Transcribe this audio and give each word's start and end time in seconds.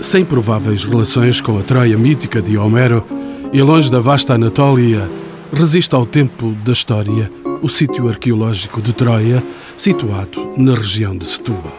Sem 0.00 0.24
prováveis 0.24 0.84
relações 0.84 1.40
com 1.40 1.58
a 1.58 1.62
Troia 1.62 1.98
mítica 1.98 2.40
de 2.40 2.56
Homero 2.56 3.04
e 3.52 3.60
longe 3.60 3.90
da 3.90 3.98
vasta 3.98 4.34
Anatólia, 4.34 5.10
resiste 5.52 5.94
ao 5.94 6.06
tempo 6.06 6.54
da 6.64 6.72
história 6.72 7.30
o 7.62 7.68
sítio 7.68 8.08
arqueológico 8.08 8.80
de 8.80 8.92
Troia, 8.92 9.42
situado 9.76 10.52
na 10.56 10.74
região 10.74 11.16
de 11.16 11.26
Setúbal. 11.26 11.76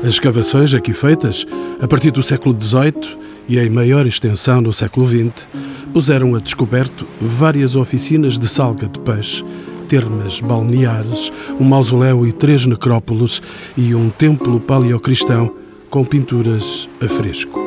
As 0.00 0.14
escavações 0.14 0.74
aqui 0.74 0.92
feitas, 0.92 1.46
a 1.80 1.88
partir 1.88 2.10
do 2.10 2.22
século 2.22 2.56
XVIII 2.56 3.18
e 3.48 3.58
em 3.58 3.70
maior 3.70 4.06
extensão 4.06 4.60
no 4.60 4.72
século 4.72 5.06
XX, 5.06 5.48
puseram 5.92 6.34
a 6.34 6.38
descoberto 6.38 7.06
várias 7.20 7.74
oficinas 7.74 8.38
de 8.38 8.46
salga 8.46 8.86
de 8.86 9.00
peixe, 9.00 9.44
termas 9.88 10.40
balneares, 10.40 11.32
um 11.58 11.64
mausoléu 11.64 12.26
e 12.26 12.32
três 12.32 12.66
necrópolis 12.66 13.40
e 13.76 13.94
um 13.94 14.10
templo 14.10 14.60
paleocristão 14.60 15.65
com 15.90 16.04
pinturas 16.04 16.88
a 17.00 17.08
fresco. 17.08 17.60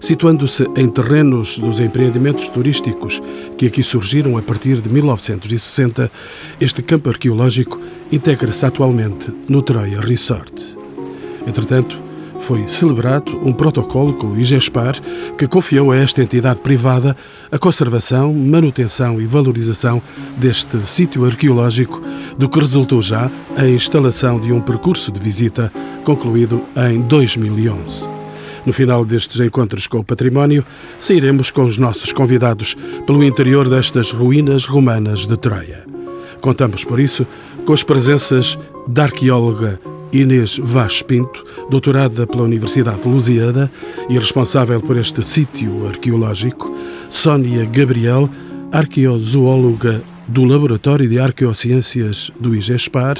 Situando-se 0.00 0.66
em 0.76 0.88
terrenos 0.88 1.58
dos 1.58 1.80
empreendimentos 1.80 2.48
turísticos 2.48 3.22
que 3.56 3.66
aqui 3.66 3.82
surgiram 3.82 4.36
a 4.36 4.42
partir 4.42 4.80
de 4.80 4.88
1960, 4.88 6.10
este 6.60 6.82
campo 6.82 7.10
arqueológico 7.10 7.80
integra-se 8.10 8.66
atualmente 8.66 9.32
no 9.48 9.62
Troia 9.62 10.00
Resort. 10.00 10.54
Entretanto, 11.46 12.03
foi 12.44 12.68
celebrado 12.68 13.40
um 13.42 13.54
protocolo 13.54 14.12
com 14.12 14.26
o 14.26 14.38
IGESPAR 14.38 15.00
que 15.38 15.48
confiou 15.48 15.90
a 15.90 15.96
esta 15.96 16.22
entidade 16.22 16.60
privada 16.60 17.16
a 17.50 17.58
conservação, 17.58 18.34
manutenção 18.34 19.18
e 19.18 19.24
valorização 19.24 20.02
deste 20.36 20.86
sítio 20.86 21.24
arqueológico, 21.24 22.02
do 22.36 22.46
que 22.46 22.58
resultou 22.58 23.00
já 23.00 23.30
a 23.56 23.66
instalação 23.66 24.38
de 24.38 24.52
um 24.52 24.60
percurso 24.60 25.10
de 25.10 25.18
visita 25.18 25.72
concluído 26.04 26.62
em 26.76 27.00
2011. 27.00 28.06
No 28.66 28.74
final 28.74 29.06
destes 29.06 29.40
encontros 29.40 29.86
com 29.86 30.00
o 30.00 30.04
património, 30.04 30.66
sairemos 31.00 31.50
com 31.50 31.64
os 31.64 31.78
nossos 31.78 32.12
convidados 32.12 32.76
pelo 33.06 33.24
interior 33.24 33.70
destas 33.70 34.10
ruínas 34.10 34.66
romanas 34.66 35.26
de 35.26 35.36
Troia. 35.38 35.86
Contamos, 36.42 36.84
por 36.84 37.00
isso, 37.00 37.26
com 37.64 37.72
as 37.72 37.82
presenças 37.82 38.58
da 38.86 39.04
arqueóloga 39.04 39.80
Inês 40.14 40.60
Vaz 40.62 41.02
Pinto, 41.02 41.44
doutorada 41.68 42.24
pela 42.24 42.44
Universidade 42.44 43.02
de 43.02 43.08
Lusíada 43.08 43.68
e 44.08 44.16
responsável 44.16 44.80
por 44.80 44.96
este 44.96 45.24
sítio 45.24 45.88
arqueológico, 45.88 46.72
Sónia 47.10 47.64
Gabriel, 47.64 48.30
arqueozoóloga 48.70 50.00
do 50.28 50.44
Laboratório 50.44 51.08
de 51.08 51.18
Arqueociências 51.18 52.30
do 52.38 52.54
IGESPAR, 52.54 53.18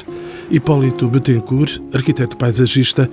Hipólito 0.49 1.09
Betancourt, 1.09 1.81
arquiteto 1.93 2.37
paisagista, 2.37 3.09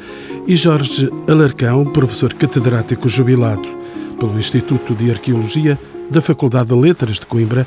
e 0.46 0.54
Jorge 0.54 1.10
Alarcão, 1.28 1.84
professor 1.84 2.32
catedrático 2.34 3.08
jubilado 3.08 3.68
pelo 4.16 4.38
Instituto 4.38 4.94
de 4.94 5.10
Arqueologia 5.10 5.76
da 6.08 6.20
Faculdade 6.20 6.68
de 6.68 6.74
Letras 6.76 7.18
de 7.18 7.26
Coimbra, 7.26 7.66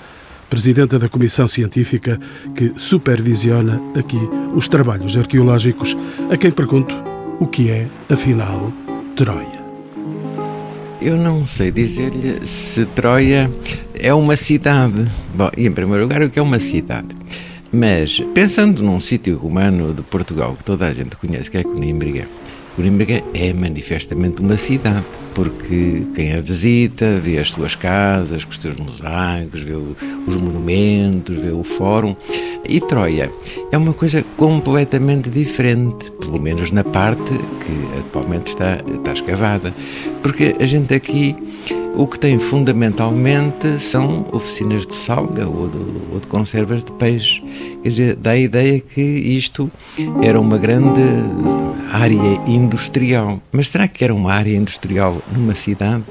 presidenta 0.49 0.97
da 0.99 1.09
comissão 1.09 1.47
científica 1.47 2.19
que 2.55 2.73
supervisiona 2.75 3.81
aqui 3.97 4.19
os 4.53 4.67
trabalhos 4.67 5.17
arqueológicos, 5.17 5.97
a 6.29 6.37
quem 6.37 6.51
pergunto 6.51 6.95
o 7.39 7.47
que 7.47 7.69
é, 7.69 7.87
afinal, 8.09 8.71
Troia. 9.15 9.65
Eu 11.01 11.17
não 11.17 11.45
sei 11.45 11.71
dizer-lhe 11.71 12.47
se 12.47 12.85
Troia 12.87 13.51
é 13.99 14.13
uma 14.13 14.35
cidade. 14.35 15.05
Bom, 15.33 15.49
em 15.57 15.71
primeiro 15.71 16.03
lugar, 16.03 16.21
o 16.21 16.29
que 16.29 16.39
é 16.39 16.41
uma 16.41 16.59
cidade? 16.59 17.09
Mas, 17.71 18.21
pensando 18.33 18.81
num 18.81 18.99
sítio 18.99 19.37
romano 19.37 19.93
de 19.93 20.01
Portugal 20.01 20.55
que 20.55 20.63
toda 20.63 20.85
a 20.85 20.93
gente 20.93 21.15
conhece, 21.17 21.51
que 21.51 21.57
é 21.57 21.63
Conímbriga, 21.63 22.27
Conímbriga 22.75 23.23
é 23.33 23.53
manifestamente 23.53 24.41
uma 24.41 24.57
cidade, 24.57 25.05
porque 25.35 26.03
quem 26.15 26.33
a 26.33 26.39
visita 26.39 27.19
vê 27.19 27.37
as 27.37 27.51
suas 27.51 27.75
casas, 27.75 28.45
com 28.45 28.51
os 28.51 28.59
seus 28.59 28.77
mosaicos, 28.77 29.61
vê 29.61 29.73
os 29.73 30.35
monumentos, 30.35 31.37
vê 31.37 31.51
o 31.51 31.61
fórum. 31.61 32.15
E 32.67 32.79
Troia 32.79 33.29
é 33.71 33.77
uma 33.77 33.93
coisa 33.93 34.23
completamente 34.37 35.29
diferente, 35.29 36.09
pelo 36.13 36.41
menos 36.41 36.71
na 36.71 36.83
parte 36.83 37.21
que 37.21 37.99
atualmente 37.99 38.47
está, 38.47 38.81
está 38.87 39.13
escavada, 39.13 39.75
porque 40.23 40.55
a 40.59 40.65
gente 40.65 40.93
aqui 40.93 41.35
o 41.97 42.07
que 42.07 42.19
tem 42.19 42.37
fundamentalmente 42.37 43.79
são 43.79 44.25
oficinas 44.31 44.85
de 44.85 44.93
salga 44.93 45.47
ou 45.47 45.69
de, 45.69 45.77
ou 46.11 46.19
de, 46.19 46.27
conservas 46.27 46.83
de 46.83 46.91
peixe. 46.93 47.41
Quer 47.81 47.89
dizer, 47.89 48.15
dá 48.15 48.31
a 48.31 48.37
ideia 48.37 48.79
que 48.79 49.01
isto 49.01 49.71
era 50.21 50.39
uma 50.39 50.57
grande 50.57 51.01
área 51.91 52.41
industrial. 52.45 53.41
Mas 53.51 53.69
será 53.69 53.87
que 53.87 54.03
era 54.03 54.13
uma 54.13 54.33
área 54.33 54.55
industrial 54.55 55.21
numa 55.31 55.53
cidade? 55.53 56.03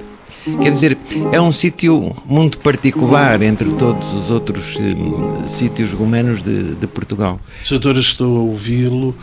Quer 0.62 0.72
dizer, 0.72 0.98
é 1.32 1.40
um 1.40 1.50
sítio 1.50 2.14
muito 2.26 2.58
particular 2.58 3.40
entre 3.40 3.72
todos 3.72 4.12
os 4.12 4.30
outros 4.30 4.76
um, 4.76 5.46
sítios 5.46 5.92
romanos 5.92 6.42
de, 6.42 6.74
de 6.74 6.86
Portugal. 6.86 7.40
Doutora, 7.66 7.98
estou 7.98 8.36
a 8.36 8.40
ouvi-lo 8.40 9.16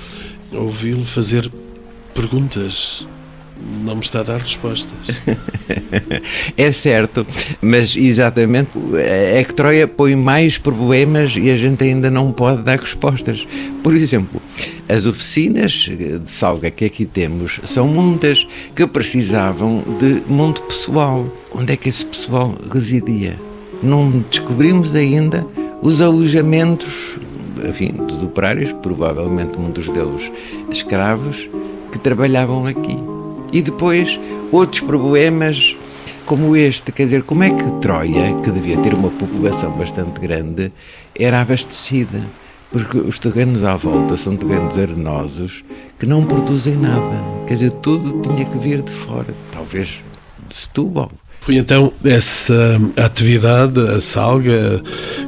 ouvi-lo 0.54 1.06
fazer 1.06 1.52
perguntas 2.14 3.08
não 3.84 3.96
me 3.96 4.02
está 4.02 4.20
a 4.22 4.24
dar 4.24 4.40
respostas. 4.40 4.94
é 6.58 6.72
certo, 6.72 7.26
mas 7.62 7.96
exatamente 7.96 8.72
é 8.96 9.44
que 9.44 9.54
Troia 9.54 9.88
põe 9.88 10.16
mais 10.16 10.58
problemas 10.58 11.36
e 11.36 11.50
a 11.50 11.58
gente 11.58 11.84
ainda 11.84 12.10
não 12.10 12.32
pode 12.32 12.64
dar 12.64 12.80
respostas. 12.80 13.48
Por 13.84 13.96
exemplo, 13.96 14.42
as 14.88 15.06
oficinas 15.06 15.72
de 15.72 16.30
salga 16.30 16.72
que 16.72 16.86
aqui 16.86 17.06
temos 17.06 17.60
são 17.66 17.88
muitas 17.88 18.48
que 18.76 18.86
precisavam 18.88 19.84
de 20.00 20.22
muito 20.28 20.62
pessoal. 20.64 21.28
Onde 21.54 21.74
é 21.74 21.78
que 21.78 21.90
esse 21.90 22.06
pessoal 22.06 22.56
residia? 22.72 23.36
Não 23.82 24.24
descobrimos 24.30 24.94
ainda 24.96 25.46
os 25.82 26.02
alojamentos 26.02 27.18
enfim, 27.68 27.92
dos 27.92 28.22
operários, 28.24 28.72
provavelmente 28.72 29.58
muitos 29.58 29.88
deles 29.90 30.32
escravos, 30.72 31.50
que 31.92 32.00
trabalhavam 32.00 32.66
aqui. 32.66 32.98
E 33.52 33.62
depois 33.62 34.20
outros 34.52 34.82
problemas 34.82 35.76
como 36.26 36.56
este, 36.56 36.92
quer 36.92 37.04
dizer, 37.04 37.24
como 37.24 37.44
é 37.44 37.50
que 37.50 37.72
Troia, 37.82 38.34
que 38.42 38.52
devia 38.52 38.78
ter 38.78 38.94
uma 38.94 39.10
população 39.10 39.72
bastante 39.72 40.20
grande, 40.20 40.72
era 41.18 41.42
abastecida? 41.42 42.22
Porque 42.72 42.98
os 42.98 43.20
terrenos 43.20 43.66
à 43.66 43.76
volta 43.76 44.16
são 44.16 44.38
terrenos 44.38 44.78
arenosos 44.78 45.64
que 46.00 46.06
não 46.06 46.24
produzem 46.24 46.76
nada. 46.78 47.22
Quer 47.48 47.56
dizer, 47.56 47.74
tudo 47.74 48.22
tinha 48.22 48.46
que 48.46 48.58
vir 48.58 48.82
de 48.82 48.92
fora, 48.92 49.36
talvez 49.52 50.02
de 50.48 50.56
Setúbal. 50.56 51.12
Foi 51.42 51.58
então 51.58 51.92
essa 52.06 52.80
atividade, 52.96 53.80
a 53.90 54.00
salga, 54.00 54.82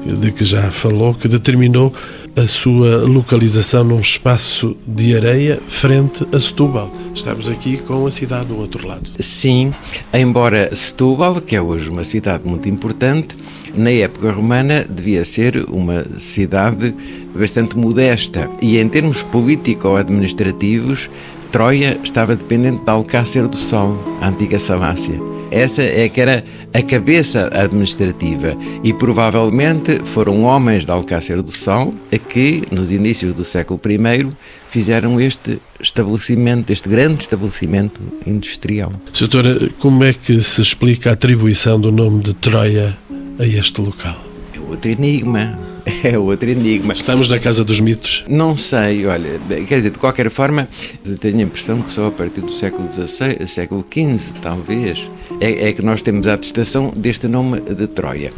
de 0.05 0.31
que 0.31 0.45
já 0.45 0.71
falou, 0.71 1.13
que 1.13 1.27
determinou 1.27 1.91
a 2.35 2.47
sua 2.47 3.03
localização 3.05 3.83
num 3.83 3.99
espaço 3.99 4.75
de 4.87 5.15
areia 5.15 5.59
frente 5.67 6.25
a 6.33 6.39
Setúbal. 6.39 6.91
Estamos 7.13 7.47
aqui 7.47 7.77
com 7.77 8.07
a 8.07 8.11
cidade 8.11 8.47
do 8.47 8.57
outro 8.57 8.87
lado. 8.87 9.09
Sim, 9.19 9.71
embora 10.11 10.75
Setúbal, 10.75 11.39
que 11.39 11.55
é 11.55 11.61
hoje 11.61 11.89
uma 11.89 12.03
cidade 12.03 12.47
muito 12.47 12.67
importante, 12.67 13.35
na 13.75 13.91
época 13.91 14.31
romana 14.31 14.83
devia 14.83 15.23
ser 15.25 15.65
uma 15.69 16.05
cidade 16.17 16.93
bastante 17.35 17.77
modesta 17.77 18.49
e 18.61 18.77
em 18.77 18.87
termos 18.87 19.21
político-administrativos 19.23 21.09
Troia 21.53 21.99
estava 22.03 22.35
dependente 22.35 22.83
de 22.83 22.89
Alcácer 22.89 23.47
do 23.47 23.55
Sol, 23.55 23.95
a 24.19 24.29
antiga 24.29 24.57
Samácia. 24.57 25.19
Essa 25.51 25.83
é 25.83 26.09
que 26.09 26.19
era 26.19 26.43
a 26.73 26.81
cabeça 26.81 27.47
administrativa 27.53 28.57
e 28.83 28.91
provavelmente 28.91 30.01
foram 30.03 30.41
homens 30.45 30.83
de 30.83 30.91
Alcácer 30.91 31.43
do 31.43 31.51
Sol 31.51 31.93
a 32.11 32.17
que, 32.17 32.63
nos 32.71 32.91
inícios 32.91 33.35
do 33.35 33.43
século 33.43 33.79
I, 33.87 34.35
fizeram 34.67 35.21
este 35.21 35.61
estabelecimento, 35.79 36.73
este 36.73 36.89
grande 36.89 37.21
estabelecimento 37.21 38.01
industrial. 38.25 38.91
Doutora, 39.19 39.69
como 39.77 40.03
é 40.03 40.11
que 40.11 40.41
se 40.41 40.59
explica 40.59 41.11
a 41.11 41.13
atribuição 41.13 41.79
do 41.79 41.91
nome 41.91 42.23
de 42.23 42.33
Troia 42.33 42.97
a 43.37 43.45
este 43.45 43.79
local? 43.79 44.17
É 44.55 44.59
outro 44.59 44.89
enigma. 44.89 45.72
é 46.03 46.17
outro 46.17 46.49
enigma. 46.49 46.93
Estamos 46.93 47.27
na 47.27 47.39
casa 47.39 47.63
dos 47.63 47.79
mitos? 47.79 48.23
Não 48.27 48.55
sei, 48.55 49.05
olha, 49.05 49.39
quer 49.67 49.77
dizer, 49.77 49.91
de 49.91 49.99
qualquer 49.99 50.29
forma, 50.29 50.67
tenho 51.19 51.39
a 51.39 51.41
impressão 51.41 51.81
que 51.81 51.91
só 51.91 52.07
a 52.07 52.11
partir 52.11 52.41
do 52.41 52.51
século 52.51 52.89
XVI, 52.91 53.45
século 53.47 53.85
XV, 53.91 54.33
talvez, 54.41 55.09
é, 55.41 55.69
é 55.69 55.73
que 55.73 55.81
nós 55.81 56.01
temos 56.01 56.27
a 56.27 56.33
atestação 56.33 56.91
deste 56.95 57.27
nome 57.27 57.59
de 57.59 57.87
Troia. 57.87 58.31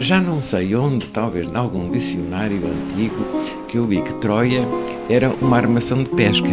Já 0.00 0.20
não 0.20 0.40
sei 0.40 0.74
onde, 0.76 1.06
talvez 1.06 1.48
em 1.48 1.56
algum 1.56 1.90
dicionário 1.90 2.60
antigo, 2.66 3.42
que 3.68 3.76
eu 3.76 3.86
li 3.86 4.00
que 4.00 4.14
Troia 4.14 4.66
era 5.10 5.30
uma 5.42 5.56
armação 5.56 6.02
de 6.02 6.10
pesca. 6.10 6.48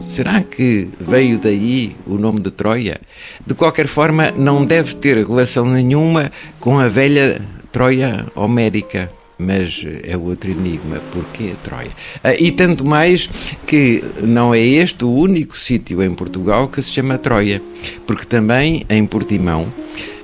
Será 0.00 0.42
que 0.42 0.88
veio 1.00 1.38
daí 1.38 1.96
o 2.06 2.16
nome 2.16 2.40
de 2.40 2.50
Troia? 2.50 3.00
De 3.44 3.54
qualquer 3.54 3.88
forma, 3.88 4.30
não 4.30 4.64
deve 4.64 4.94
ter 4.94 5.16
relação 5.16 5.66
nenhuma 5.66 6.30
com 6.60 6.78
a 6.78 6.88
velha 6.88 7.42
Troia 7.72 8.24
homérica 8.34 9.10
mas 9.38 9.84
é 10.02 10.16
outro 10.16 10.50
enigma. 10.50 11.00
Porquê 11.12 11.54
Troia? 11.62 11.90
Ah, 12.22 12.34
e 12.34 12.50
tanto 12.50 12.84
mais 12.84 13.28
que 13.66 14.02
não 14.22 14.54
é 14.54 14.60
este 14.60 15.04
o 15.04 15.10
único 15.10 15.56
sítio 15.56 16.02
em 16.02 16.12
Portugal 16.12 16.68
que 16.68 16.82
se 16.82 16.90
chama 16.90 17.16
Troia, 17.18 17.62
porque 18.06 18.24
também 18.24 18.84
em 18.88 19.06
Portimão, 19.06 19.72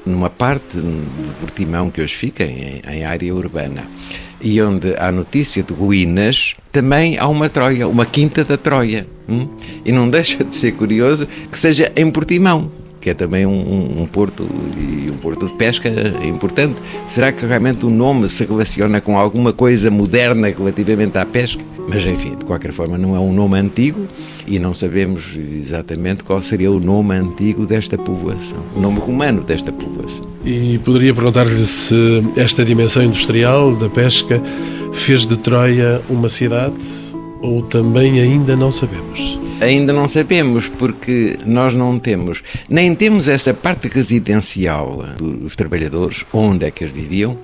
numa 0.05 0.29
parte 0.29 0.81
de 0.81 1.33
Portimão 1.41 1.91
que 1.91 2.03
hoje 2.03 2.15
fica 2.15 2.45
em, 2.45 2.83
em 2.91 3.05
área 3.05 3.35
urbana, 3.35 3.89
e 4.41 4.61
onde 4.61 4.95
há 4.99 5.11
notícia 5.11 5.63
de 5.63 5.73
ruínas, 5.73 6.55
também 6.71 7.17
há 7.19 7.27
uma 7.27 7.49
Troia, 7.49 7.89
uma 7.89 8.05
Quinta 8.05 8.45
da 8.45 8.59
Troia. 8.59 9.07
Hum? 9.27 9.49
E 9.85 9.91
não 9.91 10.09
deixa 10.11 10.45
de 10.45 10.55
ser 10.55 10.73
curioso 10.73 11.27
que 11.51 11.57
seja 11.57 11.91
em 11.97 12.11
Portimão, 12.11 12.71
que 13.05 13.11
é 13.11 13.15
também 13.15 13.45
um, 13.45 14.01
um, 14.01 14.07
porto 14.07 14.49
e 14.79 15.11
um 15.11 15.19
porto 15.19 15.45
de 15.45 15.53
pesca 15.53 15.91
importante. 16.25 16.77
Será 17.07 17.31
que 17.31 17.45
realmente 17.45 17.85
o 17.85 17.91
nome 17.91 18.31
se 18.31 18.47
relaciona 18.47 18.99
com 18.99 19.19
alguma 19.19 19.53
coisa 19.53 19.91
moderna 19.91 20.49
relativamente 20.49 21.19
à 21.19 21.27
pesca? 21.27 21.63
Mas 21.87 22.03
enfim, 22.07 22.35
de 22.35 22.47
qualquer 22.47 22.73
forma, 22.73 22.97
não 22.97 23.15
é 23.15 23.21
um 23.21 23.31
nome 23.31 23.59
antigo 23.59 24.09
e 24.47 24.59
não 24.59 24.73
sabemos 24.73 25.37
exatamente 25.37 26.25
qual 26.25 26.41
seria 26.41 26.73
o 26.73 26.81
nome 26.81 27.15
antigo 27.15 27.67
desta 27.67 27.99
povoação, 27.99 28.57
o 28.75 28.81
nome 28.81 28.99
romano 29.01 29.43
desta 29.43 29.71
povoação. 29.71 30.27
E 30.43 30.79
poderia 30.79 31.13
perguntar-lhe 31.13 31.59
se 31.59 32.23
esta 32.39 32.65
dimensão 32.65 33.05
industrial 33.05 33.77
da 33.77 33.91
pesca 33.91 34.43
fez 34.95 35.27
de 35.27 35.37
Troia 35.37 36.01
uma 36.09 36.31
cidade 36.31 36.83
ou 37.43 37.61
também 37.61 38.19
ainda 38.19 38.57
não 38.57 38.73
sabemos? 38.73 39.44
Ainda 39.65 39.93
não 39.93 40.07
sabemos, 40.07 40.69
porque 40.69 41.39
nós 41.47 41.73
não 41.75 41.99
temos, 41.99 42.43
nem 42.69 42.95
temos 42.95 43.29
essa 43.29 43.55
parte 43.55 43.89
residencial 43.89 45.05
dos 45.17 45.57
trabalhadores, 45.57 46.25
onde 46.33 46.67
é 46.67 46.71
que 46.71 46.85
eles 46.85 46.95
viviam, 46.95 47.39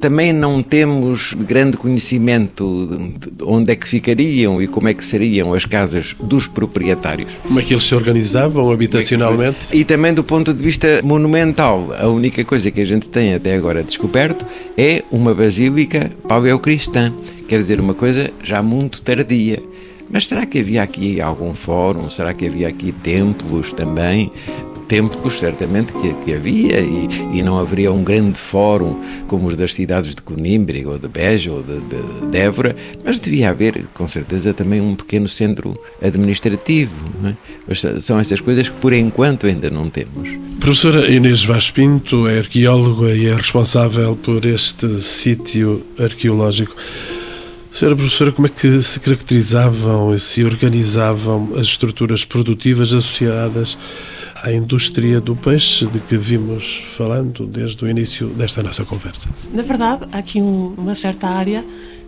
também 0.00 0.32
não 0.32 0.62
temos 0.62 1.34
grande 1.34 1.76
conhecimento 1.76 2.88
de 3.30 3.44
onde 3.44 3.70
é 3.70 3.76
que 3.76 3.86
ficariam 3.86 4.60
e 4.62 4.66
como 4.66 4.88
é 4.88 4.94
que 4.94 5.04
seriam 5.04 5.52
as 5.52 5.66
casas 5.66 6.16
dos 6.18 6.46
proprietários. 6.46 7.30
Como 7.42 7.60
é 7.60 7.62
que 7.62 7.74
eles 7.74 7.84
se 7.84 7.94
organizavam 7.94 8.72
habitacionalmente? 8.72 9.66
E 9.72 9.84
também 9.84 10.14
do 10.14 10.24
ponto 10.24 10.54
de 10.54 10.62
vista 10.62 11.00
monumental. 11.04 11.94
A 11.98 12.08
única 12.08 12.42
coisa 12.44 12.70
que 12.70 12.80
a 12.80 12.86
gente 12.86 13.10
tem 13.10 13.34
até 13.34 13.54
agora 13.54 13.82
descoberto 13.82 14.46
é 14.76 15.04
uma 15.10 15.34
basílica 15.34 16.10
paleocristã, 16.26 17.12
quer 17.46 17.60
dizer, 17.60 17.78
uma 17.78 17.94
coisa 17.94 18.30
já 18.42 18.62
muito 18.62 19.02
tardia. 19.02 19.62
Mas 20.10 20.26
será 20.26 20.44
que 20.44 20.58
havia 20.58 20.82
aqui 20.82 21.20
algum 21.20 21.54
fórum? 21.54 22.10
Será 22.10 22.34
que 22.34 22.46
havia 22.46 22.68
aqui 22.68 22.92
templos 22.92 23.72
também? 23.72 24.32
Templos, 24.88 25.38
certamente, 25.38 25.92
que, 25.92 26.12
que 26.24 26.34
havia, 26.34 26.80
e, 26.80 27.08
e, 27.32 27.42
não 27.44 27.60
haveria 27.60 27.92
um 27.92 28.02
grande 28.02 28.36
fórum 28.36 29.00
como 29.28 29.46
os 29.46 29.54
das 29.54 29.72
cidades 29.72 30.16
de 30.16 30.20
Coimbra, 30.20 30.76
ou 30.84 30.98
de 30.98 31.06
Beja, 31.06 31.52
ou 31.52 31.62
de, 31.62 31.78
de, 31.78 32.26
de 32.28 32.36
Évora, 32.36 32.74
mas 33.04 33.20
devia 33.20 33.50
haver, 33.50 33.84
com 33.94 34.08
certeza, 34.08 34.52
também 34.52 34.80
um 34.80 34.96
pequeno 34.96 35.28
centro 35.28 35.78
administrativo. 36.02 37.06
É? 37.24 37.34
Mas 37.68 38.04
são 38.04 38.18
essas 38.18 38.40
coisas 38.40 38.68
que, 38.68 38.74
por 38.78 38.92
enquanto, 38.92 39.46
ainda 39.46 39.70
não 39.70 39.88
temos. 39.88 40.28
Professora 40.58 41.08
Inês 41.08 41.44
Vaz 41.44 41.70
Pinto 41.70 42.26
é 42.26 42.38
arqueóloga 42.38 43.14
e 43.14 43.26
é 43.26 43.34
responsável 43.36 44.16
por 44.16 44.44
este 44.44 45.00
sítio 45.00 45.86
arqueológico. 46.00 46.74
Senhora 47.72 47.96
professora, 47.96 48.32
como 48.32 48.46
é 48.46 48.50
que 48.50 48.82
se 48.82 48.98
caracterizavam 48.98 50.12
e 50.14 50.18
se 50.18 50.44
organizavam 50.44 51.52
as 51.54 51.68
estruturas 51.68 52.24
produtivas 52.24 52.92
associadas 52.92 53.78
à 54.42 54.52
indústria 54.52 55.20
do 55.20 55.36
peixe 55.36 55.86
de 55.86 56.00
que 56.00 56.16
vimos 56.16 56.82
falando 56.96 57.46
desde 57.46 57.84
o 57.84 57.88
início 57.88 58.28
desta 58.28 58.62
nossa 58.62 58.84
conversa? 58.84 59.28
Na 59.52 59.62
verdade, 59.62 60.06
há 60.12 60.18
aqui 60.18 60.42
um, 60.42 60.74
uma 60.76 60.94
certa 60.94 61.28
área 61.28 61.64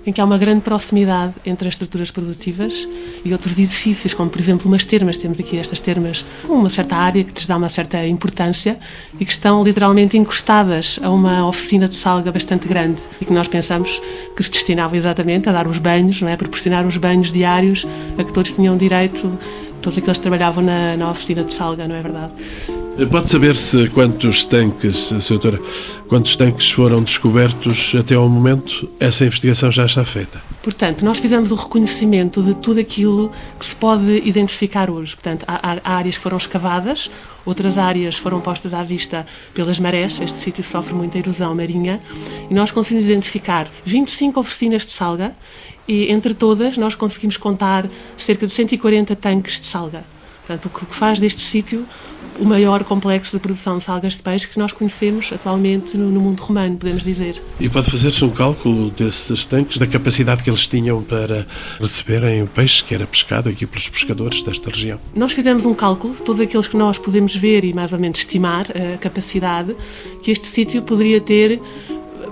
em 0.07 0.13
que 0.13 0.21
há 0.21 0.25
uma 0.25 0.39
grande 0.39 0.63
proximidade 0.63 1.35
entre 1.45 1.69
as 1.69 1.75
estruturas 1.75 2.11
produtivas 2.11 2.87
e 3.25 3.33
outros 3.33 3.59
edifícios, 3.59 4.15
como 4.15 4.31
por 4.31 4.41
exemplo 4.41 4.69
umas 4.69 4.85
termas. 4.85 5.17
Temos 5.17 5.39
aqui 5.39 5.59
estas 5.59 5.81
termas 5.81 6.25
com 6.47 6.55
uma 6.55 6.71
certa 6.71 6.97
área 6.97 7.23
que 7.23 7.33
lhes 7.33 7.47
dá 7.47 7.57
uma 7.57 7.69
certa 7.69 8.07
importância 8.07 8.79
e 9.19 9.25
que 9.25 9.33
estão 9.33 9.63
literalmente 9.63 10.17
encostadas 10.17 10.99
a 11.03 11.11
uma 11.11 11.47
oficina 11.47 11.89
de 11.89 11.97
salga 11.97 12.33
bastante 12.33 12.67
grande 12.67 13.03
e 13.21 13.25
que 13.25 13.33
nós 13.33 13.49
pensamos 13.49 14.01
que 14.37 14.43
se 14.43 14.51
destinava 14.51 14.97
exatamente 14.97 15.49
a 15.49 15.53
dar 15.53 15.67
os 15.67 15.79
banhos, 15.79 16.21
não 16.21 16.29
é? 16.29 16.35
a 16.35 16.37
proporcionar 16.37 16.87
os 16.87 16.97
banhos 16.97 17.31
diários 17.31 17.87
a 18.19 18.25
que 18.25 18.33
todos 18.33 18.51
tinham 18.51 18.77
direito, 18.77 19.39
todos 19.81 19.99
aqueles 19.99 20.19
que 20.19 20.23
trabalhavam 20.23 20.65
na, 20.65 20.97
na 20.97 21.11
oficina 21.11 21.45
de 21.45 21.53
salga, 21.53 21.87
não 21.87 21.95
é 21.95 22.03
verdade? 22.03 22.33
Pode 23.11 23.31
saber-se 23.31 23.89
quantos 23.89 24.44
tanques, 24.44 25.11
doutora, 25.27 25.59
quantos 26.06 26.37
tanques 26.37 26.71
foram 26.71 27.03
descobertos 27.03 27.94
até 27.99 28.15
ao 28.15 28.29
momento? 28.29 28.89
Essa 29.00 29.25
investigação 29.25 29.73
já 29.73 29.87
está 29.87 30.05
feita. 30.05 30.43
Portanto, 30.62 31.03
nós 31.03 31.19
fizemos 31.19 31.50
o 31.50 31.55
reconhecimento 31.55 32.43
de 32.43 32.55
tudo 32.55 32.81
aquilo 32.81 33.33
que 33.59 33.65
se 33.65 33.75
pode 33.75 34.19
identificar 34.25 34.91
hoje. 34.91 35.15
Portanto, 35.15 35.44
há, 35.49 35.81
há 35.83 35.97
áreas 35.97 36.19
que 36.19 36.23
foram 36.23 36.37
escavadas, 36.37 37.11
outras 37.47 37.79
áreas 37.79 38.19
foram 38.19 38.43
postas 38.43 38.75
à 38.75 38.85
vista 38.85 39.27
pelas 39.55 39.81
marés. 39.81 40.21
Este 40.21 40.39
sítio 40.39 40.62
sofre 40.62 40.94
muita 40.94 41.19
erosão 41.19 41.55
marinha 41.55 41.99
e 42.50 42.55
nós 42.55 42.71
conseguimos 42.71 43.09
identificar 43.09 43.69
25 43.87 44.39
oficinas 44.39 44.87
de 44.87 44.93
salga 44.93 45.35
e 45.89 46.12
entre 46.12 46.35
todas 46.35 46.77
nós 46.77 46.94
conseguimos 46.94 47.39
contar 47.39 47.89
cerca 48.19 48.47
de 48.47 48.53
140 48.53 49.17
tanques 49.17 49.59
de 49.59 49.67
salga. 49.67 50.05
Portanto, 50.47 50.67
o 50.67 50.87
que 50.87 50.94
faz 50.94 51.19
deste 51.19 51.41
sítio 51.41 51.87
o 52.38 52.44
maior 52.44 52.84
complexo 52.84 53.37
de 53.37 53.40
produção 53.40 53.76
de 53.76 53.82
salgas 53.82 54.17
de 54.17 54.23
peixe 54.23 54.49
que 54.49 54.58
nós 54.58 54.73
conhecemos 54.73 55.32
atualmente 55.32 55.96
no, 55.96 56.11
no 56.11 56.20
mundo 56.20 56.40
romano, 56.40 56.76
podemos 56.76 57.02
dizer. 57.02 57.40
E 57.61 57.69
pode 57.69 57.90
fazer-se 57.90 58.25
um 58.25 58.31
cálculo 58.31 58.90
desses 58.90 59.44
tanques, 59.44 59.79
da 59.79 59.87
capacidade 59.87 60.43
que 60.43 60.50
eles 60.50 60.67
tinham 60.67 61.02
para 61.02 61.46
receberem 61.81 62.43
o 62.43 62.46
peixe 62.46 62.82
que 62.84 62.94
era 62.94 63.06
pescado 63.06 63.49
aqui 63.49 63.67
pelos 63.67 63.88
pescadores 63.88 64.43
desta 64.43 64.70
região? 64.70 64.99
Nós 65.14 65.32
fizemos 65.32 65.64
um 65.64 65.75
cálculo 65.75 66.14
de 66.14 66.23
todos 66.23 66.40
aqueles 66.40 66.69
que 66.69 66.76
nós 66.76 66.99
podemos 66.99 67.34
ver 67.37 67.64
e 67.64 67.73
mais 67.73 67.93
ou 67.93 67.99
menos 67.99 68.19
estimar 68.19 68.67
a 68.70 68.99
capacidade 68.99 69.76
que 70.23 70.31
este 70.31 70.46
sítio 70.46 70.82
poderia 70.82 71.20
ter 71.20 71.61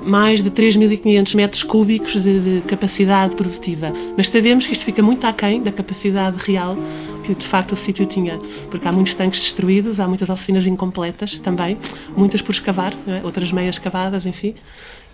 mais 0.03 0.43
de 0.43 0.51
3.500 0.51 1.35
metros 1.35 1.63
cúbicos 1.63 2.15
de, 2.15 2.41
de, 2.41 2.61
capacidade 2.63 3.35
produtiva. 3.37 3.93
Mas 4.17 4.29
sabemos 4.29 4.67
que 4.67 4.73
isto 4.73 4.85
fica 4.85 5.03
muito 5.03 5.27
aquém 5.27 5.63
da 5.63 5.73
capacidade 5.73 6.37
real 6.39 6.77
que 7.23 7.35
de 7.35 7.47
facto 7.47 7.73
o 7.73 7.77
sítio 7.77 8.07
tinha, 8.07 8.39
porque 8.71 8.89
há 8.89 8.93
muitos 8.93 9.15
tanques 9.15 9.41
destruídos, 9.41 10.01
há 10.01 10.09
muitas 10.09 10.31
oficinas 10.31 10.67
incompletas 10.67 11.39
também, 11.39 11.77
muitas 12.17 12.41
por 12.41 12.53
escavar, 12.53 12.95
é? 13.07 13.21
outras 13.23 13.53
meias 13.53 13.77
escavadas, 13.77 14.25
enfim. 14.27 14.55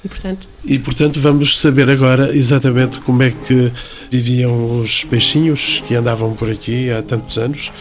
E 0.04 0.08
portanto... 0.08 0.48
e 0.64 0.78
portanto 0.78 1.20
vamos 1.20 1.58
saber 1.58 1.90
agora 1.90 2.36
exatamente 2.36 3.00
como 3.00 3.22
é 3.22 3.30
que 3.30 3.72
viviam 4.10 4.80
os 4.80 5.02
peixinhos 5.04 5.82
que 5.86 5.94
andavam 5.94 6.32
por 6.34 6.50
aqui 6.50 6.90
há 6.90 7.02
tantos 7.02 7.38
anos. 7.38 7.72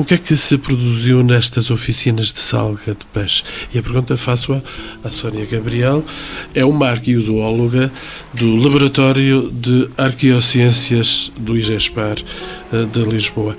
O 0.00 0.04
que 0.04 0.14
é 0.14 0.16
que 0.16 0.34
se 0.34 0.56
produziu 0.56 1.22
nestas 1.22 1.70
oficinas 1.70 2.32
de 2.32 2.40
salga 2.40 2.94
de 2.94 3.04
peixe? 3.12 3.44
E 3.70 3.78
a 3.78 3.82
pergunta 3.82 4.16
faço-a 4.16 4.62
à 5.04 5.10
Sónia 5.10 5.44
Gabriel, 5.44 6.02
é 6.54 6.64
uma 6.64 6.88
arqueozoóloga 6.88 7.92
do 8.32 8.56
Laboratório 8.56 9.50
de 9.52 9.90
Arqueociências 9.98 11.30
do 11.38 11.54
IGESPAR 11.54 12.16
eh, 12.72 12.86
de 12.90 13.02
Lisboa. 13.02 13.54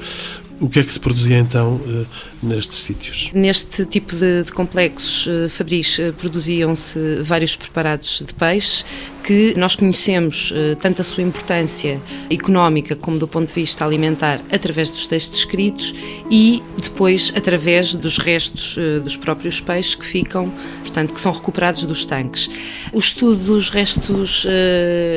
O 0.60 0.68
que 0.68 0.80
é 0.80 0.84
que 0.84 0.92
se 0.92 1.00
produzia 1.00 1.38
então 1.38 1.80
eh, 1.88 2.06
nestes 2.42 2.80
sítios? 2.80 3.30
Neste 3.34 3.86
tipo 3.86 4.16
de, 4.16 4.44
de 4.44 4.52
complexos 4.52 5.28
uh, 5.28 5.50
fabris 5.50 5.98
uh, 6.00 6.14
produziam-se 6.14 7.22
vários 7.24 7.56
preparados 7.56 8.24
de 8.26 8.34
peixe 8.34 8.84
que 9.24 9.54
nós 9.56 9.76
conhecemos 9.76 10.52
uh, 10.52 10.76
tanto 10.78 11.02
a 11.02 11.06
sua 11.06 11.24
importância 11.24 12.02
económica 12.30 12.96
como 12.96 13.20
do 13.20 13.28
ponto 13.28 13.48
de 13.50 13.54
vista 13.54 13.86
alimentar 13.86 14.42
através 14.52 14.90
dos 14.90 15.06
textos 15.06 15.40
escritos 15.40 15.94
e 16.30 16.64
depois 16.82 17.32
através 17.36 17.94
dos 17.94 18.18
restos 18.18 18.78
dos 19.04 19.18
próprios 19.18 19.60
peixes 19.60 19.96
que 19.96 20.06
ficam, 20.06 20.52
portanto, 20.80 21.14
que 21.14 21.22
são 21.22 21.32
recuperados 21.32 21.86
dos 21.86 22.06
tanques. 22.06 22.50
O 22.92 23.00
estudo 23.00 23.36
dos 23.44 23.70
restos 23.70 24.46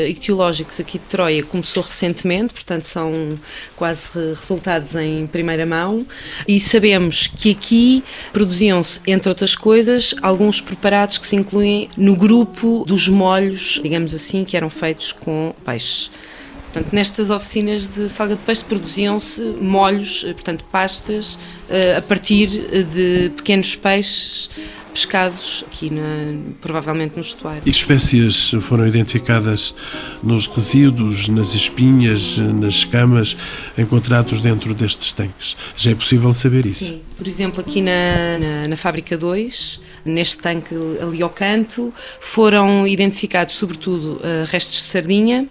ictiológicos 0.08 0.78
aqui 0.80 0.98
de 0.98 1.04
Troia 1.04 1.42
começou 1.42 1.82
recentemente, 1.82 2.52
portanto, 2.52 2.84
são 2.84 3.38
quase 3.76 4.08
resultados 4.34 4.94
em 4.96 5.26
primeira 5.26 5.64
mão 5.64 6.06
e 6.46 6.58
sabemos 6.60 7.13
que 7.22 7.50
aqui 7.50 8.04
produziam-se, 8.32 9.00
entre 9.06 9.28
outras 9.28 9.54
coisas, 9.54 10.14
alguns 10.22 10.60
preparados 10.60 11.18
que 11.18 11.26
se 11.26 11.36
incluem 11.36 11.88
no 11.96 12.16
grupo 12.16 12.84
dos 12.86 13.08
molhos, 13.08 13.80
digamos 13.82 14.14
assim, 14.14 14.44
que 14.44 14.56
eram 14.56 14.68
feitos 14.68 15.12
com 15.12 15.54
peixe. 15.64 16.10
Portanto, 16.74 16.92
nestas 16.92 17.30
oficinas 17.30 17.86
de 17.86 18.08
salga 18.08 18.34
de 18.34 18.42
peixe 18.42 18.64
produziam-se 18.64 19.40
molhos, 19.60 20.24
eh, 20.26 20.32
portanto, 20.32 20.64
pastas, 20.72 21.38
eh, 21.70 21.94
a 21.96 22.02
partir 22.02 22.48
de 22.48 23.30
pequenos 23.36 23.76
peixes 23.76 24.50
pescados 24.92 25.64
aqui 25.68 25.92
na, 25.92 26.02
provavelmente 26.60 27.14
no 27.14 27.20
estuário. 27.20 27.60
E 27.64 27.70
que 27.70 27.76
espécies 27.76 28.54
foram 28.60 28.88
identificadas 28.88 29.72
nos 30.20 30.48
resíduos, 30.48 31.28
nas 31.28 31.54
espinhas, 31.54 32.38
nas 32.38 32.74
escamas 32.74 33.36
encontrados 33.78 34.40
dentro 34.40 34.74
destes 34.74 35.12
tanques? 35.12 35.56
Já 35.76 35.92
é 35.92 35.94
possível 35.94 36.34
saber 36.34 36.66
isso? 36.66 36.86
Sim, 36.86 37.00
por 37.16 37.28
exemplo, 37.28 37.60
aqui 37.60 37.80
na, 37.80 38.38
na, 38.40 38.68
na 38.68 38.76
Fábrica 38.76 39.16
2, 39.16 39.80
neste 40.04 40.38
tanque 40.38 40.74
ali 41.00 41.22
ao 41.22 41.30
canto, 41.30 41.94
foram 42.20 42.84
identificados 42.84 43.54
sobretudo 43.54 44.20
restos 44.48 44.78
de 44.78 44.88
sardinha, 44.88 45.48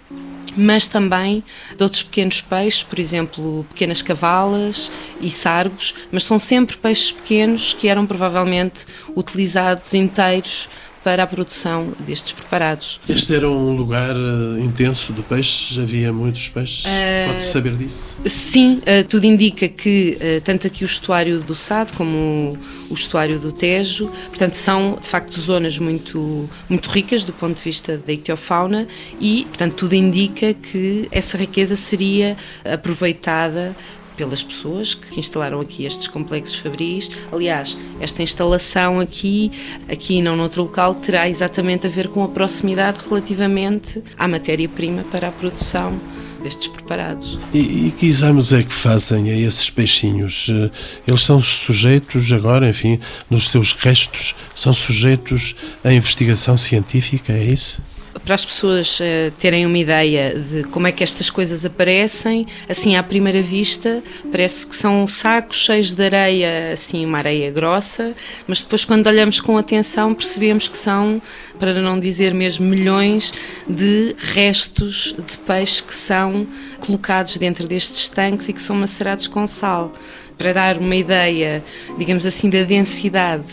mas 0.55 0.87
também 0.87 1.43
de 1.75 1.83
outros 1.83 2.03
pequenos 2.03 2.41
peixes, 2.41 2.83
por 2.83 2.99
exemplo, 2.99 3.65
pequenas 3.69 4.01
cavalas 4.01 4.91
e 5.21 5.29
sargos, 5.29 5.93
mas 6.11 6.23
são 6.23 6.37
sempre 6.39 6.77
peixes 6.77 7.11
pequenos 7.11 7.73
que 7.73 7.87
eram 7.87 8.05
provavelmente 8.05 8.85
utilizados 9.15 9.93
inteiros 9.93 10.69
para 11.03 11.23
a 11.23 11.27
produção 11.27 11.93
destes 11.99 12.31
preparados. 12.31 12.99
Este 13.07 13.35
era 13.35 13.49
um 13.49 13.75
lugar 13.75 14.15
uh, 14.15 14.59
intenso 14.59 15.11
de 15.11 15.21
peixes? 15.21 15.77
Havia 15.77 16.13
muitos 16.13 16.47
peixes? 16.49 16.85
Uh, 16.85 17.27
Pode-se 17.27 17.51
saber 17.51 17.75
disso? 17.75 18.17
Sim, 18.25 18.77
uh, 18.77 19.07
tudo 19.07 19.25
indica 19.25 19.67
que 19.67 20.17
tanto 20.43 20.67
aqui 20.67 20.83
o 20.83 20.85
estuário 20.85 21.39
do 21.39 21.55
Sado 21.55 21.93
como 21.93 22.57
o 22.89 22.93
estuário 22.93 23.39
do 23.39 23.51
Tejo, 23.51 24.07
portanto, 24.29 24.53
são 24.53 24.97
de 25.01 25.07
facto 25.07 25.39
zonas 25.39 25.77
muito, 25.79 26.49
muito 26.69 26.89
ricas 26.89 27.23
do 27.23 27.33
ponto 27.33 27.57
de 27.57 27.63
vista 27.63 27.97
da 27.97 28.13
ictiofauna 28.13 28.87
e, 29.19 29.45
portanto, 29.45 29.75
tudo 29.75 29.95
indica 29.95 30.53
que 30.53 31.07
essa 31.11 31.37
riqueza 31.37 31.75
seria 31.75 32.37
aproveitada 32.63 33.75
pelas 34.15 34.43
pessoas 34.43 34.93
que 34.93 35.19
instalaram 35.19 35.59
aqui 35.59 35.85
estes 35.85 36.07
complexos 36.07 36.55
fabris. 36.55 37.09
Aliás, 37.31 37.77
esta 37.99 38.21
instalação 38.21 38.99
aqui, 38.99 39.51
aqui 39.89 40.21
não 40.21 40.35
noutro 40.35 40.63
local, 40.63 40.95
terá 40.95 41.29
exatamente 41.29 41.87
a 41.87 41.89
ver 41.89 42.07
com 42.07 42.23
a 42.23 42.27
proximidade 42.27 42.99
relativamente 43.07 44.03
à 44.17 44.27
matéria-prima 44.27 45.03
para 45.11 45.27
a 45.27 45.31
produção 45.31 45.99
destes 46.43 46.67
preparados. 46.67 47.39
E, 47.53 47.87
e, 47.87 47.91
que 47.91 48.05
exames 48.05 48.51
é 48.51 48.61
que 48.61 48.73
fazem 48.73 49.31
a 49.31 49.37
esses 49.37 49.69
peixinhos? 49.69 50.49
Eh, 50.51 50.69
eles 51.07 51.23
são 51.23 51.41
sujeitos 51.41 52.31
agora, 52.33 52.69
enfim, 52.69 52.99
nos 53.29 53.47
seus 53.47 53.71
restos, 53.71 54.35
são 54.53 54.73
sujeitos 54.73 55.55
à 55.83 55.93
investigação 55.93 56.57
científica, 56.57 57.31
é 57.31 57.45
isso? 57.45 57.81
Para 58.23 58.35
as 58.35 58.45
pessoas 58.45 58.99
uh, 58.99 59.31
terem 59.37 59.65
uma 59.65 59.77
ideia 59.77 60.33
de 60.33 60.63
como 60.65 60.87
é 60.87 60.91
que 60.91 61.03
estas 61.03 61.29
coisas 61.29 61.65
aparecem, 61.65 62.47
assim 62.69 62.95
à 62.95 63.03
primeira 63.03 63.41
vista, 63.41 64.01
parece 64.31 64.65
que 64.65 64.75
são 64.75 65.05
sacos 65.07 65.65
cheios 65.65 65.91
de 65.91 66.03
areia, 66.03 66.71
assim 66.73 67.05
uma 67.05 67.17
areia 67.17 67.51
grossa, 67.51 68.15
mas 68.47 68.61
depois 68.61 68.85
quando 68.85 69.07
olhamos 69.07 69.41
com 69.41 69.57
atenção 69.57 70.13
percebemos 70.13 70.67
que 70.67 70.77
são, 70.77 71.21
para 71.59 71.73
não 71.73 71.99
dizer 71.99 72.33
mesmo 72.33 72.65
milhões, 72.65 73.33
de 73.67 74.15
restos 74.17 75.15
de 75.17 75.37
peixe 75.39 75.83
que 75.83 75.93
são 75.93 76.47
colocados 76.79 77.37
dentro 77.37 77.67
destes 77.67 78.07
tanques 78.07 78.47
e 78.47 78.53
que 78.53 78.61
são 78.61 78.75
macerados 78.75 79.27
com 79.27 79.45
sal. 79.47 79.91
Para 80.37 80.53
dar 80.53 80.77
uma 80.77 80.95
ideia, 80.95 81.63
digamos 81.97 82.25
assim, 82.25 82.49
da 82.49 82.63
densidade 82.63 83.43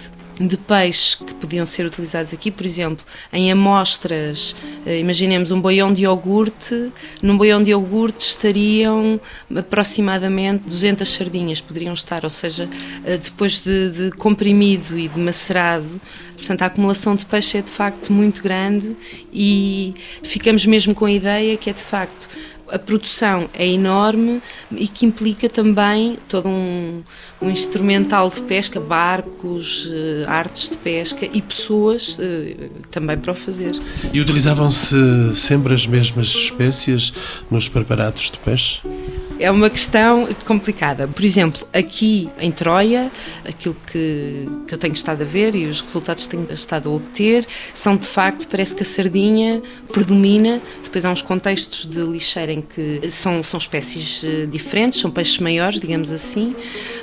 de 0.46 0.56
peixes 0.56 1.14
que 1.14 1.34
podiam 1.34 1.66
ser 1.66 1.84
utilizados 1.84 2.32
aqui, 2.32 2.50
por 2.50 2.64
exemplo, 2.64 3.04
em 3.32 3.52
amostras, 3.52 4.56
eh, 4.86 4.98
imaginemos 4.98 5.50
um 5.50 5.60
boião 5.60 5.92
de 5.92 6.02
iogurte, 6.02 6.92
num 7.22 7.36
boião 7.36 7.62
de 7.62 7.70
iogurte 7.70 8.24
estariam 8.24 9.20
aproximadamente 9.54 10.64
200 10.64 11.08
sardinhas, 11.08 11.60
poderiam 11.60 11.92
estar, 11.92 12.24
ou 12.24 12.30
seja, 12.30 12.68
eh, 13.04 13.18
depois 13.18 13.60
de, 13.60 13.90
de 13.90 14.10
comprimido 14.12 14.98
e 14.98 15.08
de 15.08 15.18
macerado, 15.18 16.00
portanto 16.36 16.62
a 16.62 16.66
acumulação 16.66 17.14
de 17.14 17.26
peixe 17.26 17.58
é 17.58 17.62
de 17.62 17.70
facto 17.70 18.12
muito 18.12 18.42
grande 18.42 18.96
e 19.32 19.94
ficamos 20.22 20.64
mesmo 20.64 20.94
com 20.94 21.04
a 21.04 21.12
ideia 21.12 21.56
que 21.56 21.68
é 21.68 21.72
de 21.72 21.82
facto 21.82 22.28
a 22.72 22.78
produção 22.78 23.48
é 23.54 23.66
enorme 23.66 24.42
e 24.72 24.86
que 24.86 25.06
implica 25.06 25.48
também 25.48 26.18
todo 26.28 26.48
um, 26.48 27.02
um 27.40 27.50
instrumental 27.50 28.28
de 28.28 28.40
pesca, 28.42 28.80
barcos, 28.80 29.86
uh, 29.86 30.28
artes 30.28 30.68
de 30.70 30.76
pesca 30.78 31.28
e 31.32 31.42
pessoas 31.42 32.18
uh, 32.18 32.70
também 32.90 33.18
para 33.18 33.32
o 33.32 33.34
fazer. 33.34 33.72
E 34.12 34.20
utilizavam-se 34.20 34.96
sempre 35.34 35.74
as 35.74 35.86
mesmas 35.86 36.28
espécies 36.28 37.12
nos 37.50 37.68
preparados 37.68 38.30
de 38.30 38.38
peixe? 38.38 38.80
É 39.40 39.50
uma 39.50 39.70
questão 39.70 40.28
complicada. 40.44 41.08
Por 41.08 41.24
exemplo, 41.24 41.66
aqui 41.72 42.28
em 42.38 42.52
Troia, 42.52 43.10
aquilo 43.44 43.74
que, 43.90 44.46
que 44.68 44.74
eu 44.74 44.78
tenho 44.78 44.92
estado 44.92 45.22
a 45.22 45.24
ver 45.24 45.54
e 45.56 45.66
os 45.66 45.80
resultados 45.80 46.26
que 46.26 46.36
tenho 46.36 46.52
estado 46.52 46.90
a 46.90 46.92
obter 46.92 47.46
são 47.72 47.96
de 47.96 48.06
facto, 48.06 48.46
parece 48.46 48.74
que 48.74 48.82
a 48.82 48.86
sardinha 48.86 49.62
predomina. 49.90 50.60
Depois 50.84 51.04
há 51.06 51.10
uns 51.10 51.22
contextos 51.22 51.86
de 51.86 52.00
lixeira 52.02 52.52
em 52.52 52.60
que 52.60 53.10
são, 53.10 53.42
são 53.42 53.58
espécies 53.58 54.22
eh, 54.22 54.46
diferentes, 54.46 55.00
são 55.00 55.10
peixes 55.10 55.38
maiores, 55.38 55.80
digamos 55.80 56.12
assim, 56.12 56.54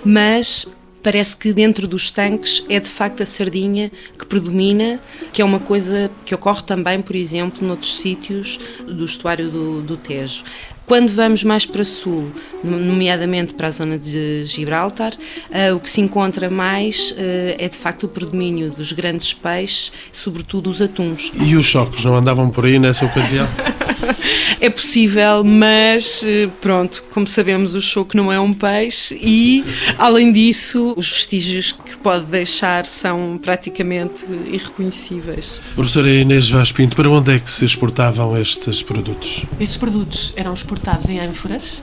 mas 0.06 0.68
parece 1.02 1.38
que 1.38 1.54
dentro 1.54 1.88
dos 1.88 2.12
tanques 2.12 2.64
é 2.70 2.80
de 2.80 2.90
facto 2.90 3.24
a 3.24 3.26
sardinha 3.26 3.92
que 4.20 4.26
predomina, 4.26 5.00
que 5.32 5.42
é 5.42 5.46
uma 5.46 5.60
coisa 5.60 6.12
que 6.26 6.36
ocorre 6.36 6.64
também, 6.64 7.02
por 7.02 7.16
exemplo, 7.16 7.66
noutros 7.66 7.98
sítios 7.98 8.60
do 8.86 9.06
estuário 9.06 9.50
do, 9.50 9.82
do 9.82 9.96
Tejo. 9.96 10.44
Quando 10.88 11.10
vamos 11.10 11.44
mais 11.44 11.66
para 11.66 11.84
sul, 11.84 12.32
nomeadamente 12.64 13.54
para 13.54 13.68
a 13.68 13.72
zona 13.72 14.00
de 14.00 14.46
Gibraltar, 14.46 15.12
uh, 15.12 15.76
o 15.76 15.82
que 15.82 15.90
se 15.90 16.00
encontra 16.00 16.50
mais 16.50 17.12
uh, 17.12 17.16
é 17.58 17.68
de 17.68 17.76
facto 17.76 18.04
o 18.04 18.08
predomínio 18.08 18.72
dos 18.72 18.94
grandes 18.94 19.34
peixes, 19.34 19.92
sobretudo 20.14 20.70
os 20.70 20.82
atuns. 20.82 21.34
E 21.46 21.58
os 21.58 21.66
choques 21.66 22.06
não 22.06 22.16
andavam 22.16 22.50
por 22.50 22.66
aí 22.66 22.80
nessa 22.80 23.06
ocasião? 23.06 23.50
é 24.62 24.70
possível, 24.70 25.44
mas 25.44 26.24
eh, 26.24 26.48
pronto, 26.62 27.04
como 27.12 27.28
sabemos, 27.28 27.76
o 27.76 27.82
choco 27.82 28.16
não 28.16 28.32
é 28.32 28.40
um 28.40 28.54
peixe 28.54 29.20
e, 29.22 29.66
além 29.98 30.32
disso, 30.32 30.94
os 30.96 31.10
vestígios 31.10 31.72
que 31.72 31.98
pode 31.98 32.26
deixar 32.26 32.86
são 32.86 33.40
praticamente 33.42 34.24
irreconhecíveis. 34.50 35.60
Professora 35.76 36.10
Inês 36.10 36.50
Vaz 36.50 36.72
Pinto, 36.72 36.96
para 36.96 37.10
onde 37.10 37.36
é 37.36 37.40
que 37.40 37.52
se 37.52 37.66
exportavam 37.66 38.38
estes 38.38 38.82
produtos? 38.82 39.44
Estes 39.60 39.78
produtos 39.78 40.34
eram 40.36 40.54
exportados 40.54 40.77
em 41.10 41.20
ânforas 41.20 41.82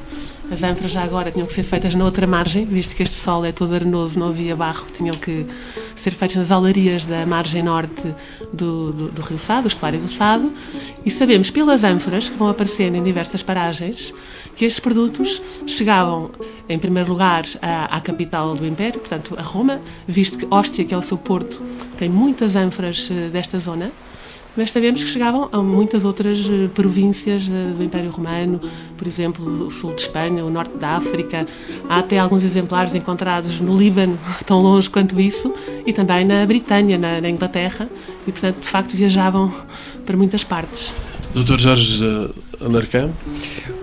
as 0.50 0.62
ânforas 0.62 0.90
já 0.90 1.02
agora 1.02 1.30
tinham 1.30 1.46
que 1.46 1.54
ser 1.54 1.62
feitas 1.62 1.94
na 1.94 2.04
outra 2.04 2.26
margem, 2.26 2.66
visto 2.66 2.94
que 2.94 3.02
este 3.02 3.16
solo 3.16 3.46
é 3.46 3.52
todo 3.52 3.74
arenoso, 3.74 4.18
não 4.20 4.28
havia 4.28 4.54
barro, 4.54 4.86
tinham 4.94 5.16
que 5.16 5.46
ser 5.96 6.12
feitas 6.12 6.36
nas 6.36 6.52
alarias 6.52 7.04
da 7.06 7.24
margem 7.24 7.62
norte 7.62 8.14
do, 8.52 8.92
do, 8.92 9.08
do 9.10 9.22
Rio 9.22 9.38
Sado, 9.38 9.62
do 9.62 9.68
estuário 9.68 9.98
do 9.98 10.08
Sado, 10.08 10.52
e 11.04 11.10
sabemos 11.10 11.50
pelas 11.50 11.82
ânforas, 11.82 12.28
que 12.28 12.36
vão 12.36 12.48
aparecendo 12.48 12.96
em 12.96 13.02
diversas 13.02 13.42
paragens, 13.42 14.14
que 14.54 14.66
estes 14.66 14.80
produtos 14.80 15.40
chegavam, 15.66 16.30
em 16.68 16.78
primeiro 16.78 17.08
lugar, 17.08 17.44
à, 17.62 17.96
à 17.96 18.00
capital 18.00 18.54
do 18.54 18.66
Império, 18.66 19.00
portanto, 19.00 19.34
a 19.38 19.42
Roma, 19.42 19.80
visto 20.06 20.36
que 20.36 20.46
Ostia, 20.50 20.84
que 20.84 20.92
é 20.92 20.96
o 20.96 21.02
seu 21.02 21.16
porto, 21.16 21.60
tem 21.96 22.08
muitas 22.08 22.54
ânforas 22.54 23.08
eh, 23.10 23.28
desta 23.30 23.58
zona, 23.58 23.90
mas 24.56 24.70
sabemos 24.70 25.02
que 25.02 25.10
chegavam 25.10 25.48
a 25.52 25.58
muitas 25.58 26.04
outras 26.04 26.48
eh, 26.48 26.68
províncias 26.72 27.48
do 27.48 27.82
Império 27.82 28.10
Romano, 28.10 28.60
por 28.96 29.06
exemplo, 29.06 29.66
o 29.66 29.70
sul 29.70 29.94
de 29.94 30.02
Espanha, 30.02 30.44
o 30.44 30.50
norte 30.50 30.76
da 30.76 30.90
África. 30.90 31.46
Há 31.88 31.98
até 31.98 32.18
alguns 32.18 32.44
exemplares 32.44 32.94
encontrados 32.94 33.60
no 33.60 33.76
Líbano, 33.76 34.18
tão 34.46 34.60
longe 34.60 34.88
quanto 34.88 35.20
isso, 35.20 35.52
e 35.86 35.92
também 35.92 36.24
na 36.24 36.46
Britânia, 36.46 36.96
na, 36.96 37.20
na 37.20 37.28
Inglaterra, 37.28 37.88
e 38.26 38.32
portanto, 38.32 38.60
de 38.60 38.68
facto, 38.68 38.96
viajavam 38.96 39.52
para 40.06 40.16
muitas 40.16 40.44
partes. 40.44 40.94
Doutor 41.34 41.60
Jorge 41.60 42.04
Alarcão? 42.60 43.12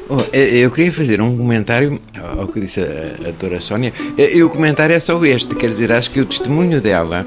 Oh, 0.07 0.21
eu 0.35 0.71
queria 0.71 0.91
fazer 0.91 1.21
um 1.21 1.37
comentário 1.37 1.99
ao 2.37 2.47
que 2.47 2.61
disse 2.61 2.79
a, 2.79 3.15
a 3.19 3.23
doutora 3.23 3.59
Sónia. 3.59 3.93
E 4.17 4.41
o 4.41 4.49
comentário 4.49 4.95
é 4.95 4.99
só 4.99 5.23
este, 5.25 5.53
quer 5.55 5.69
dizer, 5.69 5.91
acho 5.91 6.11
que 6.11 6.21
o 6.21 6.25
testemunho 6.25 6.81
dela 6.81 7.25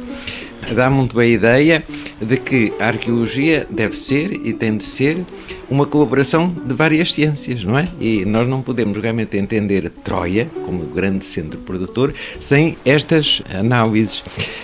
dá 0.75 0.89
muito 0.89 1.15
bem 1.17 1.33
a 1.33 1.35
ideia 1.35 1.85
de 2.25 2.37
que 2.37 2.73
a 2.79 2.89
arqueologia 2.89 3.67
deve 3.71 3.97
ser 3.97 4.33
e 4.33 4.53
tem 4.53 4.77
de 4.77 4.85
ser 4.85 5.25
uma 5.69 5.87
colaboração 5.87 6.55
de 6.65 6.75
várias 6.75 7.13
ciências, 7.13 7.65
não 7.65 7.79
é? 7.79 7.89
E 8.01 8.25
nós 8.25 8.47
não 8.49 8.63
podemos 8.63 8.97
realmente 8.99 9.37
entender 9.37 9.91
Troia 10.03 10.51
como 10.65 10.85
grande 10.87 11.25
centro 11.25 11.59
produtor 11.61 12.15
sem 12.41 12.77
estas 12.85 13.43
análises. 13.53 14.23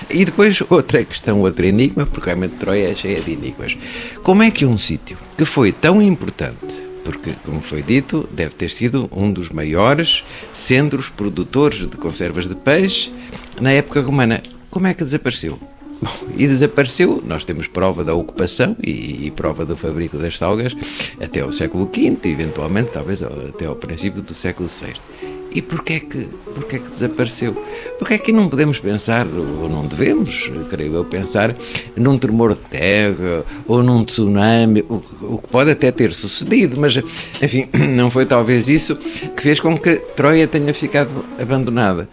E 0.09 0.25
depois 0.25 0.62
outra 0.69 1.05
questão, 1.05 1.40
outro 1.40 1.64
enigma, 1.64 2.07
porque 2.07 2.26
realmente 2.26 2.57
Troia 2.57 2.90
é 2.90 2.95
cheia 2.95 3.21
de 3.21 3.33
enigmas. 3.33 3.76
Como 4.23 4.43
é 4.43 4.50
que 4.50 4.64
um 4.64 4.79
sítio 4.79 5.17
que 5.37 5.45
foi 5.45 5.73
tão 5.73 6.00
importante 6.00 6.90
porque, 7.05 7.33
como 7.45 7.61
foi 7.62 7.83
dito, 7.83 8.29
deve 8.31 8.55
ter 8.55 8.71
sido 8.71 9.09
um 9.11 9.33
dos 9.33 9.49
maiores 9.49 10.23
centros 10.55 11.09
produtores 11.09 11.88
de 11.88 11.97
conservas 11.97 12.47
de 12.47 12.55
peixe 12.55 13.12
na 13.61 13.73
época 13.73 14.00
romana. 14.00 14.43
Como 14.71 14.87
é 14.87 14.95
que 14.95 15.02
desapareceu? 15.02 15.59
Bom, 16.00 16.11
e 16.37 16.47
desapareceu. 16.47 17.23
Nós 17.25 17.45
temos 17.45 17.69
prova 17.69 18.02
da 18.02 18.14
ocupação 18.14 18.76
e, 18.83 19.26
e, 19.26 19.30
prova 19.30 19.66
do 19.66 19.76
fabrico 19.76 20.16
das 20.16 20.38
salgas 20.38 20.75
até 21.21 21.40
ao 21.40 21.52
século 21.52 21.85
V, 21.87 22.19
eventualmente, 22.25 22.90
talvez 22.92 23.23
até 23.23 23.66
ao 23.66 23.76
princípio 23.76 24.23
do 24.23 24.33
século 24.33 24.69
VI. 24.69 25.40
E 25.52 25.61
porquê 25.61 25.95
é 25.95 26.00
que, 26.00 26.28
porquê 26.54 26.76
é 26.76 26.78
que 26.78 26.90
desapareceu? 26.90 27.54
Porquê 27.99 28.14
é 28.14 28.19
que 28.19 28.33
não 28.33 28.49
podemos 28.49 28.78
pensar, 28.78 29.26
ou 29.26 29.69
não 29.69 29.85
devemos, 29.87 30.50
creio 30.69 30.95
eu, 30.95 31.04
pensar 31.04 31.57
num 31.97 32.19
tremor 32.19 32.54
de 32.54 32.61
terra 32.61 33.45
ou 33.66 33.83
num 33.83 34.04
tsunami, 34.04 34.85
o, 34.88 35.02
o 35.23 35.38
que 35.38 35.49
pode 35.49 35.71
até 35.71 35.90
ter 35.90 36.12
sucedido, 36.12 36.80
mas, 36.80 36.97
enfim, 37.42 37.69
não 37.95 38.11
foi 38.11 38.26
talvez 38.26 38.69
isso 38.69 38.97
que 38.97 39.42
fez 39.42 39.59
com 39.59 39.76
que 39.76 39.97
Troia 40.16 40.47
tenha 40.47 40.73
ficado 40.73 41.11
abandonada. 41.38 42.09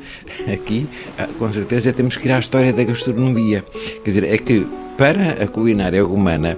Aqui, 0.51 0.87
ah, 1.17 1.27
com 1.37 1.51
certeza, 1.51 1.93
temos 1.93 2.17
que 2.17 2.27
ir 2.27 2.31
à 2.31 2.39
história 2.39 2.73
da 2.73 2.83
gastronomia. 2.83 3.63
Quer 4.03 4.09
dizer, 4.09 4.23
é 4.23 4.37
que 4.37 4.65
para 4.97 5.43
a 5.43 5.47
culinária 5.47 6.03
romana, 6.03 6.57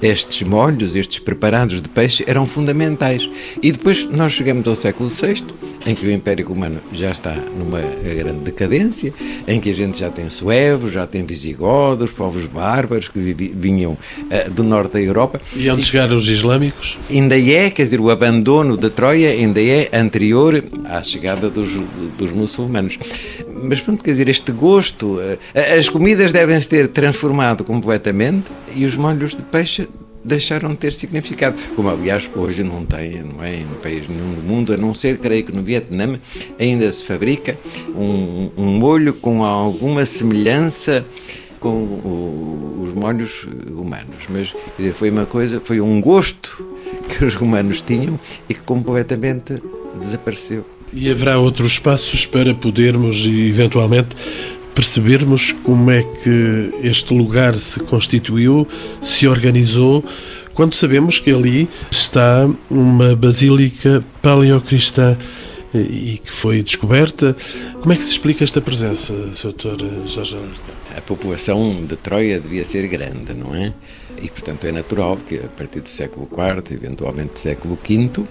estes 0.00 0.42
molhos, 0.46 0.94
estes 0.94 1.18
preparados 1.18 1.82
de 1.82 1.88
peixe 1.88 2.24
eram 2.26 2.46
fundamentais. 2.46 3.28
E 3.62 3.72
depois 3.72 4.08
nós 4.08 4.32
chegamos 4.32 4.66
ao 4.66 4.74
século 4.74 5.10
VI, 5.10 5.44
em 5.86 5.94
que 5.94 6.06
o 6.06 6.10
Império 6.10 6.46
Romano 6.46 6.80
já 6.92 7.10
está 7.10 7.34
numa 7.34 7.80
grande 8.02 8.40
decadência, 8.40 9.12
em 9.46 9.60
que 9.60 9.70
a 9.70 9.74
gente 9.74 9.98
já 9.98 10.10
tem 10.10 10.30
suevos, 10.30 10.92
já 10.92 11.06
tem 11.06 11.24
visigodos, 11.24 12.10
povos 12.10 12.46
bárbaros 12.46 13.08
que 13.08 13.18
vinham 13.18 13.92
uh, 13.92 14.50
do 14.50 14.62
norte 14.62 14.92
da 14.92 15.00
Europa. 15.00 15.40
E 15.54 15.68
onde 15.70 15.82
chegaram 15.82 16.16
os 16.16 16.28
islâmicos? 16.28 16.98
Ainda 17.10 17.38
é, 17.38 17.70
quer 17.70 17.84
dizer, 17.84 18.00
o 18.00 18.10
abandono 18.10 18.76
de 18.76 18.88
Troia 18.90 19.30
ainda 19.30 19.60
é 19.60 19.88
anterior 19.92 20.64
à 20.84 21.02
chegada 21.02 21.50
dos, 21.50 21.70
dos 22.16 22.30
muçulmanos. 22.32 22.98
Mas 23.62 23.80
pronto, 23.80 24.02
quer 24.02 24.12
dizer, 24.12 24.28
este 24.28 24.52
gosto, 24.52 25.16
uh, 25.16 25.38
as 25.78 25.88
comidas 25.88 26.32
devem 26.32 26.60
se 26.60 26.68
ter 26.68 26.88
transformado 26.88 27.64
completamente 27.64 28.50
e 28.74 28.84
os 28.84 28.96
molhos 28.96 29.36
de 29.36 29.42
peixe 29.42 29.88
deixaram 30.24 30.70
de 30.70 30.76
ter 30.76 30.92
significado. 30.92 31.56
Como, 31.74 31.88
aliás, 31.88 32.28
hoje 32.34 32.62
não 32.62 32.84
tem, 32.84 33.22
não 33.22 33.42
é, 33.42 33.56
em 33.56 33.66
país 33.82 34.08
nenhum 34.08 34.34
do 34.34 34.42
mundo, 34.42 34.72
a 34.72 34.76
não 34.76 34.94
ser, 34.94 35.18
creio 35.18 35.44
que 35.44 35.52
no 35.52 35.62
Vietnã 35.62 36.18
ainda 36.58 36.90
se 36.92 37.04
fabrica 37.04 37.58
um, 37.94 38.50
um 38.56 38.66
molho 38.66 39.14
com 39.14 39.44
alguma 39.44 40.04
semelhança 40.04 41.04
com 41.58 41.84
o, 41.84 42.84
os 42.84 42.94
molhos 42.94 43.46
humanos. 43.70 44.24
Mas 44.28 44.54
dizer, 44.78 44.94
foi 44.94 45.10
uma 45.10 45.26
coisa, 45.26 45.60
foi 45.62 45.80
um 45.80 46.00
gosto 46.00 46.64
que 47.08 47.24
os 47.24 47.34
romanos 47.34 47.82
tinham 47.82 48.18
e 48.48 48.54
que 48.54 48.62
completamente 48.62 49.62
desapareceu. 50.00 50.64
E 50.92 51.10
haverá 51.10 51.38
outros 51.38 51.78
passos 51.78 52.26
para 52.26 52.54
podermos, 52.54 53.24
eventualmente, 53.26 54.16
percebermos 54.74 55.52
como 55.52 55.90
é 55.90 56.02
que 56.02 56.70
este 56.82 57.14
lugar 57.14 57.56
se 57.56 57.80
constituiu, 57.80 58.66
se 59.00 59.26
organizou, 59.28 60.04
quando 60.54 60.74
sabemos 60.74 61.18
que 61.18 61.30
ali 61.30 61.68
está 61.90 62.48
uma 62.68 63.14
basílica 63.14 64.04
paleocristã 64.20 65.16
e 65.72 66.20
que 66.24 66.32
foi 66.32 66.62
descoberta. 66.62 67.36
Como 67.80 67.92
é 67.92 67.96
que 67.96 68.04
se 68.04 68.12
explica 68.12 68.44
esta 68.44 68.60
presença, 68.60 69.14
Sr. 69.34 69.52
Dr. 69.52 70.06
Jorge 70.06 70.36
A 70.96 71.00
população 71.00 71.84
de 71.84 71.96
Troia 71.96 72.40
devia 72.40 72.64
ser 72.64 72.86
grande, 72.88 73.32
não 73.32 73.54
é? 73.54 73.72
E, 74.22 74.28
portanto, 74.28 74.66
é 74.66 74.72
natural 74.72 75.16
que 75.16 75.36
a 75.36 75.48
partir 75.48 75.80
do 75.80 75.88
século 75.88 76.28
IV, 76.30 76.74
eventualmente 76.74 77.32
do 77.32 77.38
século 77.38 77.78
V, 77.82 78.24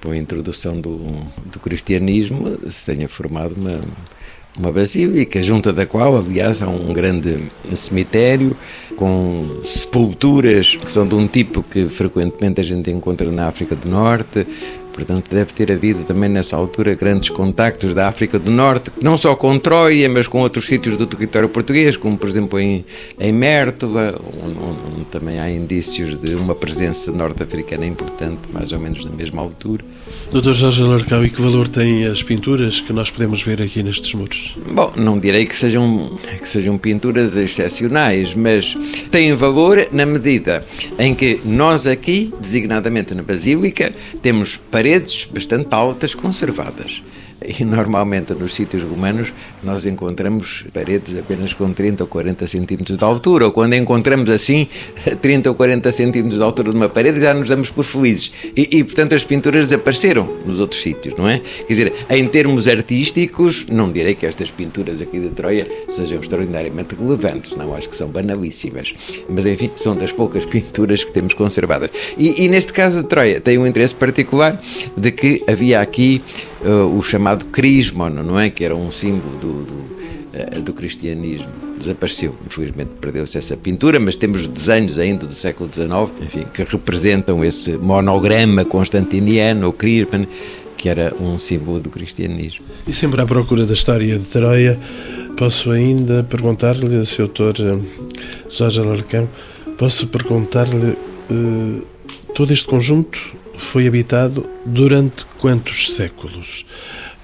com 0.00 0.10
a 0.10 0.16
introdução 0.16 0.80
do, 0.80 0.98
do 1.50 1.58
cristianismo, 1.60 2.58
se 2.70 2.86
tenha 2.86 3.08
formado 3.08 3.54
uma, 3.56 3.80
uma 4.56 4.70
basílica, 4.70 5.42
junto 5.42 5.72
da 5.72 5.86
qual, 5.86 6.16
aliás, 6.16 6.62
há 6.62 6.68
um 6.68 6.92
grande 6.92 7.38
cemitério 7.74 8.56
com 8.96 9.60
sepulturas 9.64 10.76
que 10.76 10.90
são 10.90 11.06
de 11.06 11.14
um 11.14 11.26
tipo 11.26 11.62
que 11.62 11.88
frequentemente 11.88 12.60
a 12.60 12.64
gente 12.64 12.90
encontra 12.90 13.30
na 13.32 13.48
África 13.48 13.74
do 13.74 13.88
Norte, 13.88 14.46
Portanto, 14.92 15.30
deve 15.30 15.52
ter 15.52 15.72
havido 15.72 16.02
também 16.04 16.28
nessa 16.28 16.56
altura 16.56 16.94
grandes 16.94 17.30
contactos 17.30 17.94
da 17.94 18.08
África 18.08 18.38
do 18.38 18.50
Norte, 18.50 18.90
não 19.00 19.16
só 19.16 19.34
com 19.34 19.58
Troia, 19.58 20.08
mas 20.08 20.26
com 20.26 20.40
outros 20.42 20.66
sítios 20.66 20.96
do 20.96 21.06
território 21.06 21.48
português, 21.48 21.96
como 21.96 22.16
por 22.18 22.28
exemplo 22.28 22.60
em, 22.60 22.84
em 23.18 23.32
Mértola, 23.32 24.20
onde, 24.42 24.58
onde 24.58 25.04
também 25.06 25.40
há 25.40 25.50
indícios 25.50 26.20
de 26.20 26.34
uma 26.34 26.54
presença 26.54 27.10
norte-africana 27.10 27.86
importante, 27.86 28.40
mais 28.52 28.72
ou 28.72 28.78
menos 28.78 29.04
na 29.04 29.10
mesma 29.10 29.40
altura. 29.40 29.84
Doutor 30.30 30.54
Jorge 30.54 30.82
Alarcão, 30.82 31.24
e 31.24 31.30
que 31.30 31.40
valor 31.40 31.68
têm 31.68 32.06
as 32.06 32.22
pinturas 32.22 32.80
que 32.80 32.92
nós 32.92 33.10
podemos 33.10 33.42
ver 33.42 33.60
aqui 33.60 33.82
nestes 33.82 34.14
muros? 34.14 34.56
Bom, 34.70 34.92
não 34.96 35.18
direi 35.18 35.44
que 35.44 35.54
sejam, 35.54 36.18
que 36.40 36.48
sejam 36.48 36.78
pinturas 36.78 37.36
excepcionais, 37.36 38.34
mas 38.34 38.76
têm 39.10 39.34
valor 39.34 39.88
na 39.92 40.06
medida 40.06 40.64
em 40.98 41.14
que 41.14 41.40
nós 41.44 41.86
aqui, 41.86 42.32
designadamente 42.40 43.14
na 43.14 43.22
Basílica, 43.22 43.92
temos 44.22 44.56
paredes 44.56 44.81
bastante 45.32 45.74
altas 45.74 46.14
conservadas. 46.14 47.02
E 47.62 47.64
normalmente 47.64 48.32
nos 48.34 48.54
sítios 48.54 48.82
romanos 48.82 49.32
nós 49.62 49.84
encontramos 49.86 50.64
paredes 50.72 51.18
apenas 51.18 51.52
com 51.52 51.72
30 51.72 52.04
ou 52.04 52.08
40 52.08 52.46
centímetros 52.46 52.96
de 52.96 53.04
altura, 53.04 53.46
ou 53.46 53.52
quando 53.52 53.74
encontramos 53.74 54.28
assim 54.30 54.66
30 55.20 55.50
ou 55.50 55.54
40 55.54 55.92
centímetros 55.92 56.38
de 56.38 56.42
altura 56.42 56.70
de 56.70 56.76
uma 56.76 56.88
parede 56.88 57.20
já 57.20 57.34
nos 57.34 57.48
damos 57.48 57.70
por 57.70 57.84
felizes. 57.84 58.32
E, 58.56 58.78
e 58.78 58.84
portanto 58.84 59.14
as 59.14 59.24
pinturas 59.24 59.66
desapareceram 59.66 60.28
nos 60.44 60.60
outros 60.60 60.80
sítios, 60.80 61.14
não 61.16 61.28
é? 61.28 61.40
Quer 61.66 61.72
dizer, 61.72 61.92
em 62.10 62.26
termos 62.26 62.66
artísticos, 62.66 63.66
não 63.68 63.90
direi 63.90 64.14
que 64.14 64.26
estas 64.26 64.50
pinturas 64.50 65.00
aqui 65.00 65.20
de 65.20 65.28
Troia 65.30 65.66
sejam 65.90 66.20
extraordinariamente 66.20 66.94
relevantes, 66.94 67.56
não 67.56 67.74
acho 67.74 67.88
que 67.88 67.96
são 67.96 68.08
banalíssimas, 68.08 68.94
mas 69.28 69.46
enfim, 69.46 69.70
são 69.76 69.94
das 69.94 70.12
poucas 70.12 70.44
pinturas 70.46 71.04
que 71.04 71.12
temos 71.12 71.34
conservadas. 71.34 71.90
E, 72.16 72.44
e 72.44 72.48
neste 72.48 72.72
caso 72.72 73.02
de 73.02 73.08
Troia 73.08 73.40
tem 73.40 73.58
um 73.58 73.66
interesse 73.66 73.94
particular 73.94 74.60
de 74.96 75.10
que 75.12 75.42
havia 75.48 75.80
aqui 75.80 76.22
uh, 76.64 76.96
o 76.96 77.02
chamado 77.02 77.31
crismon, 77.38 78.10
não 78.10 78.38
é? 78.38 78.50
Que 78.50 78.64
era 78.64 78.74
um 78.74 78.90
símbolo 78.90 79.36
do, 79.38 79.64
do, 79.64 79.74
uh, 79.74 80.60
do 80.62 80.72
cristianismo. 80.72 81.48
Desapareceu, 81.78 82.34
infelizmente 82.46 82.90
perdeu-se 83.00 83.36
essa 83.36 83.56
pintura, 83.56 83.98
mas 83.98 84.16
temos 84.16 84.46
desenhos 84.46 84.98
ainda 84.98 85.26
do 85.26 85.34
século 85.34 85.68
XIX, 85.72 85.90
enfim, 86.24 86.46
que 86.52 86.62
representam 86.62 87.44
esse 87.44 87.72
monograma 87.72 88.64
constantiniano, 88.64 89.68
o 89.68 89.72
crismon, 89.72 90.26
que 90.76 90.88
era 90.88 91.14
um 91.20 91.38
símbolo 91.38 91.78
do 91.80 91.90
cristianismo. 91.90 92.64
E 92.86 92.92
sempre 92.92 93.20
à 93.20 93.26
procura 93.26 93.64
da 93.64 93.72
história 93.72 94.18
de 94.18 94.24
Troia, 94.24 94.78
posso 95.36 95.70
ainda 95.70 96.24
perguntar-lhe, 96.24 97.04
Sr. 97.04 97.28
Doutor 97.28 97.54
eh, 97.60 97.78
Jorge 98.50 98.80
Alarcão, 98.80 99.28
posso 99.78 100.08
perguntar-lhe 100.08 100.96
uh, 101.30 101.86
todo 102.34 102.52
este 102.52 102.66
conjunto 102.66 103.18
foi 103.64 103.86
habitado 103.86 104.48
durante 104.64 105.24
quantos 105.38 105.94
séculos? 105.94 106.64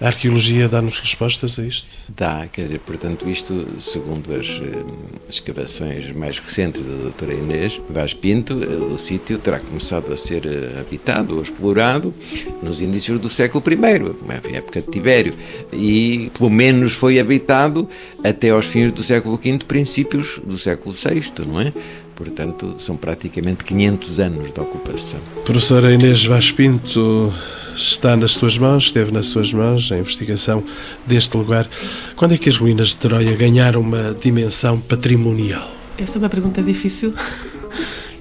A 0.00 0.06
arqueologia 0.06 0.68
dá-nos 0.68 1.00
respostas 1.00 1.58
a 1.58 1.62
isto? 1.64 1.88
Dá, 2.16 2.46
quer 2.46 2.62
dizer, 2.62 2.78
portanto, 2.78 3.28
isto, 3.28 3.66
segundo 3.80 4.32
as 4.32 4.46
uh, 4.48 4.86
escavações 5.28 6.12
mais 6.12 6.38
recentes 6.38 6.84
da 6.84 7.02
doutora 7.02 7.34
Inês 7.34 7.80
Vaz 7.90 8.14
Pinto, 8.14 8.54
uh, 8.54 8.94
o 8.94 8.98
sítio 8.98 9.38
terá 9.38 9.58
começado 9.58 10.12
a 10.12 10.16
ser 10.16 10.46
uh, 10.46 10.80
habitado 10.80 11.34
ou 11.34 11.42
explorado 11.42 12.14
nos 12.62 12.80
inícios 12.80 13.18
do 13.18 13.28
século 13.28 13.64
I, 13.66 14.54
época 14.54 14.80
de 14.80 14.88
Tibério, 14.88 15.34
e 15.72 16.30
pelo 16.38 16.48
menos 16.48 16.92
foi 16.92 17.18
habitado 17.18 17.88
até 18.22 18.50
aos 18.50 18.66
fins 18.66 18.92
do 18.92 19.02
século 19.02 19.36
V, 19.36 19.58
princípios 19.66 20.40
do 20.44 20.56
século 20.56 20.94
VI, 20.94 21.44
não 21.44 21.60
é? 21.60 21.72
Portanto, 22.18 22.74
são 22.80 22.96
praticamente 22.96 23.62
500 23.62 24.18
anos 24.18 24.52
de 24.52 24.60
ocupação. 24.60 25.20
Professora 25.44 25.94
Inês 25.94 26.24
Vaz 26.24 26.50
Pinto, 26.50 27.32
está 27.76 28.16
nas 28.16 28.32
suas 28.32 28.58
mãos, 28.58 28.86
esteve 28.86 29.12
nas 29.12 29.26
suas 29.26 29.52
mãos 29.52 29.92
a 29.92 29.98
investigação 29.98 30.64
deste 31.06 31.36
lugar. 31.36 31.68
Quando 32.16 32.34
é 32.34 32.36
que 32.36 32.48
as 32.48 32.56
ruínas 32.56 32.88
de 32.88 32.96
Troia 32.96 33.36
ganharam 33.36 33.80
uma 33.80 34.16
dimensão 34.20 34.80
patrimonial? 34.80 35.70
Essa 35.96 36.16
é 36.16 36.18
uma 36.18 36.28
pergunta 36.28 36.60
difícil. 36.60 37.14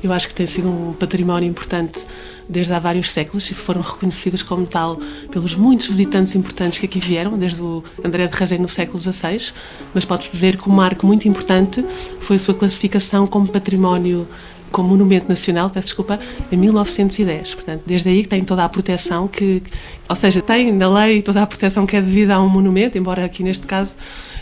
Eu 0.03 0.13
acho 0.13 0.27
que 0.27 0.35
tem 0.35 0.45
sido 0.45 0.69
um 0.69 0.93
património 0.93 1.49
importante 1.49 2.05
desde 2.49 2.73
há 2.73 2.79
vários 2.79 3.09
séculos 3.09 3.49
e 3.51 3.53
foram 3.53 3.81
reconhecidas 3.81 4.41
como 4.41 4.65
tal 4.65 4.97
pelos 5.31 5.55
muitos 5.55 5.87
visitantes 5.87 6.35
importantes 6.35 6.79
que 6.79 6.85
aqui 6.85 6.99
vieram, 6.99 7.37
desde 7.37 7.61
o 7.61 7.83
André 8.03 8.27
de 8.27 8.35
Ragem 8.35 8.59
no 8.59 8.67
século 8.69 8.99
XVI, 8.99 9.51
mas 9.93 10.05
pode-se 10.05 10.31
dizer 10.31 10.57
que 10.57 10.69
um 10.69 10.73
marco 10.73 11.05
muito 11.05 11.27
importante 11.27 11.85
foi 12.19 12.37
a 12.37 12.39
sua 12.39 12.53
classificação 12.53 13.27
como 13.27 13.47
património 13.47 14.27
como 14.71 14.89
monumento 14.89 15.29
nacional, 15.29 15.69
peço 15.69 15.87
desculpa, 15.87 16.19
em 16.51 16.57
1910. 16.57 17.53
Portanto, 17.53 17.83
desde 17.85 18.09
aí 18.09 18.23
que 18.23 18.29
tem 18.29 18.43
toda 18.43 18.63
a 18.63 18.69
proteção 18.69 19.27
que, 19.27 19.63
ou 20.09 20.15
seja, 20.15 20.41
tem 20.41 20.71
na 20.71 20.89
lei 20.89 21.21
toda 21.21 21.41
a 21.41 21.47
proteção 21.47 21.85
que 21.85 21.95
é 21.95 22.01
devida 22.01 22.35
a 22.35 22.41
um 22.41 22.49
monumento, 22.49 22.97
embora 22.97 23.25
aqui 23.25 23.43
neste 23.43 23.65
caso 23.65 23.95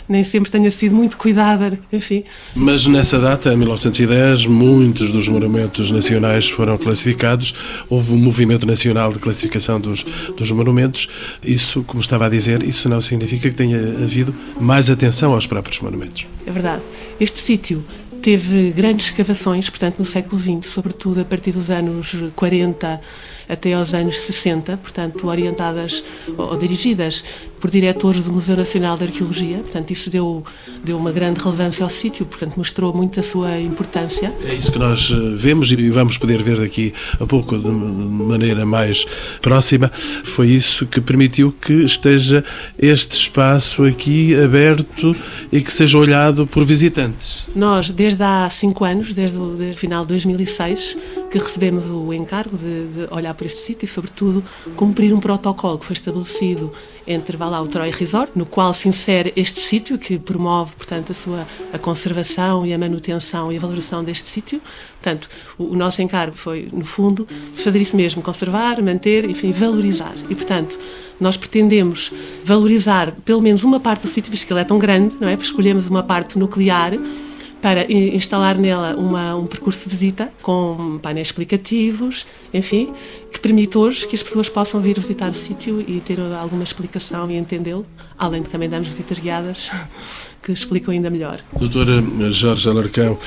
nem 0.08 0.22
sempre 0.22 0.50
tenha 0.50 0.70
sido 0.70 0.94
muito 0.94 1.16
cuidada, 1.16 1.78
enfim. 1.92 2.24
Mas 2.54 2.86
nessa 2.86 3.18
data, 3.18 3.52
em 3.52 3.56
1910, 3.56 4.46
muitos 4.46 5.10
dos 5.10 5.28
monumentos 5.28 5.90
nacionais 5.90 6.48
foram 6.48 6.78
classificados, 6.78 7.54
houve 7.88 8.12
um 8.12 8.18
movimento 8.18 8.66
nacional 8.66 9.12
de 9.12 9.18
classificação 9.18 9.80
dos, 9.80 10.04
dos 10.36 10.50
monumentos. 10.50 11.08
Isso, 11.42 11.82
como 11.82 12.00
estava 12.00 12.26
a 12.26 12.28
dizer, 12.28 12.62
isso 12.62 12.88
não 12.88 13.00
significa 13.00 13.48
que 13.48 13.56
tenha 13.56 13.78
havido 13.78 14.34
mais 14.60 14.90
atenção 14.90 15.34
aos 15.34 15.46
próprios 15.46 15.80
monumentos. 15.80 16.26
É 16.46 16.50
verdade. 16.50 16.82
Este 17.18 17.40
sítio 17.40 17.84
teve 18.26 18.72
grandes 18.72 19.06
escavações, 19.06 19.70
portanto, 19.70 20.00
no 20.00 20.04
século 20.04 20.40
XX, 20.40 20.68
sobretudo 20.68 21.20
a 21.20 21.24
partir 21.24 21.52
dos 21.52 21.70
anos 21.70 22.12
40 22.34 23.00
até 23.48 23.72
aos 23.72 23.94
anos 23.94 24.18
60, 24.18 24.76
portanto, 24.78 25.28
orientadas 25.28 26.02
ou 26.36 26.56
dirigidas 26.56 27.22
por 27.60 27.70
diretores 27.70 28.20
do 28.22 28.32
Museu 28.32 28.56
Nacional 28.56 28.96
de 28.96 29.04
Arqueologia. 29.04 29.58
Portanto, 29.58 29.90
isso 29.90 30.10
deu, 30.10 30.44
deu 30.84 30.96
uma 30.96 31.12
grande 31.12 31.40
relevância 31.40 31.82
ao 31.84 31.90
sítio, 31.90 32.26
portanto, 32.26 32.54
mostrou 32.56 32.92
muito 32.92 33.18
a 33.20 33.22
sua 33.22 33.58
importância. 33.58 34.32
É 34.44 34.54
isso 34.54 34.70
que 34.72 34.78
nós 34.78 35.10
eh, 35.10 35.34
vemos 35.34 35.70
e 35.72 35.90
vamos 35.90 36.18
poder 36.18 36.42
ver 36.42 36.58
daqui 36.58 36.92
a 37.20 37.26
pouco 37.26 37.58
de 37.58 37.68
maneira 37.68 38.64
mais 38.64 39.04
próxima. 39.40 39.90
Foi 40.24 40.48
isso 40.48 40.86
que 40.86 41.00
permitiu 41.00 41.52
que 41.52 41.84
esteja 41.84 42.44
este 42.78 43.12
espaço 43.12 43.84
aqui 43.84 44.34
aberto 44.34 45.14
e 45.50 45.60
que 45.60 45.72
seja 45.72 45.98
olhado 45.98 46.46
por 46.46 46.64
visitantes. 46.64 47.44
Nós, 47.54 47.90
desde 47.90 48.22
há 48.22 48.48
cinco 48.50 48.84
anos, 48.84 49.12
desde 49.12 49.36
o, 49.36 49.54
desde 49.56 49.76
o 49.76 49.78
final 49.78 50.02
de 50.02 50.08
2006, 50.08 50.96
que 51.38 51.46
recebemos 51.46 51.88
o 51.88 52.12
encargo 52.12 52.56
de, 52.56 52.86
de 52.86 53.08
olhar 53.10 53.34
para 53.34 53.46
este 53.46 53.60
sítio 53.60 53.84
e, 53.84 53.88
sobretudo, 53.88 54.44
cumprir 54.76 55.12
um 55.12 55.20
protocolo 55.20 55.78
que 55.78 55.84
foi 55.84 55.94
estabelecido 55.94 56.72
entre 57.06 57.36
vá 57.36 57.46
lá, 57.46 57.60
o 57.62 57.68
Troy 57.68 57.90
Resort, 57.90 58.32
no 58.34 58.44
qual 58.44 58.74
se 58.74 58.88
insere 58.88 59.32
este 59.36 59.60
sítio 59.60 59.98
que 59.98 60.18
promove, 60.18 60.74
portanto, 60.76 61.12
a 61.12 61.14
sua 61.14 61.46
a 61.72 61.78
conservação 61.78 62.66
e 62.66 62.74
a 62.74 62.78
manutenção 62.78 63.52
e 63.52 63.56
a 63.56 63.60
valorização 63.60 64.02
deste 64.02 64.28
sítio. 64.28 64.60
Portanto, 65.00 65.28
o, 65.56 65.64
o, 65.64 65.76
nosso 65.76 66.02
encargo 66.02 66.36
foi, 66.36 66.68
no 66.72 66.84
fundo, 66.84 67.26
fazer 67.54 67.80
isso 67.80 67.96
mesmo, 67.96 68.22
conservar, 68.22 68.82
manter, 68.82 69.28
enfim, 69.28 69.52
valorizar. 69.52 70.14
E, 70.28 70.34
portanto, 70.34 70.78
nós 71.20 71.36
pretendemos 71.36 72.12
valorizar 72.44 73.12
pelo 73.24 73.40
menos 73.40 73.62
uma 73.62 73.78
parte 73.78 74.02
do 74.02 74.08
sítio, 74.08 74.30
visto 74.30 74.46
que 74.46 74.52
ele 74.52 74.60
é 74.60 74.64
tão 74.64 74.78
grande, 74.78 75.16
não 75.20 75.28
é? 75.28 75.34
Escolhemos 75.34 75.86
uma 75.86 76.02
parte 76.02 76.38
nuclear 76.38 76.92
para 77.66 77.84
instalar 77.90 78.56
nela 78.56 78.94
uma, 78.94 79.34
um 79.34 79.44
percurso 79.44 79.88
de 79.88 79.96
visita 79.96 80.32
com 80.40 81.00
painéis 81.02 81.26
explicativos, 81.26 82.24
enfim, 82.54 82.92
que 83.32 83.40
permite 83.40 83.76
hoje 83.76 84.06
que 84.06 84.14
as 84.14 84.22
pessoas 84.22 84.48
possam 84.48 84.80
vir 84.80 84.94
visitar 84.94 85.28
o 85.28 85.34
sítio 85.34 85.84
e 85.84 85.98
ter 85.98 86.20
alguma 86.20 86.62
explicação 86.62 87.28
e 87.28 87.36
entendê-lo, 87.36 87.84
além 88.16 88.42
de 88.42 88.50
também 88.50 88.68
darmos 88.68 88.86
visitas 88.86 89.18
guiadas 89.18 89.72
que 90.40 90.52
explicam 90.52 90.94
ainda 90.94 91.10
melhor. 91.10 91.40
Doutor 91.58 91.88
Jorge 92.30 92.68
Alarcão, 92.68 93.18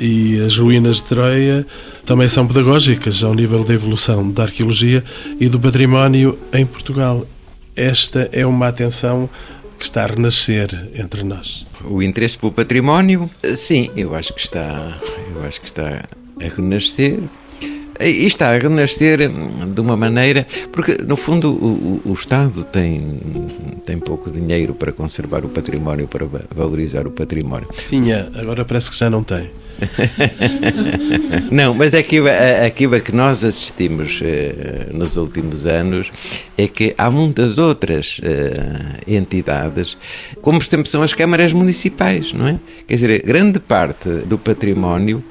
e 0.00 0.40
as 0.42 0.56
ruínas 0.56 0.98
de 0.98 1.02
Troia 1.02 1.66
também 2.06 2.28
são 2.28 2.46
pedagógicas 2.46 3.24
ao 3.24 3.34
nível 3.34 3.64
da 3.64 3.74
evolução 3.74 4.30
da 4.30 4.44
arqueologia 4.44 5.02
e 5.40 5.48
do 5.48 5.58
património 5.58 6.38
em 6.52 6.64
Portugal. 6.64 7.26
Esta 7.74 8.28
é 8.32 8.46
uma 8.46 8.68
atenção 8.68 9.28
que 9.78 9.84
está 9.84 10.04
a 10.04 10.06
renascer 10.06 10.68
entre 10.94 11.22
nós. 11.22 11.66
O 11.84 12.02
interesse 12.02 12.36
pelo 12.36 12.52
património, 12.52 13.30
sim, 13.54 13.90
eu 13.96 14.14
acho 14.14 14.34
que 14.34 14.40
está, 14.40 14.98
eu 15.34 15.44
acho 15.44 15.60
que 15.60 15.66
está 15.66 16.04
a 16.40 16.48
renascer. 16.54 17.20
E 18.00 18.26
está 18.26 18.50
a 18.50 18.58
renascer 18.58 19.28
de 19.28 19.80
uma 19.80 19.96
maneira. 19.96 20.46
Porque, 20.72 20.98
no 21.06 21.16
fundo, 21.16 21.50
o, 21.50 22.02
o, 22.04 22.12
Estado 22.12 22.64
tem, 22.64 23.20
tem 23.84 23.98
pouco 23.98 24.30
dinheiro 24.30 24.74
para 24.74 24.92
conservar 24.92 25.44
o 25.44 25.48
património, 25.48 26.06
para 26.06 26.26
valorizar 26.54 27.06
o 27.06 27.10
património. 27.10 27.68
Tinha, 27.88 28.30
agora 28.34 28.64
parece 28.64 28.90
que 28.90 28.96
já 28.96 29.10
não 29.10 29.22
tem. 29.22 29.50
Não, 31.52 31.74
mas 31.74 31.94
aquilo, 31.94 32.26
aquilo 32.66 33.00
que 33.00 33.14
nós 33.14 33.44
assistimos 33.44 34.20
uh, 34.20 34.96
nos 34.96 35.16
últimos 35.16 35.64
anos 35.66 36.10
é 36.56 36.66
que 36.66 36.94
há 36.98 37.10
muitas 37.10 37.58
outras 37.58 38.18
uh, 38.18 39.00
entidades, 39.06 39.96
como 40.42 40.58
por 40.58 40.66
exemplo 40.66 40.86
são 40.86 41.02
as 41.02 41.14
câmaras 41.14 41.52
municipais, 41.52 42.32
não 42.32 42.48
é? 42.48 42.58
Quer 42.86 42.94
dizer, 42.94 43.22
grande 43.22 43.60
parte 43.60 44.08
do 44.26 44.36
património 44.36 45.22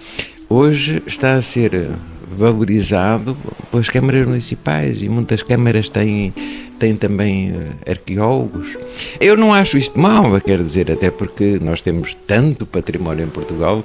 hoje 0.50 1.04
está 1.06 1.34
a 1.34 1.42
ser 1.42 1.90
valorizado 2.30 3.38
pelas 3.72 3.90
câmaras 3.90 4.28
municipais 4.28 5.02
e 5.02 5.10
muitas 5.10 5.42
câmaras 5.42 5.90
têm 5.90 6.34
tem 6.78 6.96
também 6.96 7.52
eh, 7.52 7.92
arqueólogos. 7.92 8.78
Eu 9.20 9.36
não 9.36 9.54
acho 9.54 9.78
isto 9.78 10.00
mal, 10.00 10.40
quer 10.42 10.60
dizer, 10.60 10.92
até 10.92 11.10
porque 11.10 11.60
nós 11.62 11.82
temos 11.82 12.16
tanto 12.28 12.66
património 12.66 13.26
em 13.26 13.30
Portugal 13.30 13.84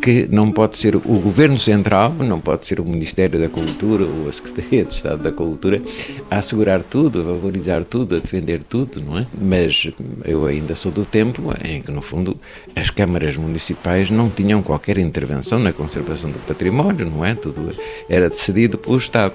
que 0.00 0.28
não 0.30 0.50
pode 0.50 0.76
ser 0.76 0.96
o 0.96 1.00
Governo 1.00 1.58
Central, 1.58 2.12
não 2.12 2.38
pode 2.40 2.66
ser 2.66 2.78
o 2.80 2.84
Ministério 2.84 3.40
da 3.40 3.48
Cultura 3.48 4.04
ou 4.04 4.28
a 4.28 4.32
Secretaria 4.32 4.84
de 4.84 4.94
Estado 4.94 5.22
da 5.22 5.32
Cultura 5.32 5.80
a 6.30 6.38
assegurar 6.38 6.82
tudo, 6.82 7.20
a 7.20 7.22
valorizar 7.22 7.84
tudo, 7.84 8.16
a 8.16 8.18
defender 8.18 8.62
tudo, 8.62 9.00
não 9.00 9.18
é? 9.18 9.26
Mas 9.40 9.90
eu 10.24 10.44
ainda 10.44 10.74
sou 10.76 10.92
do 10.92 11.04
tempo 11.04 11.42
em 11.64 11.80
que, 11.80 11.90
no 11.90 12.02
fundo, 12.02 12.36
as 12.76 12.90
câmaras 12.90 13.36
municipais 13.36 14.10
não 14.10 14.28
tinham 14.28 14.62
qualquer 14.62 14.98
intervenção 14.98 15.58
na 15.58 15.72
conservação 15.72 16.30
do 16.30 16.38
património, 16.40 17.08
não 17.08 17.24
é? 17.24 17.34
Tudo 17.34 17.70
era 18.08 18.28
decidido 18.28 18.76
pelo 18.76 18.98
Estado. 18.98 19.34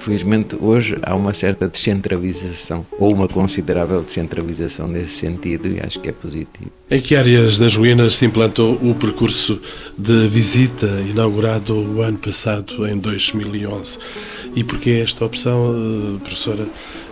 Felizmente, 0.00 0.56
hoje 0.60 0.96
há 1.02 1.14
uma 1.14 1.34
certa 1.34 1.68
descentralização, 1.68 2.86
ou 2.98 3.12
uma 3.12 3.28
considerável 3.28 4.02
descentralização 4.02 4.86
nesse 4.86 5.18
sentido, 5.18 5.68
e 5.68 5.80
acho 5.80 6.00
que 6.00 6.08
é 6.08 6.12
positivo. 6.12 6.70
Em 6.90 7.00
que 7.00 7.14
áreas 7.14 7.58
das 7.58 7.76
ruínas 7.76 8.14
se 8.14 8.24
implantou 8.24 8.74
o 8.74 8.94
percurso 8.94 9.60
de 9.96 10.26
visita 10.26 10.86
inaugurado 11.08 11.74
o 11.74 12.00
ano 12.00 12.18
passado, 12.18 12.86
em 12.88 12.98
2011? 12.98 13.98
E 14.54 14.64
porquê 14.64 15.02
esta 15.04 15.24
opção, 15.24 15.74
eh, 15.74 16.18
professora 16.20 16.66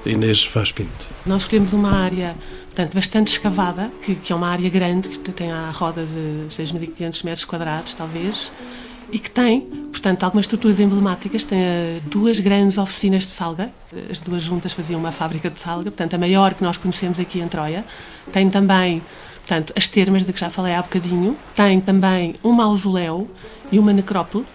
Inês 0.06 0.46
Vaz 0.46 0.72
Pinto? 0.72 1.06
Nós 1.26 1.42
escolhemos 1.42 1.72
uma 1.72 1.90
área 1.90 2.34
portanto, 2.76 2.94
bastante 2.94 3.28
escavada, 3.28 3.90
que, 4.02 4.14
que 4.14 4.32
é 4.32 4.36
uma 4.36 4.48
área 4.48 4.68
grande, 4.68 5.08
que 5.08 5.32
tem 5.32 5.50
a 5.50 5.70
roda 5.70 6.04
de 6.04 6.46
6.500 6.50 7.24
metros 7.24 7.44
quadrados, 7.46 7.94
talvez, 7.94 8.52
e 9.12 9.18
que 9.18 9.30
tem, 9.30 9.60
portanto, 9.60 10.24
algumas 10.24 10.44
estruturas 10.44 10.80
emblemáticas. 10.80 11.44
Tem 11.44 11.58
uh, 11.58 12.00
duas 12.06 12.40
grandes 12.40 12.78
oficinas 12.78 13.24
de 13.24 13.30
salga, 13.30 13.70
as 14.10 14.20
duas 14.20 14.42
juntas 14.42 14.72
faziam 14.72 14.98
uma 14.98 15.12
fábrica 15.12 15.50
de 15.50 15.60
salga, 15.60 15.90
portanto, 15.90 16.14
a 16.14 16.18
maior 16.18 16.54
que 16.54 16.62
nós 16.62 16.76
conhecemos 16.76 17.18
aqui 17.18 17.40
em 17.40 17.48
Troia. 17.48 17.84
Tem 18.32 18.48
também, 18.50 19.02
portanto, 19.36 19.72
as 19.76 19.86
termas 19.86 20.24
de 20.24 20.32
que 20.32 20.40
já 20.40 20.50
falei 20.50 20.74
há 20.74 20.82
bocadinho. 20.82 21.36
Tem 21.54 21.80
também 21.80 22.34
um 22.42 22.52
mausoléu 22.52 23.28
e 23.70 23.78
uma 23.78 23.92
necrópole 23.92 24.46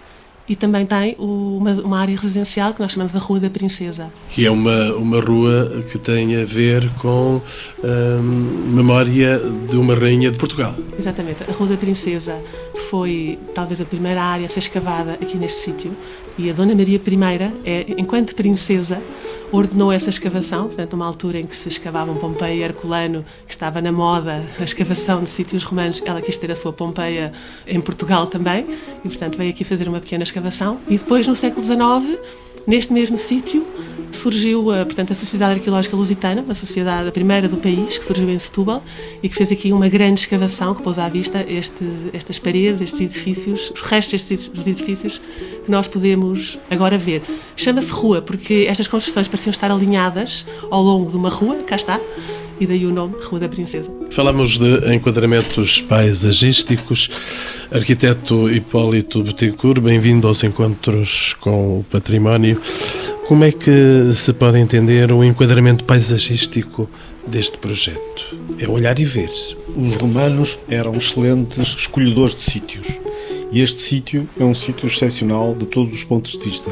e 0.52 0.56
também 0.56 0.84
tem 0.84 1.16
uma, 1.18 1.72
uma, 1.76 1.98
área 1.98 2.14
residencial 2.14 2.74
que 2.74 2.80
nós 2.80 2.92
chamamos 2.92 3.14
de 3.14 3.18
Rua 3.18 3.40
da 3.40 3.48
Princesa. 3.48 4.12
Que 4.28 4.44
é 4.44 4.50
uma, 4.50 4.92
uma 4.96 5.18
rua 5.18 5.82
que 5.90 5.98
tem 5.98 6.36
a 6.36 6.44
ver 6.44 6.90
com 6.98 7.40
hum, 7.82 8.50
memória 8.66 9.40
de 9.70 9.78
uma 9.78 9.94
rainha 9.94 10.30
de 10.30 10.36
Portugal. 10.36 10.74
Exatamente. 10.98 11.42
A 11.48 11.52
Rua 11.52 11.70
da 11.70 11.76
Princesa 11.78 12.38
foi 12.90 13.38
talvez 13.54 13.80
a 13.80 13.86
primeira 13.86 14.22
área 14.22 14.44
a 14.44 14.48
ser 14.50 14.58
escavada 14.58 15.14
aqui 15.14 15.38
neste 15.38 15.60
sítio 15.60 15.96
e 16.38 16.50
a 16.50 16.52
Dona 16.52 16.74
Maria 16.74 16.96
I, 16.96 17.52
é, 17.64 17.86
enquanto 17.98 18.34
princesa, 18.34 19.02
ordenou 19.50 19.92
essa 19.92 20.10
escavação, 20.10 20.64
portanto, 20.64 20.94
uma 20.94 21.06
altura 21.06 21.38
em 21.38 21.46
que 21.46 21.54
se 21.54 21.68
escavavam 21.68 22.16
Pompeia 22.16 22.54
e 22.54 22.62
Herculano, 22.62 23.24
que 23.46 23.52
estava 23.52 23.80
na 23.80 23.92
moda 23.92 24.42
a 24.58 24.64
escavação 24.64 25.22
de 25.22 25.28
sítios 25.28 25.62
romanos, 25.62 26.02
ela 26.04 26.22
quis 26.22 26.36
ter 26.36 26.50
a 26.50 26.56
sua 26.56 26.72
Pompeia 26.72 27.32
em 27.66 27.80
Portugal 27.80 28.26
também, 28.26 28.66
e 29.04 29.08
portanto 29.08 29.36
veio 29.36 29.50
aqui 29.50 29.64
fazer 29.64 29.88
uma 29.88 30.00
pequena 30.00 30.22
escavação. 30.22 30.80
E 30.88 30.96
depois, 30.96 31.26
no 31.26 31.36
século 31.36 31.64
XIX, 31.64 32.18
neste 32.66 32.92
mesmo 32.92 33.16
sítio, 33.16 33.66
surgiu 34.10 34.70
a, 34.70 34.84
portanto, 34.84 35.12
a 35.12 35.14
Sociedade 35.14 35.58
Arqueológica 35.58 35.96
Lusitana, 35.96 36.42
uma 36.42 36.54
sociedade 36.54 37.08
a 37.08 37.12
primeira 37.12 37.48
do 37.48 37.56
país, 37.56 37.98
que 37.98 38.04
surgiu 38.04 38.28
em 38.28 38.38
Setúbal 38.38 38.82
e 39.22 39.28
que 39.28 39.34
fez 39.34 39.50
aqui 39.50 39.72
uma 39.72 39.88
grande 39.88 40.20
escavação 40.20 40.74
que 40.74 40.82
pôs 40.82 40.98
à 40.98 41.08
vista 41.08 41.44
este, 41.48 41.84
estas 42.12 42.38
paredes, 42.38 42.80
estes 42.80 43.00
edifícios, 43.00 43.72
os 43.74 43.80
restos 43.80 44.22
dos 44.22 44.66
edifícios 44.66 45.20
que 45.64 45.70
nós 45.70 45.88
podemos 45.88 46.58
agora 46.70 46.98
ver. 46.98 47.22
Chama-se 47.56 47.92
rua 47.92 48.22
porque 48.22 48.66
estas 48.68 48.86
construções 48.86 49.28
pareciam 49.28 49.50
estar 49.50 49.70
alinhadas 49.70 50.46
ao 50.70 50.82
longo 50.82 51.10
de 51.10 51.16
uma 51.16 51.30
rua, 51.30 51.56
cá 51.62 51.76
está, 51.76 52.00
e 52.62 52.66
daí 52.66 52.86
o 52.86 52.92
nome 52.92 53.16
Rua 53.24 53.40
da 53.40 53.48
Princesa. 53.48 53.90
Falamos 54.08 54.56
de 54.56 54.94
enquadramentos 54.94 55.80
paisagísticos. 55.80 57.10
Arquiteto 57.72 58.48
Hipólito 58.48 59.20
Betancourt, 59.20 59.80
bem-vindo 59.80 60.28
aos 60.28 60.44
encontros 60.44 61.34
com 61.40 61.80
o 61.80 61.84
património. 61.90 62.60
Como 63.26 63.42
é 63.42 63.50
que 63.50 64.12
se 64.14 64.32
pode 64.32 64.58
entender 64.58 65.10
o 65.10 65.24
enquadramento 65.24 65.82
paisagístico 65.82 66.88
deste 67.26 67.58
projeto? 67.58 68.36
É 68.60 68.68
olhar 68.68 68.96
e 69.00 69.04
ver. 69.04 69.30
Os 69.76 69.96
romanos 69.96 70.56
eram 70.68 70.94
excelentes 70.94 71.74
escolhedores 71.76 72.36
de 72.36 72.42
sítios. 72.42 72.86
E 73.50 73.60
este 73.60 73.80
sítio 73.80 74.28
é 74.38 74.44
um 74.44 74.54
sítio 74.54 74.86
excepcional 74.86 75.52
de 75.52 75.66
todos 75.66 75.92
os 75.92 76.04
pontos 76.04 76.32
de 76.32 76.44
vista. 76.44 76.70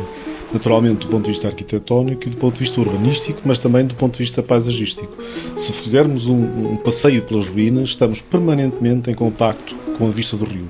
Naturalmente, 0.52 1.06
do 1.06 1.08
ponto 1.08 1.24
de 1.24 1.30
vista 1.30 1.46
arquitetónico 1.46 2.26
e 2.26 2.30
do 2.30 2.36
ponto 2.36 2.54
de 2.54 2.60
vista 2.60 2.80
urbanístico, 2.80 3.40
mas 3.44 3.58
também 3.58 3.86
do 3.86 3.94
ponto 3.94 4.14
de 4.14 4.18
vista 4.18 4.42
paisagístico. 4.42 5.16
Se 5.56 5.72
fizermos 5.72 6.26
um, 6.26 6.72
um 6.72 6.76
passeio 6.76 7.22
pelas 7.22 7.46
ruínas, 7.46 7.90
estamos 7.90 8.20
permanentemente 8.20 9.10
em 9.10 9.14
contacto 9.14 9.76
com 9.96 10.06
a 10.06 10.10
vista 10.10 10.36
do 10.36 10.44
rio. 10.44 10.68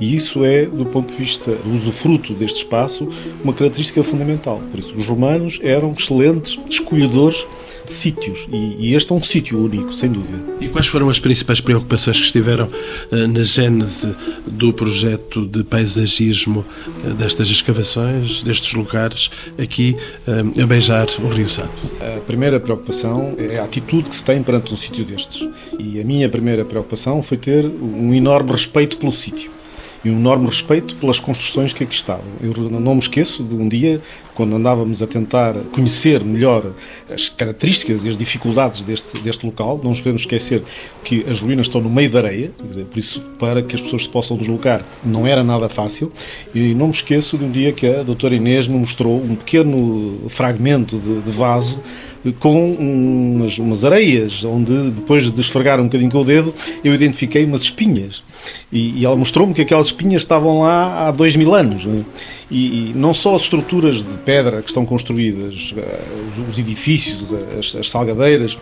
E 0.00 0.14
isso 0.14 0.44
é, 0.44 0.66
do 0.66 0.84
ponto 0.84 1.12
de 1.12 1.18
vista 1.18 1.52
do 1.54 1.72
usufruto 1.72 2.34
deste 2.34 2.58
espaço, 2.58 3.08
uma 3.42 3.52
característica 3.52 4.02
fundamental. 4.02 4.60
Por 4.70 4.80
isso, 4.80 4.94
os 4.96 5.06
romanos 5.06 5.60
eram 5.62 5.92
excelentes 5.92 6.58
escolhedores 6.68 7.46
de 7.84 7.92
sítios. 7.92 8.46
E, 8.50 8.88
e 8.90 8.94
este 8.94 9.12
é 9.12 9.14
um 9.14 9.22
sítio 9.22 9.62
único, 9.62 9.92
sem 9.92 10.10
dúvida. 10.10 10.38
E 10.60 10.68
quais 10.68 10.86
foram 10.86 11.08
as 11.10 11.18
principais 11.18 11.60
preocupações 11.60 12.18
que 12.18 12.26
estiveram 12.26 12.66
uh, 12.66 13.28
na 13.28 13.42
gênese 13.42 14.14
do 14.46 14.72
projeto 14.72 15.46
de 15.46 15.62
paisagismo 15.64 16.64
uh, 17.04 17.14
destas 17.14 17.48
escavações, 17.48 18.42
destes 18.42 18.74
lugares, 18.74 19.30
aqui 19.58 19.96
uh, 20.26 20.62
a 20.62 20.66
beijar 20.66 21.06
o 21.22 21.28
Rio 21.28 21.48
Sado? 21.48 21.70
A 22.00 22.20
primeira 22.20 22.58
preocupação 22.58 23.34
é 23.38 23.58
a 23.58 23.64
atitude 23.64 24.08
que 24.08 24.16
se 24.16 24.24
tem 24.24 24.42
perante 24.42 24.72
um 24.72 24.76
sítio 24.76 25.04
destes. 25.04 25.48
E 25.78 26.00
a 26.00 26.04
minha 26.04 26.28
primeira 26.28 26.64
preocupação 26.64 27.22
foi 27.22 27.36
ter 27.36 27.66
um 27.66 28.14
enorme 28.14 28.52
respeito 28.52 28.96
pelo 28.96 29.12
sítio 29.12 29.50
e 30.04 30.10
um 30.10 30.18
enorme 30.18 30.46
respeito 30.46 30.96
pelas 30.96 31.18
construções 31.18 31.72
que 31.72 31.82
aqui 31.82 31.94
estavam. 31.94 32.24
Eu 32.40 32.52
não 32.68 32.94
me 32.94 33.00
esqueço 33.00 33.42
de 33.42 33.54
um 33.54 33.66
dia, 33.66 34.00
quando 34.34 34.54
andávamos 34.54 35.02
a 35.02 35.06
tentar 35.06 35.54
conhecer 35.72 36.22
melhor 36.22 36.72
as 37.12 37.28
características 37.28 38.04
e 38.04 38.08
as 38.08 38.16
dificuldades 38.16 38.82
deste, 38.82 39.18
deste 39.18 39.46
local, 39.46 39.80
não 39.82 39.90
nos 39.90 40.00
podemos 40.00 40.22
esquecer 40.22 40.62
que 41.02 41.24
as 41.28 41.40
ruínas 41.40 41.66
estão 41.66 41.80
no 41.80 41.88
meio 41.88 42.10
da 42.10 42.18
areia, 42.18 42.52
dizer, 42.68 42.84
por 42.84 42.98
isso, 42.98 43.20
para 43.38 43.62
que 43.62 43.74
as 43.74 43.80
pessoas 43.80 44.02
se 44.02 44.08
possam 44.08 44.36
deslocar, 44.36 44.84
não 45.04 45.26
era 45.26 45.42
nada 45.42 45.68
fácil. 45.68 46.12
E 46.54 46.74
não 46.74 46.88
me 46.88 46.92
esqueço 46.92 47.38
de 47.38 47.44
um 47.44 47.50
dia 47.50 47.72
que 47.72 47.86
a 47.86 48.02
doutora 48.02 48.34
Inês 48.34 48.68
me 48.68 48.78
mostrou 48.78 49.16
um 49.16 49.34
pequeno 49.36 50.28
fragmento 50.28 50.98
de, 50.98 51.22
de 51.22 51.30
vaso 51.30 51.80
com 52.32 52.72
umas, 52.72 53.58
umas, 53.58 53.84
areias, 53.84 54.44
onde 54.44 54.90
depois 54.90 55.30
de 55.30 55.40
esfregar 55.40 55.78
um 55.80 55.84
bocadinho 55.84 56.10
com 56.10 56.20
o 56.20 56.24
dedo, 56.24 56.54
eu 56.82 56.94
identifiquei 56.94 57.44
umas 57.44 57.62
espinhas. 57.62 58.22
E, 58.72 59.00
e 59.00 59.04
ela 59.04 59.16
mostrou-me 59.16 59.54
que 59.54 59.62
aquelas 59.62 59.86
espinhas 59.86 60.22
estavam 60.22 60.60
lá 60.62 61.08
há 61.08 61.10
dois 61.10 61.36
mil 61.36 61.54
anos. 61.54 61.84
Né? 61.84 62.04
E, 62.50 62.90
e, 62.90 62.92
não 62.94 63.14
só 63.14 63.34
as 63.34 63.42
estruturas 63.42 64.04
de 64.04 64.18
pedra 64.18 64.62
que 64.62 64.68
estão 64.68 64.84
construídas, 64.84 65.74
eh, 65.76 66.00
os, 66.30 66.50
os 66.50 66.58
edifícios, 66.58 67.32
as, 67.58 67.74
as, 67.74 67.90
salgadeiras, 67.90 68.58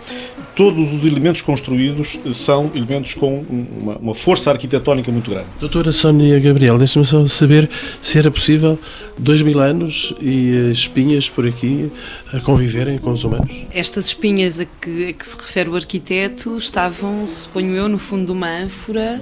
todos 0.54 0.92
os 0.92 1.04
elementos 1.04 1.42
construídos 1.42 2.18
são 2.32 2.70
elementos 2.74 3.14
com 3.14 3.44
uma, 3.80 3.96
uma 3.96 4.14
força 4.14 4.50
arquitetónica 4.50 5.10
muito 5.10 5.30
grande. 5.30 5.46
Doutora 5.58 5.90
Sónia 5.92 6.38
Gabriel, 6.38 6.78
deixa-me 6.78 7.04
só 7.04 7.26
saber 7.26 7.68
se 8.00 8.18
era 8.18 8.30
possível 8.30 8.78
dois 9.18 9.42
mil 9.42 9.60
anos 9.60 10.14
e 10.20 10.70
espinhas 10.70 11.28
por 11.28 11.46
aqui 11.46 11.90
a 12.32 12.40
conviverem 12.40 12.98
com 12.98 13.10
os 13.10 13.24
humanos. 13.24 13.52
Estas 13.74 14.06
espinhas 14.06 14.58
a 14.58 14.64
que, 14.64 15.08
a 15.08 15.12
que 15.12 15.26
se 15.26 15.36
refere 15.36 15.68
o 15.68 15.76
arquiteto 15.76 16.56
estavam, 16.56 17.26
suponho 17.26 17.74
eu, 17.74 17.88
no 17.88 17.98
fundo 17.98 18.26
de 18.26 18.32
uma 18.32 18.48
ânfora, 18.48 19.20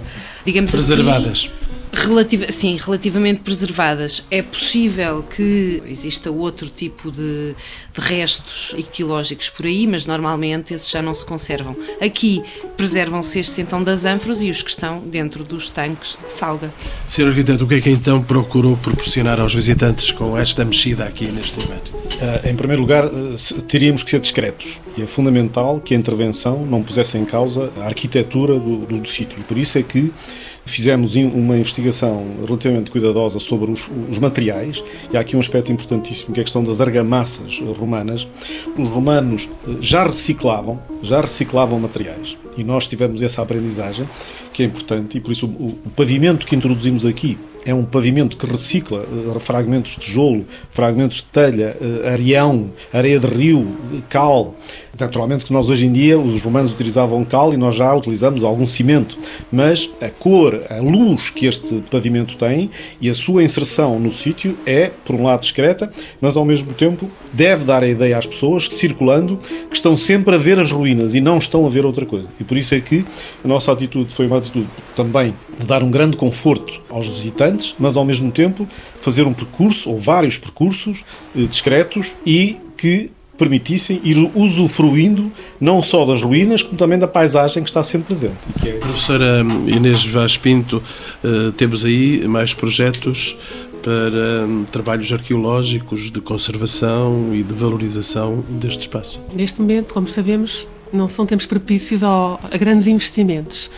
digamos 0.50 0.74
assim, 0.74 0.86
Preservadas. 0.86 1.48
assim 1.48 1.70
Relativa, 1.92 2.52
sim, 2.52 2.76
relativamente 2.76 3.40
preservadas. 3.40 4.24
É 4.30 4.42
possível 4.42 5.24
que 5.24 5.82
exista 5.86 6.30
outro 6.30 6.68
tipo 6.68 7.10
de, 7.10 7.54
restos 8.00 8.74
ictiológicos 8.76 9.48
por 9.50 9.66
aí, 9.66 9.86
mas 9.86 10.06
normalmente 10.06 10.74
esses 10.74 10.90
já 10.90 11.00
não 11.02 11.14
se 11.14 11.24
conservam. 11.24 11.76
Aqui 12.00 12.42
preservam-se 12.76 13.38
estes 13.38 13.58
então 13.58 13.82
das 13.82 14.04
ânforas 14.04 14.40
e 14.40 14.50
os 14.50 14.62
que 14.62 14.70
estão 14.70 15.00
dentro 15.00 15.44
dos 15.44 15.70
tanques 15.70 16.18
de 16.24 16.32
salga. 16.32 16.72
Sr. 17.08 17.28
Arquiteto, 17.28 17.64
o 17.64 17.68
que 17.68 17.74
é 17.74 17.80
que 17.80 17.90
então 17.90 18.22
procurou 18.22 18.76
proporcionar 18.76 19.38
aos 19.38 19.54
visitantes 19.54 20.10
com 20.10 20.36
esta 20.36 20.64
mexida 20.64 21.04
aqui 21.04 21.26
neste 21.26 21.60
lugar? 21.60 21.78
Uh, 21.78 22.48
em 22.48 22.56
primeiro 22.56 22.82
lugar, 22.82 23.06
uh, 23.06 23.62
teríamos 23.68 24.02
que 24.02 24.10
ser 24.10 24.20
discretos 24.20 24.80
e 24.96 25.02
é 25.02 25.06
fundamental 25.06 25.80
que 25.80 25.94
a 25.94 25.96
intervenção 25.96 26.66
não 26.66 26.82
pusesse 26.82 27.16
em 27.18 27.24
causa 27.24 27.72
a 27.78 27.86
arquitetura 27.86 28.58
do, 28.58 28.78
do, 28.78 28.98
do 28.98 29.08
sítio 29.08 29.38
e 29.38 29.42
por 29.42 29.56
isso 29.56 29.78
é 29.78 29.82
que 29.82 30.12
Fizemos 30.70 31.16
uma 31.16 31.56
investigação 31.56 32.24
relativamente 32.46 32.92
cuidadosa 32.92 33.40
sobre 33.40 33.72
os, 33.72 33.88
os, 34.08 34.18
materiais, 34.20 34.82
e 35.12 35.16
há 35.16 35.20
aqui 35.20 35.34
um 35.34 35.40
aspecto 35.40 35.72
importantíssimo 35.72 36.32
que 36.32 36.38
é 36.38 36.42
a 36.42 36.44
questão 36.44 36.62
das 36.62 36.80
argamassas 36.80 37.58
romanas. 37.58 37.89
Os 38.76 38.88
romanos 38.88 39.48
eh, 39.66 39.76
já 39.80 40.04
reciclavam, 40.04 40.80
já 41.02 41.20
reciclavam 41.20 41.78
materiais, 41.78 42.36
e 42.56 42.64
nós 42.64 42.86
tivemos 42.86 43.22
essa 43.22 43.42
aprendizagem, 43.42 44.08
que 44.52 44.62
é 44.62 44.66
importante, 44.66 45.18
e 45.18 45.20
por 45.20 45.32
isso 45.32 45.46
o, 45.46 45.78
o 45.84 45.90
pavimento 45.90 46.46
que 46.46 46.54
introduzimos 46.54 47.04
aqui 47.04 47.38
é 47.64 47.74
um 47.74 47.84
pavimento 47.84 48.36
que 48.36 48.46
recicla 48.46 49.02
uh, 49.02 49.38
fragmentos 49.38 49.92
de 49.92 50.00
tijolo, 50.00 50.46
fragmentos 50.70 51.18
de 51.18 51.24
telha, 51.24 51.76
uh, 51.80 52.08
areão, 52.08 52.70
areia 52.92 53.18
de 53.18 53.26
rio, 53.26 53.76
cal, 54.08 54.54
Naturalmente 55.00 55.46
que 55.46 55.52
nós 55.52 55.68
hoje 55.68 55.86
em 55.86 55.92
dia, 55.92 56.18
os 56.18 56.42
romanos 56.42 56.72
utilizavam 56.72 57.24
cal 57.24 57.54
e 57.54 57.56
nós 57.56 57.74
já 57.74 57.94
utilizamos 57.94 58.44
algum 58.44 58.66
cimento, 58.66 59.18
mas 59.50 59.90
a 60.00 60.10
cor, 60.10 60.60
a 60.68 60.76
luz 60.76 61.30
que 61.30 61.46
este 61.46 61.82
pavimento 61.90 62.36
tem 62.36 62.70
e 63.00 63.08
a 63.08 63.14
sua 63.14 63.42
inserção 63.42 63.98
no 63.98 64.12
sítio 64.12 64.56
é, 64.66 64.90
por 65.04 65.16
um 65.16 65.24
lado, 65.24 65.40
discreta, 65.40 65.90
mas 66.20 66.36
ao 66.36 66.44
mesmo 66.44 66.74
tempo 66.74 67.10
deve 67.32 67.64
dar 67.64 67.82
a 67.82 67.88
ideia 67.88 68.18
às 68.18 68.26
pessoas, 68.26 68.68
circulando, 68.70 69.38
que 69.70 69.76
estão 69.76 69.96
sempre 69.96 70.34
a 70.34 70.38
ver 70.38 70.58
as 70.58 70.70
ruínas 70.70 71.14
e 71.14 71.20
não 71.20 71.38
estão 71.38 71.64
a 71.64 71.70
ver 71.70 71.86
outra 71.86 72.04
coisa. 72.04 72.28
E 72.38 72.44
por 72.44 72.56
isso 72.56 72.74
é 72.74 72.80
que 72.80 73.04
a 73.42 73.48
nossa 73.48 73.72
atitude 73.72 74.12
foi 74.12 74.26
uma 74.26 74.36
atitude 74.36 74.68
também 74.94 75.34
de 75.58 75.66
dar 75.66 75.82
um 75.82 75.90
grande 75.90 76.16
conforto 76.16 76.80
aos 76.90 77.06
visitantes, 77.06 77.74
mas 77.78 77.96
ao 77.96 78.04
mesmo 78.04 78.30
tempo 78.30 78.68
fazer 79.00 79.26
um 79.26 79.32
percurso, 79.32 79.90
ou 79.90 79.96
vários 79.96 80.36
percursos, 80.36 81.04
eh, 81.34 81.42
discretos 81.42 82.14
e 82.26 82.56
que 82.76 83.10
permitissem 83.40 83.98
ir 84.04 84.30
usufruindo 84.34 85.32
não 85.58 85.82
só 85.82 86.04
das 86.04 86.20
ruínas, 86.20 86.62
como 86.62 86.76
também 86.76 86.98
da 86.98 87.08
paisagem 87.08 87.62
que 87.62 87.70
está 87.70 87.82
sempre 87.82 88.08
presente. 88.08 88.36
É... 88.64 88.72
Professora 88.72 89.42
Inês 89.66 90.04
Vaz 90.04 90.36
Pinto, 90.36 90.82
eh, 91.24 91.50
temos 91.56 91.86
aí 91.86 92.28
mais 92.28 92.52
projetos 92.52 93.38
para 93.82 94.46
hum, 94.46 94.66
trabalhos 94.70 95.10
arqueológicos 95.10 96.10
de 96.10 96.20
conservação 96.20 97.30
e 97.32 97.42
de 97.42 97.54
valorização 97.54 98.44
deste 98.46 98.82
espaço? 98.82 99.18
Neste 99.34 99.60
momento, 99.60 99.94
como 99.94 100.06
sabemos, 100.06 100.68
não 100.92 101.08
são 101.08 101.24
tempos 101.24 101.46
propícios 101.46 102.02
a 102.04 102.38
grandes 102.58 102.86
investimentos. 102.86 103.70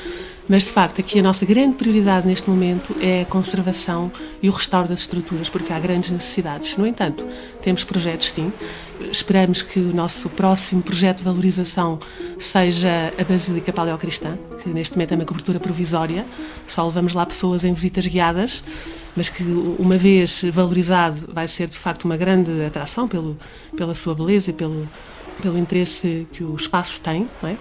Mas, 0.48 0.64
de 0.64 0.72
facto, 0.72 1.00
aqui 1.00 1.20
a 1.20 1.22
nossa 1.22 1.46
grande 1.46 1.76
prioridade 1.76 2.26
neste 2.26 2.50
momento 2.50 2.94
é 3.00 3.22
a 3.22 3.24
conservação 3.24 4.10
e 4.42 4.48
o 4.48 4.52
restauro 4.52 4.88
das 4.88 5.00
estruturas, 5.00 5.48
porque 5.48 5.72
há 5.72 5.78
grandes 5.78 6.10
necessidades. 6.10 6.76
No 6.76 6.86
entanto, 6.86 7.24
temos 7.62 7.84
projetos, 7.84 8.30
sim. 8.30 8.52
Esperamos 9.10 9.62
que 9.62 9.78
o 9.78 9.94
nosso 9.94 10.28
próximo 10.28 10.82
projeto 10.82 11.18
de 11.18 11.24
valorização 11.24 11.98
seja 12.38 13.12
a 13.18 13.24
Basílica 13.24 13.72
Paleocristã, 13.72 14.36
que 14.62 14.68
neste 14.70 14.96
momento 14.96 15.12
é 15.12 15.14
uma 15.16 15.24
cobertura 15.24 15.60
provisória. 15.60 16.26
Só 16.66 16.84
levamos 16.84 17.14
lá 17.14 17.24
pessoas 17.24 17.64
em 17.64 17.72
visitas 17.72 18.06
guiadas, 18.06 18.64
mas 19.16 19.28
que, 19.28 19.44
uma 19.78 19.96
vez 19.96 20.42
valorizado, 20.52 21.28
vai 21.32 21.46
ser 21.46 21.68
de 21.68 21.78
facto 21.78 22.04
uma 22.04 22.16
grande 22.16 22.64
atração 22.64 23.06
pelo, 23.06 23.38
pela 23.76 23.94
sua 23.94 24.14
beleza 24.14 24.50
e 24.50 24.52
pelo, 24.52 24.88
pelo 25.40 25.58
interesse 25.58 26.26
que 26.32 26.44
o 26.44 26.54
espaço 26.54 27.00
tem. 27.00 27.28
Não 27.42 27.50
é? 27.50 27.56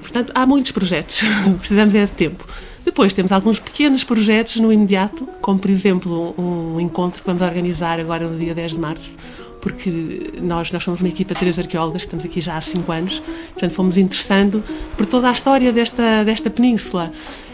Portanto, 0.00 0.32
há 0.34 0.46
muitos 0.46 0.72
projetos, 0.72 1.22
precisamos 1.58 1.94
é 1.94 2.04
de 2.04 2.12
tempo. 2.12 2.46
Depois 2.84 3.12
temos 3.12 3.32
alguns 3.32 3.58
pequenos 3.58 4.02
projetos 4.02 4.56
no 4.56 4.72
imediato, 4.72 5.28
como 5.40 5.58
por 5.58 5.70
exemplo 5.70 6.34
um 6.38 6.80
encontro 6.80 7.20
que 7.20 7.26
vamos 7.26 7.42
organizar 7.42 8.00
agora 8.00 8.28
no 8.28 8.38
dia 8.38 8.54
10 8.54 8.72
de 8.72 8.78
março, 8.80 9.16
porque 9.60 10.32
nós, 10.40 10.72
nós 10.72 10.82
somos 10.82 11.00
uma 11.00 11.08
equipa 11.08 11.34
de 11.34 11.40
três 11.40 11.58
arqueólogas, 11.58 12.02
estamos 12.02 12.24
aqui 12.24 12.40
já 12.40 12.56
há 12.56 12.60
cinco 12.60 12.90
anos, 12.90 13.22
portanto 13.52 13.72
fomos 13.72 13.98
interessando 13.98 14.64
por 14.96 15.04
toda 15.04 15.28
a 15.28 15.32
história 15.32 15.72
desta, 15.72 16.24
desta 16.24 16.48
península 16.48 17.12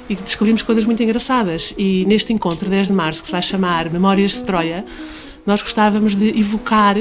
e 0.09 0.15
descobrimos 0.15 0.63
coisas 0.63 0.85
muito 0.85 1.03
engraçadas. 1.03 1.75
E 1.77 2.05
neste 2.07 2.33
encontro, 2.33 2.69
10 2.69 2.89
de 2.89 2.93
março, 2.93 3.21
que 3.21 3.27
se 3.27 3.33
vai 3.33 3.43
chamar 3.43 3.91
Memórias 3.91 4.33
de 4.33 4.45
Troia, 4.45 4.85
nós 5.47 5.61
gostávamos 5.61 6.15
de 6.15 6.39
evocar 6.39 6.97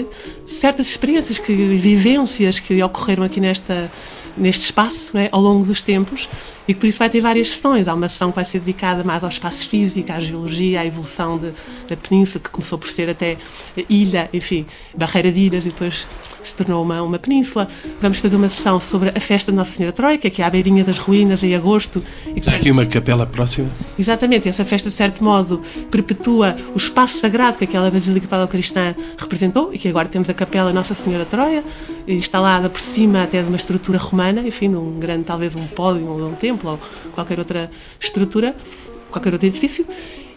certas 0.45 0.87
experiências, 0.87 1.37
que, 1.37 1.53
vivências 1.53 2.59
que 2.59 2.81
ocorreram 2.83 3.23
aqui 3.23 3.39
nesta, 3.39 3.91
neste 4.37 4.65
espaço 4.65 5.17
é, 5.17 5.29
ao 5.31 5.41
longo 5.41 5.65
dos 5.65 5.81
tempos 5.81 6.29
e 6.67 6.73
que 6.73 6.79
por 6.79 6.87
isso 6.87 6.99
vai 6.99 7.09
ter 7.09 7.21
várias 7.21 7.49
sessões. 7.49 7.87
Há 7.87 7.93
uma 7.93 8.07
sessão 8.07 8.29
que 8.29 8.35
vai 8.35 8.45
ser 8.45 8.59
dedicada 8.59 9.03
mais 9.03 9.23
ao 9.23 9.29
espaço 9.29 9.67
físico, 9.67 10.11
à 10.11 10.19
geologia, 10.19 10.81
à 10.81 10.85
evolução 10.85 11.37
de, 11.37 11.51
da 11.87 11.97
península, 11.97 12.43
que 12.43 12.49
começou 12.49 12.77
por 12.77 12.89
ser 12.89 13.09
até 13.09 13.37
ilha, 13.89 14.29
enfim, 14.33 14.65
barreira 14.95 15.31
de 15.31 15.39
ilhas 15.39 15.65
e 15.65 15.69
depois 15.69 16.07
se 16.43 16.55
tornou 16.55 16.83
uma, 16.83 17.01
uma 17.01 17.19
península. 17.19 17.67
Vamos 18.01 18.19
fazer 18.19 18.35
uma 18.35 18.49
sessão 18.49 18.79
sobre 18.79 19.09
a 19.09 19.19
festa 19.19 19.51
de 19.51 19.57
Nossa 19.57 19.73
Senhora 19.73 19.93
Troika, 19.93 20.29
que 20.29 20.41
é 20.41 20.45
à 20.45 20.49
beirinha 20.49 20.83
das 20.83 20.97
ruínas, 20.97 21.43
em 21.43 21.55
agosto. 21.55 22.03
E 22.35 22.41
Há 22.49 22.55
aqui 22.55 22.71
uma 22.71 22.85
capela 22.85 23.25
próxima? 23.25 23.69
Exatamente, 23.97 24.47
essa 24.47 24.63
festa, 24.63 24.89
de 24.89 24.95
certo 24.95 25.23
modo, 25.23 25.61
perpetua 25.91 26.55
o 26.73 26.77
espaço 26.77 27.19
sagrado 27.19 27.57
que 27.57 27.65
aquela 27.65 27.91
Basílica 27.91 28.27
Paleocristã 28.27 28.95
representou 29.17 29.73
e 29.73 29.77
que 29.77 29.87
agora 29.87 30.07
temos 30.07 30.29
a 30.29 30.33
capela 30.33 30.71
Nossa 30.71 30.93
Senhora 30.93 31.25
Troia, 31.25 31.63
instalada 32.07 32.69
por 32.69 32.81
cima 32.81 33.23
até 33.23 33.41
de 33.41 33.47
uma 33.47 33.57
estrutura 33.57 33.97
romana, 33.97 34.22
enfim, 34.31 34.67
num 34.67 34.99
grande, 34.99 35.23
talvez 35.23 35.55
um 35.55 35.67
pódio 35.67 36.07
ou 36.07 36.29
um 36.29 36.33
templo 36.33 36.71
ou 36.71 36.79
qualquer 37.13 37.39
outra 37.39 37.69
estrutura, 37.99 38.55
qualquer 39.11 39.33
outro 39.33 39.47
edifício. 39.47 39.85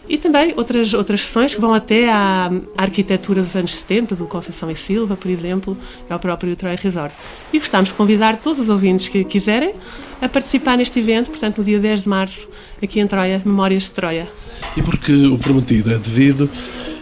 E 0.09 0.17
também 0.17 0.53
outras, 0.55 0.93
outras 0.93 1.21
sessões 1.21 1.53
que 1.53 1.59
vão 1.59 1.73
até 1.73 2.09
à, 2.09 2.49
arquitetura 2.77 3.41
dos 3.41 3.55
anos 3.55 3.75
70, 3.75 4.15
do 4.15 4.25
Conceição 4.25 4.71
e 4.71 4.75
Silva, 4.75 5.17
por 5.17 5.29
exemplo, 5.29 5.77
e 6.09 6.13
ao 6.13 6.17
próprio 6.17 6.55
Troy 6.55 6.75
Resort. 6.75 7.13
E 7.51 7.59
gostamos 7.59 7.89
de 7.89 7.95
convidar 7.95 8.37
todos 8.37 8.59
os 8.59 8.69
ouvintes 8.69 9.09
que 9.09 9.25
quiserem 9.25 9.73
a 10.21 10.29
participar 10.29 10.77
neste 10.77 10.99
evento, 10.99 11.29
portanto, 11.29 11.57
no 11.57 11.63
dia 11.63 11.79
10 11.79 12.03
de 12.03 12.09
março, 12.09 12.49
aqui 12.81 13.01
em 13.01 13.07
Troia, 13.07 13.41
Memórias 13.43 13.83
de 13.83 13.91
Troia. 13.91 14.29
E 14.77 14.81
porque 14.81 15.13
o 15.27 15.37
prometido 15.37 15.93
é 15.93 15.97
devido, 15.97 16.49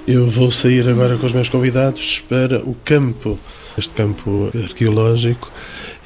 eu 0.08 0.28
vou 0.28 0.50
sair 0.50 0.90
agora 0.90 1.16
com 1.18 1.28
os 1.28 1.34
meus 1.34 1.48
convidados 1.48 2.20
para 2.22 2.60
o 2.60 2.76
campo, 2.84 3.40
este 3.78 3.94
campo 3.94 4.52
arqueológico, 4.54 5.52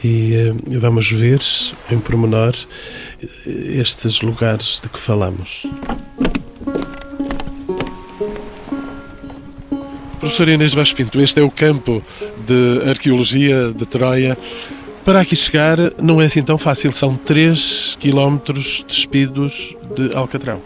e 0.04 0.34
eh, 0.36 0.54
vamos 0.78 1.12
ver 1.12 1.42
em 1.92 2.00
pormenor 2.00 2.56
estes 3.46 4.22
lugares 4.22 4.80
de 4.82 4.90
que 4.90 5.00
falamos. 5.00 5.66
Professor 10.20 10.50
Inês 10.50 10.74
Vaz 10.74 10.94
Pinto, 10.94 11.20
este 11.20 11.40
é 11.40 11.44
o 11.44 11.50
campo 11.50 12.04
de 12.46 12.90
arqueologia 12.90 13.74
de 13.74 13.86
Troia. 13.86 14.38
Para 15.04 15.22
aqui 15.22 15.36
chegar 15.36 15.78
não 16.02 16.22
é 16.22 16.26
assim 16.26 16.44
tão 16.44 16.58
fácil, 16.58 16.92
são 16.92 17.16
3 17.16 17.98
quilómetros 18.00 18.86
despidos 18.88 19.76
de 19.96 20.16
Alcatrão. 20.16 20.62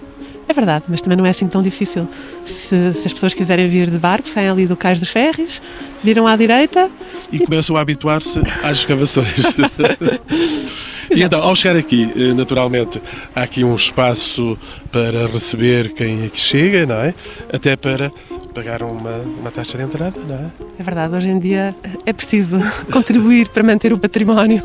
É 0.53 0.55
verdade, 0.55 0.85
mas 0.87 1.01
também 1.01 1.17
não 1.17 1.25
é 1.25 1.31
assim 1.31 1.47
tão 1.47 1.63
difícil. 1.63 2.07
Se, 2.45 2.93
se, 2.93 3.07
as 3.07 3.11
pessoas 3.11 3.33
quiserem 3.33 3.67
vir 3.67 3.89
de 3.89 3.97
barco, 3.97 4.29
saem 4.29 4.49
ali 4.49 4.67
do 4.67 4.77
Cais 4.77 4.99
dos 4.99 5.09
Ferres, 5.09 5.59
viram 6.03 6.27
à 6.27 6.35
direita. 6.35 6.91
E 7.31 7.39
começam 7.39 7.75
a 7.75 7.81
habituar-se 7.81 8.39
às 8.61 8.77
escavações. 8.77 9.55
e 11.11 11.23
então, 11.23 11.41
ao 11.41 11.55
chegar 11.55 11.77
aqui, 11.77 12.11
eh, 12.15 12.33
naturalmente, 12.33 13.01
há 13.35 13.43
aqui 13.43 13.63
um 13.63 13.75
espaço 13.75 14.57
para 14.91 15.27
receber 15.27 15.93
quem 15.93 16.25
aqui 16.25 16.39
chega, 16.39 16.85
não 16.85 16.95
é? 16.95 17.13
Até 17.51 17.75
para 17.75 18.11
pagar 18.53 18.83
uma, 18.83 19.17
uma 19.39 19.51
taxa 19.51 19.77
de 19.77 19.83
entrada, 19.83 20.19
não 20.19 20.35
é? 20.35 20.51
É 20.77 20.83
verdade, 20.83 21.15
hoje 21.15 21.29
em 21.29 21.39
dia 21.39 21.75
é 22.05 22.13
preciso 22.13 22.57
contribuir 22.91 23.49
para 23.49 23.63
manter 23.63 23.91
o 23.91 23.97
património. 23.97 24.63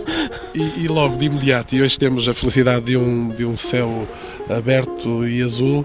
E, 0.55 0.85
e, 0.85 0.89
logo 0.89 1.17
de 1.17 1.27
imediato, 1.27 1.75
e 1.75 1.83
hoje 1.83 1.99
temos 1.99 2.29
a 2.29 2.35
felicidade 2.35 2.85
de 2.87 2.97
um, 2.97 3.31
de 3.31 3.45
um 3.45 3.57
céu 3.57 4.07
aberto 4.51 5.27
e 5.27 5.43
azul, 5.43 5.85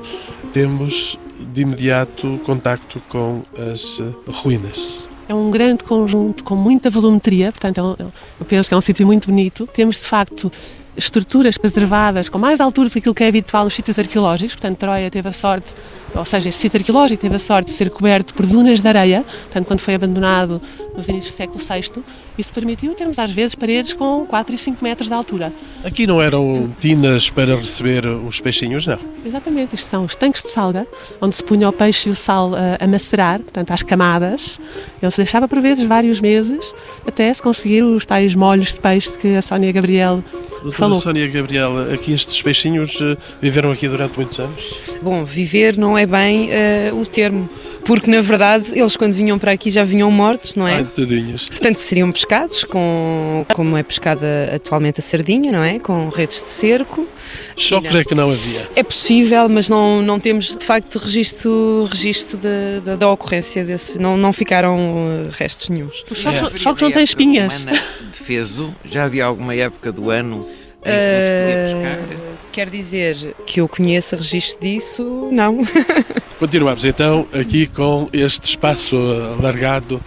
temos 0.52 1.18
de 1.54 1.62
imediato 1.62 2.40
contacto 2.46 3.02
com 3.10 3.44
as 3.72 4.02
ruínas. 4.28 5.13
É 5.28 5.34
um 5.34 5.50
grande 5.50 5.84
conjunto 5.84 6.44
com 6.44 6.56
muita 6.56 6.90
volumetria, 6.90 7.52
portanto, 7.52 7.98
é 8.00 8.04
eu 8.04 8.46
penso 8.46 8.70
que 8.70 8.74
é 8.74 8.78
um 8.78 8.82
sítio 8.82 9.06
muito 9.06 9.28
bonito. 9.28 9.68
Temos, 9.74 9.98
de 9.98 10.04
facto, 10.06 10.52
estruturas 10.98 11.58
preservadas 11.58 12.30
com 12.30 12.38
mais 12.38 12.60
altura 12.60 12.90
do 12.90 12.92
que 12.92 13.00
aquilo 13.00 13.16
que 13.16 13.24
é 13.24 13.28
habitual 13.28 13.64
nos 13.64 13.74
sítios 13.74 13.98
arqueológicos. 13.98 14.56
Portanto, 14.56 14.78
Troia 14.78 15.10
teve 15.10 15.28
a 15.28 15.34
sorte, 15.34 15.74
ou 16.16 16.26
seja, 16.26 16.50
este 16.50 16.62
sítio 16.62 16.80
arqueológico 16.80 17.22
teve 17.22 17.36
a 17.36 17.40
sorte 17.40 17.72
de 17.72 17.78
ser 17.78 17.90
coberto 17.90 18.34
por 18.34 18.46
dunas 18.46 18.82
de 18.82 18.88
areia, 18.88 19.24
portanto, 19.24 19.66
quando 19.66 19.80
foi 19.80 19.96
abandonado 19.96 20.62
nos 20.96 21.08
inícios 21.08 21.34
do 21.34 21.38
século 21.38 21.60
VI, 21.60 22.04
isso 22.38 22.54
permitiu 22.54 22.94
termos 22.94 23.18
às 23.20 23.32
vezes 23.32 23.56
paredes 23.56 23.94
com 23.94 24.26
4 24.26 24.56
e 24.56 24.58
5 24.58 24.84
metros 24.84 25.08
de 25.08 25.14
altura. 25.14 25.52
Aqui 25.84 26.06
não 26.06 26.22
eram 26.22 26.74
tinas 26.80 27.30
para 27.30 27.56
receber 27.56 28.06
os 28.06 28.40
peixinhos, 28.40 28.86
não? 28.86 28.98
Exatamente, 29.26 29.76
isto 29.76 29.88
são 29.88 30.06
os 30.06 30.16
tanques 30.16 30.44
de 30.44 30.50
salga, 30.50 30.88
onde 31.22 31.36
se 31.36 31.44
punha 31.44 31.70
o 31.70 31.74
peixe 31.74 32.10
e 32.10 32.12
o 32.12 32.16
sal 32.16 32.54
a, 32.54 32.60
eh, 32.60 32.78
a 32.82 32.88
macerar, 32.88 33.40
portanto, 33.40 33.72
às 33.72 33.84
camadas. 33.84 34.60
Ele 35.02 35.12
se 35.12 35.18
deixava 35.18 35.48
por 35.48 35.60
vezes 35.60 35.84
vários 35.84 36.22
meses 36.22 36.74
até 37.08 37.34
se 37.34 37.42
conseguir 37.42 37.84
os 37.84 38.06
tais 38.06 38.36
molhos 38.36 38.74
de 38.74 38.80
peixe 38.80 39.12
que 39.18 39.36
a 39.36 39.42
Sónia 39.42 39.72
Gabriel 39.72 40.24
Doutora 40.64 40.74
falou. 40.74 41.00
Sónia 41.00 41.28
Gabriel, 41.28 41.94
aqui 41.94 42.14
estes 42.14 42.42
peixinhos 42.42 43.00
eh, 43.02 43.18
viveram 43.42 43.72
aqui 43.72 43.88
durante 43.88 44.18
muitos 44.18 44.40
anos? 44.40 44.64
Bom, 45.02 45.26
viver 45.26 45.78
não 45.78 45.98
é 45.98 46.03
bem 46.06 46.50
uh, 46.50 47.00
o 47.00 47.06
termo, 47.06 47.50
porque 47.86 48.10
na 48.10 48.22
verdade 48.22 48.72
eles 48.74 48.96
quando 48.96 49.14
vinham 49.14 49.38
para 49.38 49.52
aqui 49.52 49.70
já 49.70 49.84
vinham 49.84 50.10
mortos, 50.12 50.56
não 50.56 50.68
é? 50.68 50.76
Ai, 50.76 50.84
tadinhos. 50.86 51.50
Portanto, 51.50 51.78
seriam 51.78 52.12
pescados 52.12 52.64
com, 52.64 53.46
como 53.54 53.78
é 53.78 53.84
pescada 53.84 54.52
atualmente 54.56 55.00
a 55.00 55.04
sardinha, 55.04 55.52
não 55.52 55.64
é? 55.64 55.80
Com 55.80 56.10
redes 56.10 56.44
de 56.44 56.50
cerco. 56.50 57.08
Chocos 57.56 57.94
é 57.96 58.04
que 58.04 58.16
não 58.16 58.32
havia? 58.32 58.70
É 58.76 58.84
possível, 58.84 59.48
mas 59.50 59.70
não, 59.70 60.02
não 60.02 60.20
temos 60.20 60.56
de 60.56 60.66
facto 60.66 60.98
registro, 60.98 61.88
registro 61.90 62.38
da, 62.38 62.80
da, 62.84 62.96
da 62.96 63.10
ocorrência 63.10 63.64
desse, 63.64 64.00
não, 64.00 64.18
não 64.18 64.34
ficaram 64.34 64.78
eh, 64.78 65.30
restos 65.38 65.70
nenhums. 65.70 66.04
Os 66.10 66.18
chocos, 66.18 66.56
é. 66.56 66.58
chocos 66.58 66.82
não 66.82 66.92
têm 66.92 67.04
espinhas. 67.04 67.66
Defeso, 68.12 68.74
já 68.86 69.06
havia 69.06 69.26
alguma 69.26 69.56
época 69.56 69.92
do 69.92 70.10
ano 70.10 70.48
Uh, 70.84 72.33
quer 72.54 72.70
dizer 72.70 73.36
que 73.48 73.60
eu 73.60 73.68
conheça 73.68 74.16
registro 74.16 74.62
disso? 74.62 75.30
Não. 75.32 75.58
Continuamos 76.38 76.86
então 76.86 77.28
aqui 77.34 77.66
com 77.66 78.08
este 78.14 78.44
espaço 78.44 78.96
alargado. 79.40 80.00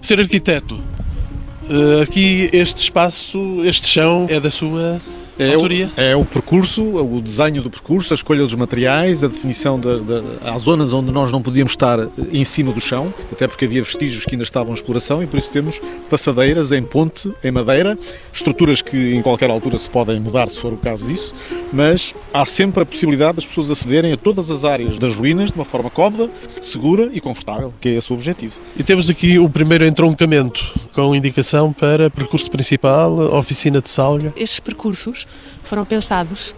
Ser 0.00 0.20
arquiteto, 0.20 0.74
uh, 0.74 2.02
aqui 2.02 2.50
este 2.52 2.82
espaço, 2.82 3.62
este 3.64 3.86
chão 3.86 4.26
é 4.28 4.38
da 4.38 4.50
sua 4.50 5.00
é 5.38 5.56
o, 5.56 5.90
é 5.96 6.16
o, 6.16 6.24
percurso, 6.24 6.82
o 6.82 7.20
desenho 7.20 7.62
do 7.62 7.70
percurso, 7.70 8.12
a 8.12 8.16
escolha 8.16 8.42
dos 8.42 8.54
materiais, 8.54 9.22
a 9.22 9.28
definição 9.28 9.78
de, 9.78 10.00
de, 10.00 10.22
Há 10.44 10.56
zonas 10.58 10.92
onde 10.92 11.12
nós 11.12 11.30
não 11.30 11.40
podíamos 11.40 11.72
estar 11.72 11.98
em 12.32 12.44
cima 12.44 12.72
do 12.72 12.80
chão, 12.80 13.12
até 13.30 13.46
porque 13.46 13.64
havia 13.64 13.82
vestígios 13.82 14.24
que 14.24 14.34
ainda 14.34 14.44
estavam 14.44 14.72
em 14.72 14.74
exploração 14.74 15.22
e 15.22 15.26
por 15.26 15.38
isso 15.38 15.50
temos 15.50 15.80
passadeiras 16.10 16.72
em 16.72 16.82
ponte, 16.82 17.32
em 17.42 17.50
madeira, 17.50 17.96
estruturas 18.32 18.82
que 18.82 19.14
em 19.14 19.22
qualquer 19.22 19.50
altura 19.50 19.78
se 19.78 19.88
podem 19.88 20.18
mudar 20.18 20.48
se 20.48 20.58
for 20.58 20.72
o 20.72 20.76
caso 20.76 21.04
disso, 21.04 21.34
mas 21.72 22.14
há 22.32 22.44
sempre 22.44 22.82
a 22.82 22.86
possibilidade 22.86 23.36
das 23.36 23.46
pessoas 23.46 23.70
acederem 23.70 24.12
a 24.12 24.16
todas 24.16 24.50
as 24.50 24.64
áreas 24.64 24.98
das 24.98 25.14
ruínas 25.14 25.50
de 25.50 25.54
uma 25.54 25.64
forma 25.64 25.90
cómoda, 25.90 26.30
segura 26.60 27.10
e 27.12 27.20
confortável, 27.20 27.72
que 27.80 27.88
é 27.88 27.92
esse 27.92 28.12
o 28.12 28.14
objetivo. 28.14 28.54
E 28.76 28.82
temos 28.82 29.08
aqui 29.08 29.38
o 29.38 29.48
primeiro 29.48 29.84
entroncamento, 29.84 30.74
com 30.98 31.14
indicação 31.14 31.72
para 31.72 32.10
percurso 32.10 32.50
principal, 32.50 33.16
oficina 33.32 33.80
de 33.80 33.88
salga. 33.88 34.32
Estes 34.34 34.58
percursos 34.58 35.28
foram 35.62 35.84
pensados 35.84 36.52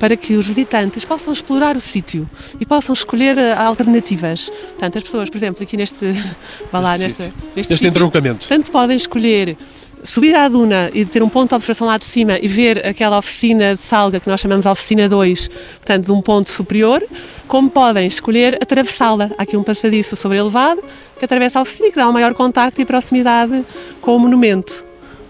para 0.00 0.16
que 0.16 0.34
os 0.34 0.48
visitantes 0.48 1.04
possam 1.04 1.32
explorar 1.32 1.76
o 1.76 1.80
sítio 1.80 2.28
e 2.58 2.66
possam 2.66 2.92
escolher 2.92 3.38
eh, 3.38 3.52
alternativas. 3.52 4.50
Portanto, 4.50 4.98
as 4.98 5.04
pessoas, 5.04 5.30
por 5.30 5.36
exemplo, 5.36 5.62
aqui 5.62 5.76
neste, 5.76 6.06
lá, 6.72 6.98
neste, 6.98 7.32
neste, 7.54 7.70
neste 7.70 7.86
entroncamento, 7.86 8.48
tanto 8.48 8.72
podem 8.72 8.96
escolher 8.96 9.56
subir 10.04 10.34
à 10.34 10.46
duna 10.48 10.90
e 10.92 11.04
ter 11.06 11.22
um 11.22 11.28
ponto 11.28 11.48
de 11.48 11.54
observação 11.54 11.86
lá 11.86 11.96
de 11.96 12.04
cima 12.04 12.38
e 12.40 12.46
ver 12.46 12.86
aquela 12.86 13.18
oficina 13.18 13.74
de 13.74 13.80
salga 13.80 14.20
que 14.20 14.28
nós 14.28 14.40
chamamos 14.40 14.64
de 14.64 14.70
oficina 14.70 15.08
2, 15.08 15.48
portanto, 15.48 16.04
de 16.04 16.12
um 16.12 16.20
ponto 16.20 16.50
superior, 16.50 17.02
como 17.48 17.70
podem 17.70 18.06
escolher 18.06 18.58
atravessá-la. 18.62 19.30
Há 19.38 19.42
aqui 19.42 19.56
um 19.56 19.62
passadiço 19.62 20.14
sobre 20.14 20.38
elevado 20.38 20.84
que 21.18 21.24
atravessa 21.24 21.58
a 21.58 21.62
oficina 21.62 21.88
e 21.88 21.90
que 21.90 21.96
dá 21.96 22.08
um 22.08 22.12
maior 22.12 22.34
contacto 22.34 22.80
e 22.80 22.84
proximidade 22.84 23.64
com 24.02 24.14
o 24.14 24.20
monumento. 24.20 24.84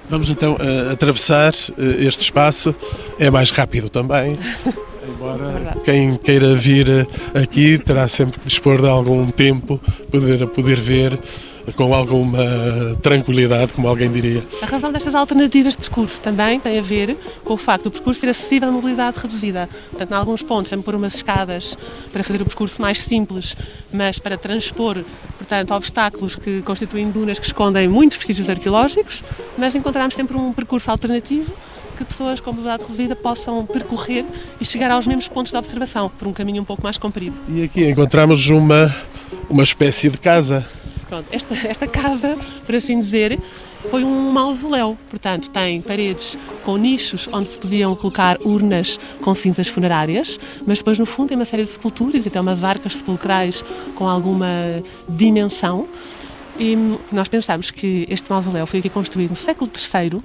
Vamos 0.09 0.29
então 0.29 0.55
uh, 0.55 0.93
atravessar 0.93 1.53
uh, 1.53 2.07
este 2.07 2.23
espaço. 2.23 2.75
É 3.19 3.31
mais 3.31 3.51
rápido 3.51 3.89
também. 3.89 4.39
Embora 5.07 5.75
é 5.77 5.81
quem 5.85 6.17
queira 6.17 6.55
vir 6.55 6.89
eh, 6.89 7.07
aqui 7.43 7.79
terá 7.79 8.09
sempre 8.09 8.41
que 8.41 8.47
dispor 8.47 8.81
de 8.81 8.89
algum 8.89 9.31
tempo 9.31 9.79
poder, 10.11 10.47
poder 10.49 10.81
ver 10.81 11.19
com 11.73 11.95
alguma 11.95 12.45
tranquilidade, 13.01 13.73
como 13.73 13.89
alguém 13.89 14.11
diria. 14.11 14.43
A 14.63 14.67
razão 14.67 14.93
destas 14.93 15.15
alternativas 15.15 15.75
de 15.75 15.81
percurso 15.81 16.21
também 16.21 16.61
tem 16.61 16.79
a 16.79 16.83
ver 16.83 17.17
com 17.45 17.55
o 17.55 17.57
facto 17.57 17.85
do 17.85 17.91
percurso 17.91 18.21
ser 18.21 18.29
acessível 18.29 18.69
a 18.69 18.73
mobilidade 18.73 19.19
reduzida. 19.19 19.69
Portanto, 19.91 20.11
em 20.11 20.15
alguns 20.15 20.43
pontos, 20.43 20.71
vamos 20.71 20.85
pôr 20.85 20.95
umas 20.95 21.15
escadas 21.15 21.77
para 22.13 22.23
fazer 22.23 22.43
o 22.43 22.45
percurso 22.45 22.81
mais 22.81 23.01
simples, 23.01 23.57
mas 23.93 24.19
para 24.19 24.37
transpor, 24.37 25.03
portanto, 25.39 25.73
obstáculos 25.73 26.37
que 26.37 26.63
constituem 26.63 27.11
dunas 27.11 27.39
que 27.39 27.47
escondem 27.47 27.89
muitos 27.89 28.19
vestígios 28.19 28.51
arqueológicos, 28.51 29.23
mas 29.57 29.75
encontramos 29.75 30.15
sempre 30.15 30.37
um 30.37 30.53
percurso 30.53 30.91
alternativo 30.91 31.53
que 31.97 32.05
pessoas 32.05 32.41
com 32.41 32.51
mobilidade 32.51 32.83
reduzida 32.83 33.15
possam 33.15 33.65
percorrer 33.65 34.25
e 34.61 34.65
chegar 34.65 34.91
aos 34.91 35.07
mesmos 35.07 35.29
pontos 35.29 35.53
de 35.53 35.59
observação, 35.59 36.11
por 36.19 36.27
um 36.27 36.33
caminho 36.33 36.63
um 36.63 36.65
pouco 36.65 36.83
mais 36.83 36.99
comprido. 36.99 37.37
E 37.49 37.63
aqui 37.63 37.89
encontramos 37.89 38.49
uma, 38.49 38.95
uma 39.49 39.63
espécie 39.63 40.11
de 40.11 40.19
casa 40.19 40.67
Pronto, 41.09 41.27
esta, 41.31 41.55
esta 41.67 41.87
casa, 41.87 42.37
por 42.65 42.75
assim 42.75 42.99
dizer, 42.99 43.39
foi 43.91 44.05
um 44.05 44.31
mausoléu. 44.33 44.97
Portanto, 45.09 45.51
tem 45.51 45.81
paredes 45.81 46.39
com 46.65 46.77
nichos 46.77 47.29
onde 47.33 47.49
se 47.49 47.59
podiam 47.59 47.95
colocar 47.95 48.39
urnas 48.45 48.99
com 49.21 49.35
cinzas 49.35 49.69
funerárias, 49.69 50.39
mas 50.67 50.79
depois, 50.79 50.99
no 50.99 51.07
fundo, 51.07 51.29
tem 51.29 51.37
uma 51.37 51.45
série 51.45 51.63
de 51.63 51.69
esculturas 51.69 52.25
e 52.25 52.29
até 52.29 52.41
umas 52.41 52.65
arcas 52.65 52.95
sepulcrais 52.95 53.65
com 53.95 54.09
alguma 54.09 54.83
dimensão. 55.09 55.89
E 56.59 56.77
nós 57.11 57.29
pensamos 57.29 57.71
que 57.71 58.07
este 58.09 58.31
mausoléu 58.31 58.67
foi 58.67 58.79
aqui 58.79 58.89
construído 58.89 59.31
no 59.31 59.37
século 59.37 59.71
III, 59.75 60.23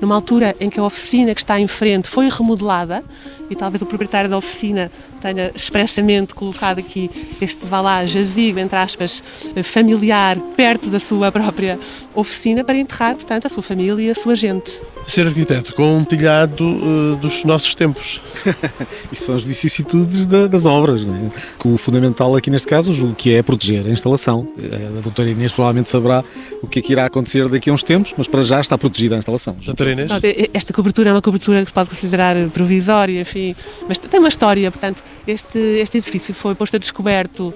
numa 0.00 0.14
altura 0.14 0.54
em 0.60 0.70
que 0.70 0.78
a 0.78 0.84
oficina 0.84 1.34
que 1.34 1.40
está 1.40 1.58
em 1.58 1.66
frente 1.66 2.08
foi 2.08 2.28
remodelada 2.28 3.02
e 3.50 3.56
talvez 3.56 3.82
o 3.82 3.86
proprietário 3.86 4.30
da 4.30 4.36
oficina 4.36 4.90
tenha 5.20 5.52
expressamente 5.54 6.34
colocado 6.34 6.80
aqui 6.80 7.10
este, 7.40 7.64
vá 7.64 7.80
lá, 7.80 8.04
jazigo, 8.04 8.58
entre 8.58 8.76
aspas, 8.76 9.22
familiar, 9.62 10.38
perto 10.56 10.90
da 10.90 10.98
sua 10.98 11.30
própria 11.30 11.78
oficina 12.14 12.64
para 12.64 12.76
enterrar, 12.76 13.14
portanto, 13.14 13.46
a 13.46 13.48
sua 13.48 13.62
família 13.62 14.02
e 14.02 14.10
a 14.10 14.14
sua 14.14 14.34
gente. 14.34 14.80
Ser 15.06 15.26
arquiteto 15.26 15.74
com 15.74 15.98
um 15.98 16.04
telhado 16.04 16.64
uh, 16.64 17.16
dos 17.16 17.44
nossos 17.44 17.74
tempos. 17.74 18.20
Isso 19.12 19.26
são 19.26 19.34
as 19.34 19.44
vicissitudes 19.44 20.26
da, 20.26 20.46
das 20.46 20.66
obras, 20.66 21.04
não 21.04 21.14
é? 21.14 21.30
Que 21.58 21.68
o 21.68 21.76
fundamental 21.76 22.34
aqui 22.34 22.50
neste 22.50 22.66
caso, 22.66 22.92
julgo 22.92 23.14
que 23.14 23.34
é 23.34 23.42
proteger 23.42 23.86
a 23.86 23.90
instalação. 23.90 24.48
A 24.98 25.00
doutora 25.00 25.30
Inês 25.30 25.52
provavelmente 25.52 25.71
saberá 25.88 26.24
o 26.62 26.66
que 26.66 26.78
é 26.78 26.82
que 26.82 26.92
irá 26.92 27.06
acontecer 27.06 27.48
daqui 27.48 27.70
a 27.70 27.72
uns 27.72 27.82
tempos, 27.82 28.14
mas 28.16 28.26
para 28.26 28.42
já 28.42 28.60
está 28.60 28.76
protegida 28.76 29.16
a 29.16 29.18
instalação. 29.18 29.56
Doutora 29.64 29.92
Inês? 29.92 30.10
Esta 30.52 30.72
cobertura 30.72 31.10
é 31.10 31.12
uma 31.12 31.22
cobertura 31.22 31.62
que 31.62 31.68
se 31.68 31.74
pode 31.74 31.88
considerar 31.88 32.36
provisória, 32.50 33.20
enfim, 33.20 33.54
mas 33.88 33.98
tem 33.98 34.20
uma 34.20 34.28
história, 34.28 34.70
portanto, 34.70 35.02
este, 35.26 35.58
este 35.58 35.98
edifício 35.98 36.34
foi 36.34 36.54
posto 36.54 36.76
a 36.76 36.78
descoberto, 36.78 37.52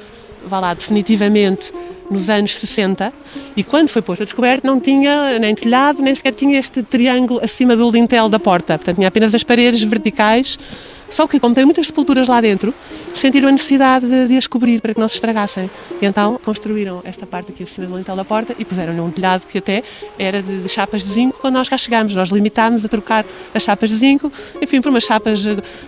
vá 0.46 0.60
lá, 0.60 0.74
definitivamente 0.74 1.72
nos 2.10 2.28
anos 2.28 2.54
60 2.56 3.12
e 3.56 3.64
quando 3.64 3.88
foi 3.88 4.00
posto 4.00 4.22
a 4.22 4.24
descoberto 4.24 4.64
não 4.64 4.78
tinha 4.78 5.38
nem 5.38 5.54
telhado, 5.54 6.02
nem 6.02 6.14
sequer 6.14 6.32
tinha 6.32 6.58
este 6.58 6.82
triângulo 6.82 7.40
acima 7.42 7.76
do 7.76 7.90
lintel 7.90 8.28
da 8.28 8.38
porta. 8.38 8.78
Portanto, 8.78 8.96
tinha 8.96 9.08
apenas 9.08 9.34
as 9.34 9.42
paredes 9.42 9.82
verticais 9.82 10.58
só 11.08 11.26
que, 11.26 11.38
como 11.38 11.54
tem 11.54 11.64
muitas 11.64 11.86
sepulturas 11.86 12.28
lá 12.28 12.40
dentro, 12.40 12.74
sentiram 13.14 13.48
a 13.48 13.52
necessidade 13.52 14.06
de, 14.06 14.28
de 14.28 14.36
as 14.36 14.46
cobrir 14.46 14.80
para 14.80 14.94
que 14.94 15.00
não 15.00 15.08
se 15.08 15.16
estragassem. 15.16 15.70
E 16.00 16.06
então 16.06 16.38
construíram 16.44 17.00
esta 17.04 17.26
parte 17.26 17.52
aqui 17.52 17.62
acima 17.62 17.86
do 17.86 17.96
lintel 17.96 18.16
da 18.16 18.24
porta 18.24 18.54
e 18.58 18.64
puseram-lhe 18.64 19.00
um 19.00 19.10
telhado 19.10 19.46
que 19.46 19.58
até 19.58 19.82
era 20.18 20.42
de, 20.42 20.62
de, 20.62 20.68
chapas 20.68 21.02
de 21.02 21.12
zinco 21.12 21.38
quando 21.40 21.54
nós 21.54 21.68
cá 21.68 21.78
chegámos. 21.78 22.14
Nós 22.14 22.30
limitámos 22.30 22.84
a 22.84 22.88
trocar 22.88 23.24
as 23.54 23.62
chapas 23.62 23.90
de 23.90 23.96
zinco, 23.96 24.32
enfim, 24.60 24.80
por 24.80 24.90
umas 24.90 25.04
chapas 25.04 25.44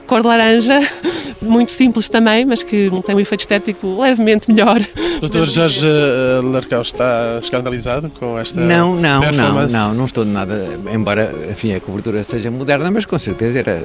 cor 0.06 0.22
de 0.22 0.28
laranja, 0.28 0.80
muito 1.42 1.72
simples 1.72 2.08
também, 2.08 2.44
mas 2.44 2.62
que 2.62 2.90
têm 3.04 3.14
um 3.14 3.20
efeito 3.20 3.40
estético 3.40 4.00
levemente 4.00 4.50
melhor. 4.50 4.80
Doutor 5.20 5.46
Jorge 5.46 5.86
uh, 5.86 6.42
Larcão 6.50 6.82
está 6.82 7.38
escandalizado 7.42 8.10
com 8.10 8.38
esta 8.38 8.60
Não, 8.60 8.94
não, 8.94 9.20
não, 9.32 9.68
não, 9.68 9.94
não 9.94 10.04
estou 10.06 10.24
de 10.24 10.30
nada, 10.30 10.78
embora, 10.92 11.34
enfim, 11.50 11.74
a 11.74 11.80
cobertura 11.80 12.22
seja 12.24 12.50
moderna, 12.50 12.90
mas 12.90 13.04
com 13.04 13.18
certeza 13.18 13.58
era 13.58 13.84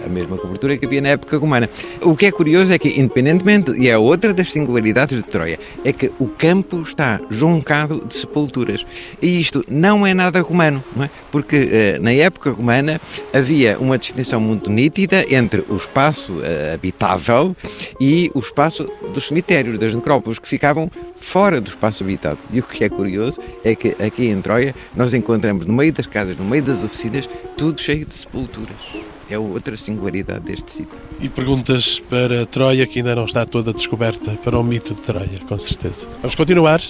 mesma 0.11 0.37
cobertura 0.37 0.77
que 0.77 0.85
havia 0.85 1.01
na 1.01 1.09
época 1.09 1.37
romana. 1.37 1.69
O 2.01 2.15
que 2.15 2.25
é 2.25 2.31
curioso 2.31 2.71
é 2.71 2.77
que, 2.77 2.99
independentemente, 2.99 3.71
e 3.71 3.87
é 3.87 3.97
outra 3.97 4.33
das 4.33 4.51
singularidades 4.51 5.17
de 5.17 5.23
Troia, 5.23 5.59
é 5.83 5.93
que 5.93 6.11
o 6.19 6.27
campo 6.27 6.81
está 6.81 7.19
joncado 7.29 8.03
de 8.05 8.13
sepulturas. 8.13 8.85
E 9.21 9.39
isto 9.39 9.63
não 9.69 10.05
é 10.05 10.13
nada 10.13 10.41
romano, 10.41 10.83
não 10.95 11.05
é? 11.05 11.09
Porque 11.31 11.69
eh, 11.71 11.99
na 11.99 12.11
época 12.11 12.51
romana 12.51 12.99
havia 13.33 13.77
uma 13.79 13.97
distinção 13.97 14.39
muito 14.39 14.69
nítida 14.69 15.25
entre 15.33 15.63
o 15.69 15.75
espaço 15.75 16.41
eh, 16.43 16.73
habitável 16.73 17.55
e 17.99 18.31
o 18.33 18.39
espaço 18.39 18.89
dos 19.13 19.27
cemitérios, 19.27 19.77
das 19.77 19.93
necrópolis, 19.93 20.39
que 20.39 20.47
ficavam 20.47 20.89
fora 21.19 21.61
do 21.61 21.67
espaço 21.67 22.03
habitado. 22.03 22.39
E 22.51 22.59
o 22.59 22.63
que 22.63 22.83
é 22.83 22.89
curioso 22.89 23.39
é 23.63 23.75
que 23.75 23.95
aqui 24.03 24.27
em 24.27 24.41
Troia 24.41 24.75
nós 24.95 25.13
encontramos 25.13 25.65
no 25.65 25.73
meio 25.73 25.93
das 25.93 26.07
casas, 26.07 26.37
no 26.37 26.45
meio 26.45 26.63
das 26.63 26.83
oficinas, 26.83 27.29
tudo 27.55 27.79
cheio 27.79 28.05
de 28.05 28.13
sepulturas 28.13 29.10
é 29.31 29.39
outra 29.39 29.77
singularidade 29.77 30.41
deste 30.41 30.71
sítio. 30.71 30.99
E 31.19 31.29
perguntas 31.29 31.99
para 31.99 32.45
Troia 32.45 32.85
que 32.85 32.99
ainda 32.99 33.15
não 33.15 33.25
está 33.25 33.45
toda 33.45 33.73
descoberta 33.73 34.31
para 34.43 34.59
o 34.59 34.63
mito 34.63 34.93
de 34.93 35.01
Troia, 35.01 35.39
com 35.47 35.57
certeza. 35.57 36.07
Vamos 36.21 36.35
continuar. 36.35 36.81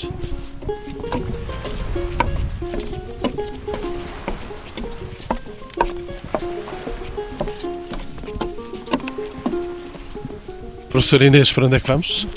Professor 10.89 11.21
Inês, 11.21 11.53
para 11.53 11.65
onde 11.65 11.75
é 11.77 11.79
que 11.79 11.87
vamos? 11.87 12.27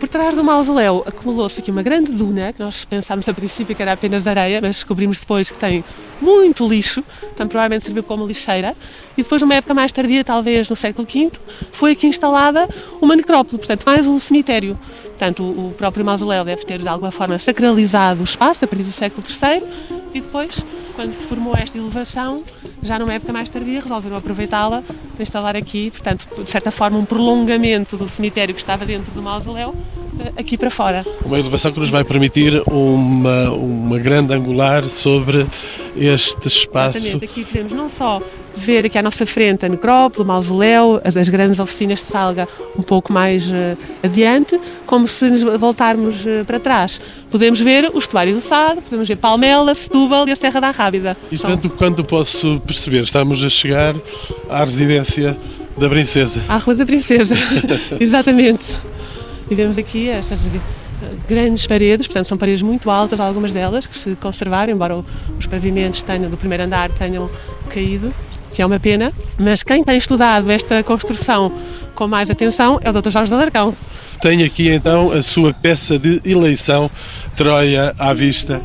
Por 0.00 0.08
trás 0.08 0.34
do 0.34 0.42
mausoléu 0.42 1.04
acumulou-se 1.06 1.60
aqui 1.60 1.70
uma 1.70 1.82
grande 1.82 2.10
duna, 2.10 2.54
que 2.54 2.60
nós 2.60 2.86
pensámos 2.86 3.28
a 3.28 3.34
princípio 3.34 3.76
que 3.76 3.82
era 3.82 3.92
apenas 3.92 4.26
areia, 4.26 4.58
mas 4.58 4.76
descobrimos 4.76 5.20
depois 5.20 5.50
que 5.50 5.58
tem 5.58 5.84
muito 6.22 6.66
lixo, 6.66 7.04
então 7.34 7.46
provavelmente 7.46 7.84
serviu 7.84 8.02
como 8.02 8.26
lixeira. 8.26 8.74
E 9.14 9.22
depois, 9.22 9.42
numa 9.42 9.54
época 9.54 9.74
mais 9.74 9.92
tardia, 9.92 10.24
talvez 10.24 10.70
no 10.70 10.74
século 10.74 11.06
V, 11.06 11.30
foi 11.70 11.92
aqui 11.92 12.06
instalada 12.06 12.66
uma 12.98 13.14
necrópole, 13.14 13.58
portanto, 13.58 13.84
mais 13.84 14.06
um 14.06 14.18
cemitério. 14.18 14.78
Portanto, 15.04 15.42
o 15.42 15.74
próprio 15.76 16.02
mausoléu 16.02 16.46
deve 16.46 16.64
ter 16.64 16.78
de 16.78 16.88
alguma 16.88 17.10
forma 17.10 17.38
sacralizado 17.38 18.22
o 18.22 18.24
espaço, 18.24 18.64
a 18.64 18.68
partir 18.68 18.84
do 18.84 18.92
século 18.92 19.22
III, 19.28 19.62
e 20.14 20.20
depois, 20.22 20.64
quando 20.96 21.12
se 21.12 21.26
formou 21.26 21.54
esta 21.54 21.76
elevação, 21.76 22.42
já 22.82 22.98
numa 22.98 23.12
época 23.12 23.32
mais 23.32 23.48
tardia, 23.48 23.80
resolveram 23.80 24.16
aproveitá-la 24.16 24.82
para 25.14 25.22
instalar 25.22 25.56
aqui, 25.56 25.90
portanto, 25.90 26.26
de 26.42 26.48
certa 26.48 26.70
forma, 26.70 26.98
um 26.98 27.04
prolongamento 27.04 27.96
do 27.96 28.08
cemitério 28.08 28.54
que 28.54 28.60
estava 28.60 28.84
dentro 28.84 29.12
do 29.12 29.22
mausoléu, 29.22 29.74
eh, 30.18 30.40
aqui 30.40 30.56
para 30.56 30.70
fora. 30.70 31.04
Uma 31.24 31.38
elevação 31.38 31.72
que 31.72 31.80
nos 31.80 31.90
vai 31.90 32.04
permitir 32.04 32.62
uma, 32.66 33.50
uma 33.50 33.98
grande 33.98 34.32
angular 34.32 34.86
sobre 34.88 35.46
este 35.96 36.48
espaço. 36.48 36.98
Exatamente, 36.98 37.24
aqui 37.24 37.44
podemos 37.44 37.72
não 37.72 37.88
só 37.88 38.20
ver 38.54 38.86
aqui 38.86 38.98
à 38.98 39.02
nossa 39.02 39.24
frente 39.24 39.64
a 39.64 39.68
necrópole, 39.68 40.24
o 40.24 40.26
mausoléu, 40.26 41.00
as, 41.04 41.16
as 41.16 41.28
grandes 41.28 41.58
oficinas 41.58 42.00
de 42.00 42.06
Salga 42.06 42.48
um 42.78 42.82
pouco 42.82 43.12
mais 43.12 43.48
uh, 43.48 43.76
adiante, 44.02 44.58
como 44.86 45.06
se 45.06 45.30
nos 45.30 45.42
voltarmos 45.58 46.24
uh, 46.24 46.44
para 46.46 46.60
trás. 46.60 47.00
Podemos 47.30 47.60
ver 47.60 47.90
o 47.92 47.98
estuário 47.98 48.34
do 48.34 48.40
Sado, 48.40 48.82
podemos 48.82 49.08
ver 49.08 49.16
Palmela, 49.16 49.74
Setúbal 49.74 50.28
e 50.28 50.32
a 50.32 50.36
Serra 50.36 50.60
da 50.60 50.70
Rábida. 50.70 51.16
E 51.30 51.38
portanto, 51.38 51.70
quando 51.70 52.04
posso 52.04 52.60
perceber, 52.66 53.02
estamos 53.02 53.42
a 53.42 53.48
chegar 53.48 53.94
à 54.48 54.64
residência 54.64 55.36
da 55.76 55.88
Princesa. 55.88 56.42
À 56.48 56.58
Rua 56.58 56.74
da 56.74 56.86
Princesa, 56.86 57.34
exatamente. 57.98 58.66
E 59.50 59.54
vemos 59.54 59.78
aqui 59.78 60.08
estas 60.08 60.50
grandes 61.28 61.66
paredes, 61.66 62.06
portanto 62.06 62.26
são 62.26 62.36
paredes 62.36 62.62
muito 62.62 62.90
altas, 62.90 63.18
algumas 63.20 63.52
delas 63.52 63.86
que 63.86 63.96
se 63.96 64.16
conservaram, 64.16 64.72
embora 64.72 65.02
os 65.38 65.46
pavimentos 65.46 66.02
tenham, 66.02 66.28
do 66.28 66.36
primeiro 66.36 66.64
andar 66.64 66.90
tenham 66.92 67.30
caído 67.68 68.12
que 68.60 68.62
é 68.62 68.66
uma 68.66 68.78
pena, 68.78 69.10
mas 69.38 69.62
quem 69.62 69.82
tem 69.82 69.96
estudado 69.96 70.50
esta 70.50 70.82
construção 70.82 71.50
com 71.94 72.06
mais 72.06 72.28
atenção 72.28 72.78
é 72.84 72.90
o 72.90 72.92
Dr. 72.92 73.08
Jorge 73.08 73.32
Alarcão. 73.32 73.74
Tenho 74.20 74.44
aqui 74.44 74.68
então 74.68 75.10
a 75.12 75.22
sua 75.22 75.54
peça 75.54 75.98
de 75.98 76.20
eleição, 76.26 76.90
Troia 77.34 77.94
à 77.98 78.12
vista, 78.12 78.60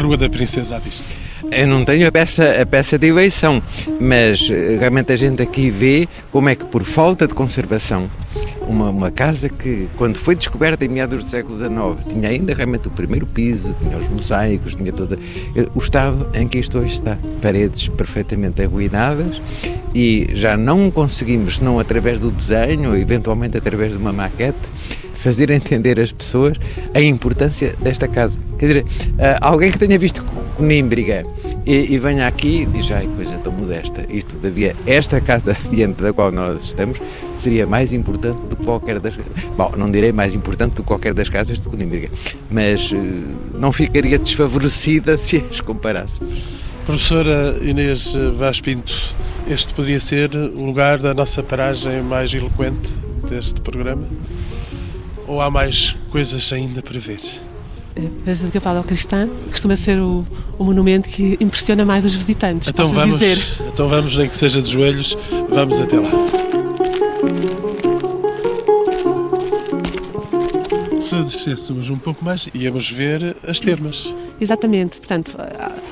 Rua 0.00 0.16
da 0.16 0.26
Princesa 0.30 0.76
à 0.76 0.78
vista. 0.78 1.19
Eu 1.52 1.66
não 1.66 1.84
tenho 1.84 2.06
a 2.06 2.12
peça, 2.12 2.62
a 2.62 2.64
peça 2.64 2.96
de 2.96 3.08
eleição, 3.08 3.60
mas 4.00 4.48
eh, 4.50 4.76
realmente 4.78 5.12
a 5.12 5.16
gente 5.16 5.42
aqui 5.42 5.68
vê 5.68 6.08
como 6.30 6.48
é 6.48 6.54
que 6.54 6.64
por 6.64 6.84
falta 6.84 7.26
de 7.26 7.34
conservação, 7.34 8.08
uma, 8.68 8.90
uma 8.90 9.10
casa 9.10 9.48
que 9.48 9.88
quando 9.96 10.16
foi 10.16 10.36
descoberta 10.36 10.84
em 10.84 10.88
meados 10.88 11.24
do 11.24 11.28
século 11.28 11.58
XIX, 11.58 12.12
tinha 12.12 12.28
ainda 12.28 12.54
realmente 12.54 12.86
o 12.86 12.90
primeiro 12.90 13.26
piso, 13.26 13.74
tinha 13.80 13.98
os 13.98 14.08
mosaicos, 14.08 14.76
tinha 14.76 14.92
toda 14.92 15.18
eh, 15.56 15.66
o 15.74 15.80
estado 15.80 16.28
em 16.34 16.46
que 16.46 16.58
isto 16.58 16.78
hoje 16.78 16.94
está, 16.94 17.18
paredes 17.42 17.88
perfeitamente 17.88 18.62
arruinadas 18.62 19.42
e 19.92 20.28
já 20.34 20.56
não 20.56 20.88
conseguimos, 20.88 21.56
senão 21.56 21.80
através 21.80 22.20
do 22.20 22.30
desenho, 22.30 22.96
eventualmente 22.96 23.58
através 23.58 23.90
de 23.90 23.98
uma 23.98 24.12
maquete, 24.12 24.56
fazer 25.20 25.50
entender 25.50 26.00
às 26.00 26.10
pessoas 26.10 26.56
a 26.94 27.00
importância 27.00 27.74
desta 27.80 28.08
casa. 28.08 28.38
Quer 28.58 28.66
dizer, 28.66 28.86
eh, 29.18 29.38
alguém 29.40 29.70
que 29.70 29.78
tenha 29.78 29.98
visto 29.98 30.24
Conímbriga 30.56 31.24
e, 31.66 31.94
e 31.94 31.98
venha 31.98 32.26
aqui 32.26 32.62
e 32.62 32.66
diz, 32.66 32.90
ai, 32.90 33.08
coisa 33.16 33.38
tão 33.38 33.52
modesta. 33.52 34.04
E 34.08 34.22
todavia, 34.22 34.74
esta 34.86 35.20
casa 35.20 35.56
diante 35.70 36.02
da 36.02 36.12
qual 36.12 36.32
nós 36.32 36.64
estamos 36.64 36.98
seria 37.36 37.66
mais 37.66 37.92
importante 37.92 38.38
do 38.48 38.56
que 38.56 38.64
qualquer 38.64 38.98
das. 38.98 39.14
Bom, 39.56 39.72
não 39.76 39.90
direi 39.90 40.12
mais 40.12 40.34
importante 40.34 40.74
do 40.74 40.82
que 40.82 40.88
qualquer 40.88 41.14
das 41.14 41.28
casas 41.28 41.60
de 41.60 41.68
Conímbriga, 41.68 42.08
mas 42.50 42.92
uh, 42.92 42.96
não 43.58 43.72
ficaria 43.72 44.18
desfavorecida 44.18 45.16
se 45.16 45.44
as 45.50 45.60
comparasse. 45.60 46.20
Professora 46.84 47.56
Inês 47.62 48.14
Vaz 48.36 48.60
Pinto, 48.60 49.14
este 49.48 49.72
poderia 49.74 50.00
ser 50.00 50.34
o 50.34 50.64
lugar 50.64 50.98
da 50.98 51.14
nossa 51.14 51.42
paragem 51.42 52.02
mais 52.02 52.34
eloquente 52.34 52.90
deste 53.28 53.60
programa? 53.60 54.06
Ou 55.30 55.40
há 55.40 55.48
mais 55.48 55.96
coisas 56.10 56.52
ainda 56.52 56.82
para 56.82 56.98
ver? 56.98 57.20
A 57.96 58.26
Basílica 58.26 58.60
Padre 58.60 58.82
Cristã 58.82 59.28
costuma 59.48 59.76
ser 59.76 60.00
o, 60.00 60.26
o, 60.58 60.64
monumento 60.64 61.08
que 61.08 61.38
impressiona 61.40 61.84
mais 61.84 62.04
os 62.04 62.16
visitantes. 62.16 62.66
Então 62.66 62.88
vamos, 62.88 63.20
dizer. 63.20 63.38
então 63.72 63.88
vamos, 63.88 64.16
nem 64.16 64.28
que 64.28 64.36
seja 64.36 64.60
de 64.60 64.68
joelhos, 64.68 65.16
vamos 65.48 65.80
até 65.80 66.00
lá. 66.00 66.10
Se 71.00 71.22
descêssemos 71.22 71.90
um 71.90 71.96
pouco 71.96 72.24
mais, 72.24 72.48
íamos 72.52 72.90
ver 72.90 73.36
as 73.46 73.60
termas. 73.60 74.12
Exatamente, 74.40 74.96
portanto, 74.96 75.36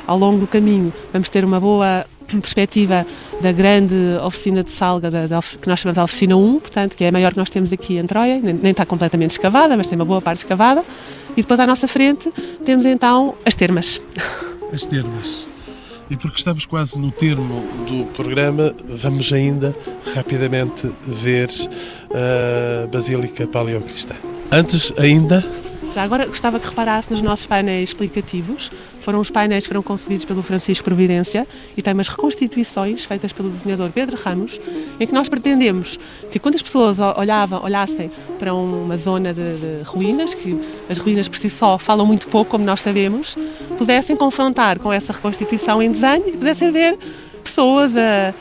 ao 0.05 0.19
longo 0.19 0.41
do 0.41 0.49
caminho 0.49 0.93
vamos 1.13 1.31
ter 1.31 1.45
uma 1.45 1.61
boa 1.61 2.05
perspectiva 2.37 3.07
da 3.41 3.53
grande 3.53 3.95
oficina 4.23 4.63
de 4.63 4.71
salga 4.71 5.11
da, 5.11 5.27
da, 5.27 5.41
que 5.41 5.69
nós 5.69 5.81
chamamos 5.81 5.99
de 5.99 6.05
oficina 6.05 6.37
1, 6.37 6.61
portanto, 6.61 6.97
que 6.97 7.05
é 7.05 7.09
a 7.09 7.13
maior 7.13 7.33
que 7.33 7.39
nós 7.39 7.51
temos 7.51 7.73
aqui 7.73 7.99
em 7.99 8.07
Troia, 8.07 8.41
nem, 8.41 8.55
nem 8.55 8.71
está 8.71 8.85
completamente 8.85 9.31
escavada, 9.31 9.77
mas 9.77 9.87
tem 9.87 9.97
uma 9.97 10.05
boa 10.05 10.21
parte 10.21 10.39
escavada. 10.39 10.85
E 11.37 11.43
depois 11.43 11.59
à 11.61 11.67
nossa 11.67 11.89
frente 11.89 12.31
temos 12.65 12.85
então 12.85 13.35
as 13.45 13.55
termas. 13.55 14.01
As 14.71 14.85
termas. 14.85 15.47
E 16.11 16.17
porque 16.17 16.37
estamos 16.37 16.67
quase 16.67 16.99
no 16.99 17.11
termo 17.11 17.65
do 17.87 18.05
programa, 18.13 18.75
vamos 18.87 19.33
ainda 19.33 19.75
rapidamente 20.15 20.91
ver 21.07 21.49
a 22.13 22.87
Basílica 22.87 23.47
Paleocristã. 23.47 24.15
Antes 24.53 24.93
ainda 24.99 25.43
já 25.91 26.03
agora 26.03 26.27
gostava 26.27 26.61
que 26.61 26.69
reparasse 26.69 27.11
nos 27.11 27.23
nossos 27.23 27.47
painéis 27.47 27.91
explicativos. 27.91 28.71
Foram 29.09 29.21
os 29.21 29.31
painéis 29.31 29.65
que 29.65 29.69
foram 29.69 29.83
concebidos 29.83 30.27
pelo 30.27 30.43
Francisco 30.43 30.85
Providência 30.85 31.49
e 31.75 31.81
tem 31.81 31.95
umas 31.95 32.09
reconstituições 32.09 33.07
feitas 33.07 33.33
pelo 33.33 33.49
desenhador 33.49 33.89
Pedro 33.89 34.19
Ramos, 34.23 34.61
em 35.01 35.07
que 35.07 35.15
nós 35.15 35.31
pretendemos 35.31 35.99
que 36.31 36.39
quando 36.39 36.57
as 36.57 36.61
pessoas 36.61 36.99
olhavam, 36.99 37.65
olhassem 37.65 38.11
para 38.39 38.53
uma 38.53 38.99
zona 38.99 39.33
de, 39.33 39.57
de 39.57 39.83
ruínas, 39.85 40.35
que 40.35 40.61
as 40.91 40.99
ruínas 40.99 41.27
por 41.27 41.39
si 41.39 41.49
só 41.49 41.79
falam 41.79 42.05
muito 42.05 42.29
pouco, 42.29 42.51
como 42.51 42.67
nós 42.67 42.81
sabemos, 42.81 43.35
pudessem 43.79 44.15
confrontar 44.15 44.79
com 44.79 44.93
essa 44.93 45.11
reconstituição 45.11 45.83
em 45.83 45.91
desenho 45.91 46.29
e 46.29 46.33
pudessem 46.33 46.71
ver 46.71 46.99
pessoas 47.43 47.97
a 47.97 48.35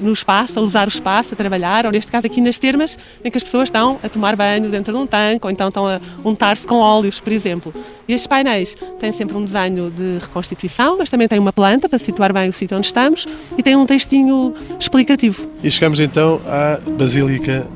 no 0.00 0.12
espaço, 0.12 0.58
a 0.58 0.62
usar 0.62 0.86
o 0.86 0.88
espaço, 0.88 1.34
a 1.34 1.36
trabalhar, 1.36 1.86
ou 1.86 1.92
neste 1.92 2.10
caso 2.10 2.26
aqui 2.26 2.40
nas 2.40 2.58
termas, 2.58 2.98
em 3.24 3.30
que 3.30 3.36
as 3.36 3.44
pessoas 3.44 3.68
estão 3.68 3.98
a 4.02 4.08
tomar 4.08 4.36
banho 4.36 4.70
dentro 4.70 4.92
de 4.92 4.98
um 4.98 5.06
tanque, 5.06 5.44
ou 5.44 5.50
então 5.50 5.68
estão 5.68 5.86
a 5.86 6.00
untar-se 6.24 6.66
com 6.66 6.76
óleos, 6.76 7.20
por 7.20 7.32
exemplo. 7.32 7.74
E 8.08 8.12
estes 8.12 8.26
painéis 8.26 8.76
têm 8.98 9.12
sempre 9.12 9.36
um 9.36 9.44
desenho 9.44 9.90
de 9.90 10.18
reconstituição, 10.20 10.98
mas 10.98 11.10
também 11.10 11.28
tem 11.28 11.38
uma 11.38 11.52
planta 11.52 11.88
para 11.88 11.98
situar 11.98 12.32
bem 12.32 12.48
o 12.48 12.52
sítio 12.52 12.76
onde 12.76 12.86
estamos 12.86 13.26
e 13.56 13.62
tem 13.62 13.76
um 13.76 13.86
textinho 13.86 14.54
explicativo. 14.78 15.48
E 15.62 15.70
chegamos 15.70 16.00
então 16.00 16.40
à 16.46 16.78
Basílica 16.92 17.66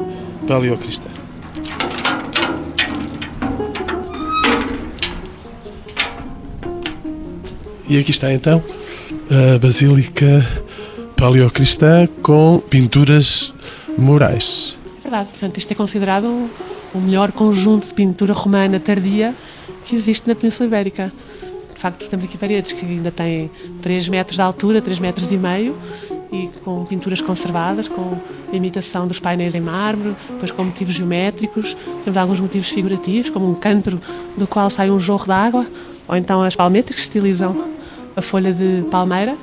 Paleocristã. 0.47 1.09
E 7.89 7.99
aqui 7.99 8.11
está 8.11 8.31
então 8.31 8.63
a 9.31 9.59
Basílica 9.59 10.47
Paleocristã 11.19 12.07
com 12.23 12.63
pinturas 12.71 13.53
murais. 13.99 14.79
Verdade, 15.03 15.31
portanto, 15.31 15.59
isto 15.59 15.73
é 15.73 15.75
considerado 15.75 16.49
o 16.95 16.99
melhor 17.01 17.33
conjunto 17.33 17.89
de 17.89 17.93
pintura 17.93 18.33
romana 18.33 18.79
tardia 18.79 19.35
que 19.85 19.97
existe 19.97 20.29
na 20.29 20.37
Península 20.37 20.69
Ibérica. 20.69 21.13
De 21.75 21.81
facto, 21.81 22.09
temos 22.09 22.25
aqui 22.25 22.39
paredes 22.39 22.71
que 22.71 22.87
ainda 22.87 23.11
têm 23.11 23.51
3 23.83 24.09
metros 24.09 24.37
de 24.37 24.43
altura, 24.43 24.81
3 24.81 25.01
metros 25.01 25.33
e 25.33 25.37
meio, 25.37 25.77
e 26.31 26.49
com 26.63 26.85
pinturas 26.85 27.21
conservadas, 27.21 27.89
com 27.89 28.17
imitação 28.53 29.09
dos 29.09 29.19
painéis 29.19 29.57
em 29.57 29.61
mármore, 29.61 30.15
depois 30.31 30.53
com 30.53 30.63
motivos 30.63 30.95
geométricos. 30.95 31.77
Temos 32.05 32.17
alguns 32.17 32.39
motivos 32.39 32.69
figurativos, 32.69 33.29
como 33.29 33.51
um 33.51 33.57
cântaro 33.57 34.01
do 34.37 34.47
qual 34.47 34.71
sai 34.71 34.89
um 34.89 35.01
jorro 35.01 35.25
de 35.25 35.33
água, 35.33 35.67
ou 36.07 36.17
então 36.17 36.43
as 36.45 36.55
palmetas 36.55 36.95
que 36.95 37.01
estilizam 37.01 37.71
a 38.15 38.23
folha 38.23 38.53
de 38.53 38.85
palmeira 38.89 39.37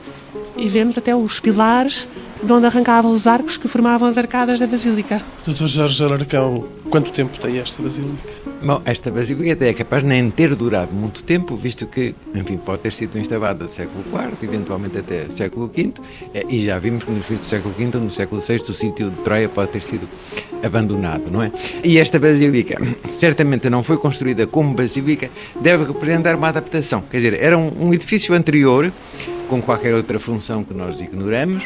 e 0.57 0.67
vemos 0.67 0.97
até 0.97 1.15
os 1.15 1.39
pilares 1.39 2.07
de 2.41 2.51
onde 2.51 2.65
arrancavam 2.65 3.11
os 3.11 3.25
arcos 3.25 3.57
que 3.57 3.67
formavam 3.67 4.07
as 4.07 4.17
arcadas 4.17 4.59
da 4.59 4.67
Basílica. 4.67 5.21
Doutor 5.45 5.67
Jorge 5.67 6.03
Alarcão, 6.03 6.67
quanto 6.89 7.11
tempo 7.11 7.37
tem 7.39 7.57
esta 7.59 7.81
Basílica? 7.81 8.29
Bom, 8.61 8.81
esta 8.85 9.09
Basílica 9.09 9.53
até 9.53 9.69
é 9.69 9.73
capaz 9.73 10.03
de 10.03 10.09
nem 10.09 10.29
ter 10.29 10.53
durado 10.55 10.93
muito 10.93 11.23
tempo, 11.23 11.55
visto 11.55 11.87
que, 11.87 12.13
enfim, 12.33 12.57
pode 12.57 12.81
ter 12.81 12.91
sido 12.91 13.17
instalada 13.17 13.63
no 13.63 13.69
século 13.69 14.03
IV, 14.11 14.37
eventualmente 14.43 14.97
até 14.97 15.29
século 15.29 15.71
V, 15.73 15.93
eh, 16.33 16.45
e 16.49 16.65
já 16.65 16.77
vimos 16.77 17.03
que 17.03 17.11
nos 17.11 17.25
fins 17.25 17.39
do 17.39 17.45
século 17.45 17.73
V, 17.77 17.85
no 17.97 18.11
século 18.11 18.41
VI, 18.41 18.55
o 18.69 18.73
sítio 18.73 19.09
de 19.09 19.17
Troia 19.17 19.49
pode 19.49 19.71
ter 19.71 19.81
sido 19.81 20.07
abandonado, 20.63 21.29
não 21.31 21.41
é? 21.41 21.51
E 21.83 21.97
esta 21.97 22.19
Basílica, 22.19 22.77
certamente 23.11 23.69
não 23.69 23.83
foi 23.83 23.97
construída 23.97 24.45
como 24.45 24.73
Basílica, 24.73 25.29
deve 25.61 25.85
representar 25.85 26.35
uma 26.35 26.49
adaptação, 26.49 27.03
quer 27.09 27.17
dizer, 27.17 27.41
era 27.41 27.57
um, 27.57 27.87
um 27.87 27.93
edifício 27.93 28.33
anterior, 28.33 28.91
com 29.47 29.61
qualquer 29.61 29.93
outra 29.93 30.19
função 30.19 30.63
que 30.63 30.73
nós 30.73 30.99
ignoramos, 30.99 31.63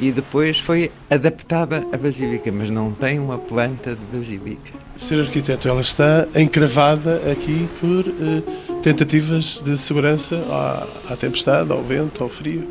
e 0.00 0.10
depois 0.10 0.58
foi 0.58 0.90
adaptada 1.10 1.86
à 1.92 1.96
basílica, 1.96 2.50
mas 2.50 2.70
não 2.70 2.92
tem 2.92 3.18
uma 3.18 3.38
planta 3.38 3.94
de 3.94 4.18
basílica. 4.18 4.72
Ser 4.96 5.20
arquiteto, 5.20 5.68
ela 5.68 5.80
está 5.80 6.26
encravada 6.34 7.20
aqui 7.30 7.68
por 7.80 8.06
eh, 8.06 8.69
tentativas 8.82 9.62
de 9.64 9.76
segurança 9.76 10.36
à, 10.48 11.12
à, 11.12 11.16
tempestade, 11.16 11.70
ao 11.70 11.82
vento, 11.82 12.22
ao 12.22 12.28
frio. 12.28 12.68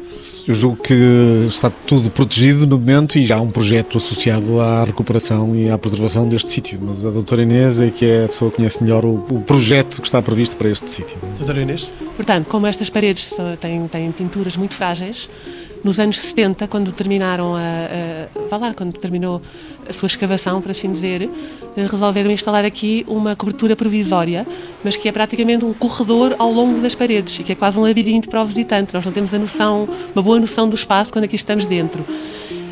Eu 0.48 0.56
julgo 0.56 0.82
que 0.82 0.94
está 1.48 1.70
tudo 1.70 2.10
protegido 2.10 2.66
no 2.66 2.78
momento 2.78 3.18
e 3.18 3.26
já 3.26 3.38
há 3.38 3.42
um 3.42 3.50
projeto 3.50 3.98
associado 3.98 4.60
à 4.60 4.84
recuperação 4.84 5.56
e 5.56 5.70
à 5.70 5.78
preservação 5.78 6.28
deste 6.28 6.50
sítio. 6.50 6.80
Mas 6.82 7.06
a 7.06 7.12
doutora 7.12 7.44
Inês 7.44 7.80
é 7.80 7.90
que 7.90 8.06
é 8.06 8.26
a 8.26 8.28
pessoa 8.28 8.52
que 8.52 8.58
conhece 8.58 8.84
melhor 8.84 9.06
o, 9.06 9.16
o 9.30 9.42
projeto 9.42 10.02
que 10.02 10.08
está 10.08 10.22
previsto 10.22 10.58
para 10.58 10.70
este 10.70 10.90
sítio. 10.90 11.18
Doutora 11.38 11.62
Inês? 11.62 11.90
Portanto, 12.16 12.48
como 12.48 12.68
estas 12.68 12.90
paredes 12.90 13.32
têm, 13.60 13.88
têm 13.88 14.12
pinturas 14.12 14.58
muito 14.58 14.74
frágeis, 14.74 15.30
nos 15.84 16.00
anos 16.00 16.20
70, 16.20 16.68
quando 16.68 16.92
terminaram 16.92 17.56
a, 17.56 17.60
a, 18.52 18.58
lá, 18.58 18.74
quando 18.74 18.94
terminou 18.94 19.42
a 19.90 19.94
sua 19.94 20.08
escavação, 20.08 20.62
por 20.62 20.70
assim 20.70 20.92
dizer, 20.92 21.24
eh, 21.24 21.88
resolveram 21.90 22.30
instalar 22.30 22.64
aqui 22.64 23.04
uma 23.08 23.36
cobertura 23.36 23.76
provisória, 23.76 24.46
mas 24.84 24.96
que 24.96 25.10
é 25.10 25.12
praticamente 25.12 25.66
um 25.66 25.74
corredor 25.74 26.36
ao 26.38 26.52
longo 26.52 26.80
das 26.80 26.94
paredes 26.94 27.40
e 27.40 27.44
que 27.44 27.52
é 27.54 27.56
quase 27.56 27.80
um 27.80 27.82
labirinto 27.82 28.30
para 28.30 28.42
o 28.42 28.46
visitante. 28.46 28.94
Nós 28.94 29.04
não 29.04 29.12
temos 29.12 29.34
a 29.34 29.40
noção, 29.40 29.90
uma 30.14 30.22
boa 30.22 30.40
noção 30.40 30.70
do 30.70 30.76
espaço 30.76 31.12
quando 31.12 31.26
aqui 31.26 31.36
estamos 31.36 31.66
dentro. 31.66 32.06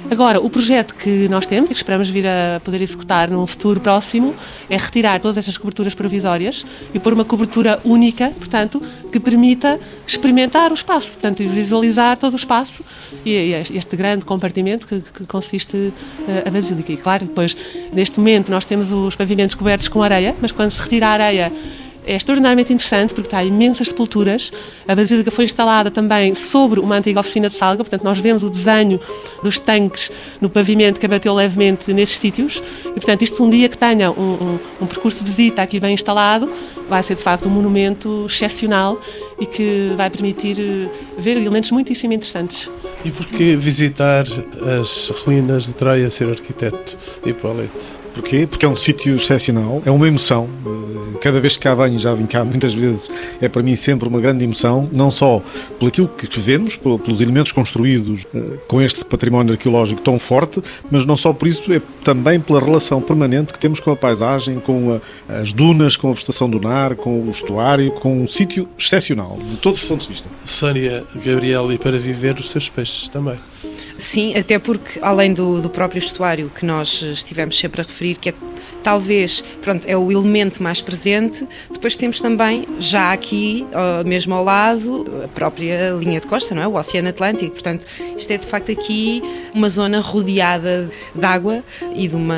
Agora, 0.09 0.39
o 0.39 0.49
projeto 0.49 0.95
que 0.95 1.27
nós 1.27 1.45
temos 1.45 1.69
e 1.69 1.73
que 1.73 1.79
esperamos 1.79 2.09
vir 2.09 2.25
a 2.25 2.61
poder 2.63 2.81
executar 2.81 3.29
num 3.29 3.45
futuro 3.45 3.81
próximo 3.81 4.33
é 4.69 4.77
retirar 4.77 5.19
todas 5.19 5.37
estas 5.37 5.57
coberturas 5.57 5.93
provisórias 5.93 6.65
e 6.93 6.99
pôr 6.99 7.11
uma 7.11 7.25
cobertura 7.25 7.81
única, 7.83 8.29
portanto, 8.29 8.81
que 9.11 9.19
permita 9.19 9.77
experimentar 10.07 10.71
o 10.71 10.75
espaço, 10.75 11.17
portanto, 11.17 11.43
visualizar 11.49 12.17
todo 12.17 12.33
o 12.33 12.35
espaço 12.37 12.85
e 13.25 13.51
este 13.51 13.97
grande 13.97 14.23
compartimento 14.23 14.87
que, 14.87 15.01
que 15.01 15.25
consiste 15.25 15.93
eh, 16.27 16.43
a 16.45 16.49
Basílica. 16.49 16.93
E 16.93 16.97
claro, 16.97 17.25
depois, 17.25 17.55
neste 17.91 18.17
momento, 18.17 18.49
nós 18.49 18.63
temos 18.63 18.93
os 18.93 19.15
pavimentos 19.15 19.55
cobertos 19.55 19.89
com 19.89 20.01
areia, 20.01 20.33
mas 20.41 20.53
quando 20.53 20.71
se 20.71 20.81
retira 20.81 21.07
a 21.07 21.11
areia 21.11 21.51
é 22.07 22.15
extraordinariamente 22.15 22.73
interessante 22.73 23.13
porque 23.13 23.27
está 23.27 23.43
imensas 23.43 23.89
sepulturas. 23.89 24.51
A 24.87 24.95
basílica 24.95 25.29
foi 25.29 25.45
instalada 25.45 25.91
também 25.91 26.33
sobre 26.33 26.79
uma 26.79 26.95
antiga 26.95 27.19
oficina 27.19 27.49
de 27.49 27.55
salga, 27.55 27.83
portanto 27.83 28.03
nós 28.03 28.17
vemos 28.17 28.43
o 28.43 28.49
desenho 28.49 28.99
dos 29.43 29.59
tanques 29.59 30.11
no 30.41 30.49
pavimento 30.49 30.99
que 30.99 31.05
abateu 31.05 31.33
levemente 31.33 31.93
nesses 31.93 32.17
sítios 32.17 32.63
e 32.85 32.93
portanto 32.93 33.21
isto 33.21 33.43
um 33.43 33.49
dia 33.49 33.67
que 33.67 33.77
tenha 33.77 34.09
um, 34.11 34.15
um, 34.15 34.59
um 34.81 34.85
percurso 34.87 35.23
de 35.23 35.29
visita 35.29 35.61
aqui 35.61 35.79
bem 35.79 35.93
instalado 35.93 36.49
vai 36.89 37.03
ser 37.03 37.15
de 37.15 37.21
facto 37.21 37.47
um 37.47 37.51
monumento 37.51 38.25
excepcional 38.25 38.99
e 39.39 39.45
que 39.45 39.93
vai 39.95 40.09
permitir 40.09 40.57
eh, 40.59 40.89
ver 41.17 41.37
elementos 41.37 41.71
muitíssimo 41.71 42.13
interessantes. 42.13 42.71
E 43.03 43.11
por 43.11 43.25
que 43.27 43.55
visitar 43.55 44.25
as 44.81 45.09
ruínas 45.09 45.65
de 45.65 45.73
Troia 45.73 46.09
ser 46.09 46.29
arquiteto 46.29 46.97
Hipólito? 47.25 48.06
Porquê? 48.17 48.47
Porque 48.47 48.65
é 48.65 48.69
um 48.69 48.75
sítio 48.75 49.15
excepcional, 49.15 49.79
é 49.85 49.91
uma 49.91 50.07
emoção. 50.07 50.49
Eh, 50.65 51.17
cada 51.21 51.39
vez 51.39 51.55
que 51.55 51.61
cá 51.61 51.75
venho, 51.75 51.99
já 51.99 52.15
vim 52.15 52.25
cá 52.25 52.43
muitas 52.43 52.73
vezes, 52.73 53.07
é 53.39 53.47
para 53.47 53.61
mim 53.61 53.75
sempre 53.75 54.09
uma 54.09 54.19
grande 54.19 54.43
emoção, 54.43 54.89
não 54.91 55.11
só 55.11 55.39
pelo 55.77 55.89
aquilo 55.89 56.07
que 56.07 56.39
vemos, 56.39 56.75
pelos 56.75 57.21
elementos 57.21 57.51
construídos 57.51 58.25
eh, 58.33 58.57
com 58.67 58.81
este 58.81 59.05
património 59.05 59.53
arqueológico 59.53 60.01
tão 60.01 60.17
forte, 60.17 60.63
mas 60.89 61.05
não 61.05 61.15
só 61.15 61.31
por 61.31 61.47
isso, 61.47 61.71
é 61.71 61.79
também 62.03 62.39
pela 62.39 62.59
relação 62.59 63.01
permanente 63.01 63.53
que 63.53 63.59
temos 63.59 63.79
com 63.79 63.91
a 63.91 63.95
paisagem, 63.95 64.59
com 64.59 64.99
as 65.29 65.53
dunas, 65.53 65.95
com 65.95 66.09
a 66.09 66.11
vegetação 66.11 66.49
dunar, 66.49 66.95
com 66.95 67.21
o 67.21 67.29
estuário, 67.29 67.91
com 67.91 68.23
um 68.23 68.25
sítio 68.25 68.67
excepcional, 68.79 69.37
de 69.47 69.57
todos 69.57 69.83
os 69.83 69.87
pontos 69.87 70.07
de 70.07 70.13
vista. 70.13 70.29
Sónia, 70.43 71.03
Gabriel, 71.23 71.71
e 71.71 71.77
para 71.77 71.99
viver 71.99 72.39
os 72.39 72.49
seus 72.49 72.67
peixes 72.67 73.09
também. 73.09 73.37
Sim, 73.97 74.35
até 74.35 74.59
porque, 74.59 74.99
além 75.01 75.33
do, 75.33 75.59
do 75.59 75.69
próprio 75.69 75.99
estuário 75.99 76.51
que 76.53 76.65
nós 76.65 77.01
estivemos 77.01 77.57
sempre 77.57 77.81
a 77.81 77.83
referir, 77.83 78.15
que 78.15 78.29
é 78.29 78.33
talvez, 78.83 79.43
pronto, 79.61 79.85
é 79.87 79.97
o 79.97 80.11
elemento 80.11 80.61
mais 80.61 80.81
presente, 80.81 81.47
depois 81.71 81.95
temos 81.95 82.21
também, 82.21 82.67
já 82.79 83.11
aqui, 83.11 83.65
mesmo 84.05 84.33
ao 84.35 84.43
lado, 84.43 85.05
a 85.23 85.27
própria 85.27 85.91
linha 85.91 86.21
de 86.21 86.27
costa, 86.27 86.53
não 86.53 86.61
é? 86.61 86.67
O 86.67 86.75
Oceano 86.75 87.09
Atlântico. 87.09 87.51
Portanto, 87.51 87.85
isto 88.15 88.31
é 88.31 88.37
de 88.37 88.45
facto 88.45 88.71
aqui 88.71 89.21
uma 89.53 89.67
zona 89.67 89.99
rodeada 89.99 90.89
de 91.13 91.25
água 91.25 91.63
e 91.95 92.07
de 92.07 92.15
uma, 92.15 92.35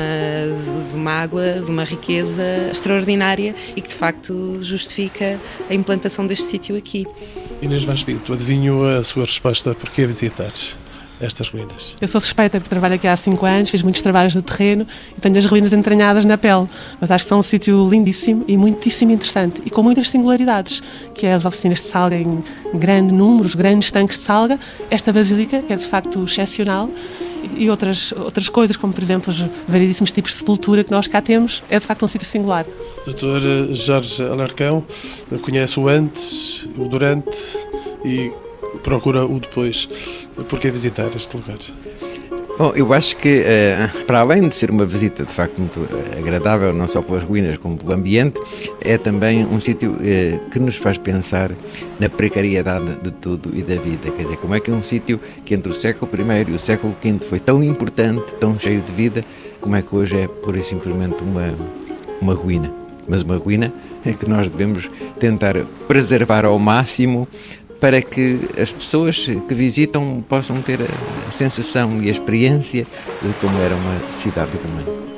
de 0.90 0.96
uma 0.96 1.12
água, 1.12 1.60
de 1.64 1.70
uma 1.70 1.84
riqueza 1.84 2.42
extraordinária 2.70 3.54
e 3.76 3.80
que 3.80 3.88
de 3.88 3.94
facto 3.94 4.58
justifica 4.62 5.38
a 5.68 5.74
implantação 5.74 6.26
deste 6.26 6.46
sítio 6.46 6.76
aqui. 6.76 7.06
Inês 7.60 7.84
Vaz 7.84 8.02
Pinto, 8.02 8.32
adivinho 8.32 8.82
a 8.84 9.04
sua 9.04 9.24
resposta, 9.24 9.74
porquê 9.74 10.06
visitar? 10.06 10.52
Estas 11.20 11.48
ruínas? 11.48 11.96
Eu 12.00 12.08
sou 12.08 12.20
suspeita 12.20 12.58
porque 12.58 12.70
trabalho 12.70 12.94
aqui 12.94 13.06
há 13.06 13.16
5 13.16 13.46
anos, 13.46 13.70
fiz 13.70 13.82
muitos 13.82 14.00
trabalhos 14.02 14.34
no 14.34 14.42
terreno 14.42 14.86
e 15.16 15.20
tenho 15.20 15.36
as 15.36 15.44
ruínas 15.44 15.72
entranhadas 15.72 16.24
na 16.24 16.38
pele. 16.38 16.68
Mas 17.00 17.10
acho 17.10 17.24
que 17.24 17.28
são 17.28 17.38
um 17.38 17.42
sítio 17.42 17.88
lindíssimo 17.88 18.44
e 18.48 18.56
muitíssimo 18.56 19.12
interessante 19.12 19.62
e 19.64 19.70
com 19.70 19.82
muitas 19.82 20.08
singularidades, 20.08 20.82
que 21.14 21.26
é 21.26 21.34
as 21.34 21.44
oficinas 21.44 21.78
de 21.78 21.84
salga 21.84 22.16
em 22.16 22.42
grande 22.74 23.12
número, 23.12 23.46
os 23.46 23.54
grandes 23.54 23.90
tanques 23.90 24.18
de 24.18 24.24
salga, 24.24 24.58
esta 24.90 25.12
basílica, 25.12 25.62
que 25.62 25.72
é 25.72 25.76
de 25.76 25.86
facto 25.86 26.24
excepcional, 26.24 26.88
e 27.56 27.70
outras, 27.70 28.12
outras 28.12 28.48
coisas, 28.48 28.76
como 28.76 28.92
por 28.92 29.02
exemplo 29.02 29.32
os 29.32 29.40
variedíssimos 29.66 30.12
tipos 30.12 30.32
de 30.32 30.38
sepultura 30.38 30.84
que 30.84 30.90
nós 30.90 31.06
cá 31.06 31.20
temos, 31.20 31.62
é 31.70 31.78
de 31.78 31.86
facto 31.86 32.04
um 32.04 32.08
sítio 32.08 32.26
singular. 32.26 32.66
Doutor 33.04 33.40
Jorge 33.74 34.22
Alarcão, 34.22 34.84
conhece 35.42 35.80
o 35.80 35.88
antes, 35.88 36.68
o 36.76 36.86
durante 36.86 37.58
e 38.04 38.30
procura 38.80 39.24
o 39.24 39.38
depois. 39.38 39.88
Porque 40.48 40.70
visitar 40.70 41.10
este 41.14 41.36
lugar? 41.36 41.58
Bom, 42.60 42.72
eu 42.76 42.92
acho 42.92 43.16
que, 43.16 43.42
eh, 43.42 43.88
para 44.06 44.20
além 44.20 44.46
de 44.46 44.54
ser 44.54 44.70
uma 44.70 44.84
visita 44.84 45.24
de 45.24 45.32
facto 45.32 45.58
muito 45.58 45.80
eh, 45.80 46.18
agradável, 46.18 46.74
não 46.74 46.86
só 46.86 47.00
pelas 47.00 47.22
ruínas 47.22 47.56
como 47.56 47.78
pelo 47.78 47.94
ambiente, 47.94 48.38
é 48.82 48.98
também 48.98 49.46
um 49.46 49.58
sítio 49.58 49.96
eh, 50.02 50.38
que 50.52 50.58
nos 50.58 50.76
faz 50.76 50.98
pensar 50.98 51.52
na 51.98 52.10
precariedade 52.10 52.96
de 53.02 53.10
tudo 53.12 53.50
e 53.56 53.62
da 53.62 53.76
vida. 53.76 54.10
Quer 54.10 54.24
dizer, 54.24 54.36
como 54.36 54.54
é 54.54 54.60
que 54.60 54.70
um 54.70 54.82
sítio 54.82 55.18
que 55.42 55.54
entre 55.54 55.72
o 55.72 55.74
século 55.74 56.10
I 56.14 56.50
e 56.50 56.54
o 56.54 56.58
século 56.58 56.94
V 57.02 57.20
foi 57.26 57.40
tão 57.40 57.64
importante, 57.64 58.30
tão 58.38 58.60
cheio 58.60 58.82
de 58.82 58.92
vida, 58.92 59.24
como 59.58 59.74
é 59.76 59.80
que 59.80 59.96
hoje 59.96 60.18
é 60.18 60.28
pura 60.28 60.58
e 60.58 60.62
simplesmente 60.62 61.24
uma, 61.24 61.54
uma 62.20 62.34
ruína? 62.34 62.70
Mas 63.08 63.22
uma 63.22 63.38
ruína 63.38 63.72
é 64.04 64.12
que 64.12 64.28
nós 64.28 64.50
devemos 64.50 64.88
tentar 65.18 65.56
preservar 65.88 66.44
ao 66.44 66.58
máximo 66.58 67.26
para 67.80 68.02
que 68.02 68.38
as 68.60 68.70
pessoas 68.70 69.26
que 69.48 69.54
visitam 69.54 70.22
possam 70.28 70.60
ter 70.60 70.78
a 71.26 71.30
sensação 71.30 72.02
e 72.02 72.08
a 72.08 72.12
experiência 72.12 72.86
de 73.22 73.32
como 73.40 73.58
era 73.58 73.74
uma 73.74 74.12
cidade 74.12 74.52
romana. 74.58 75.09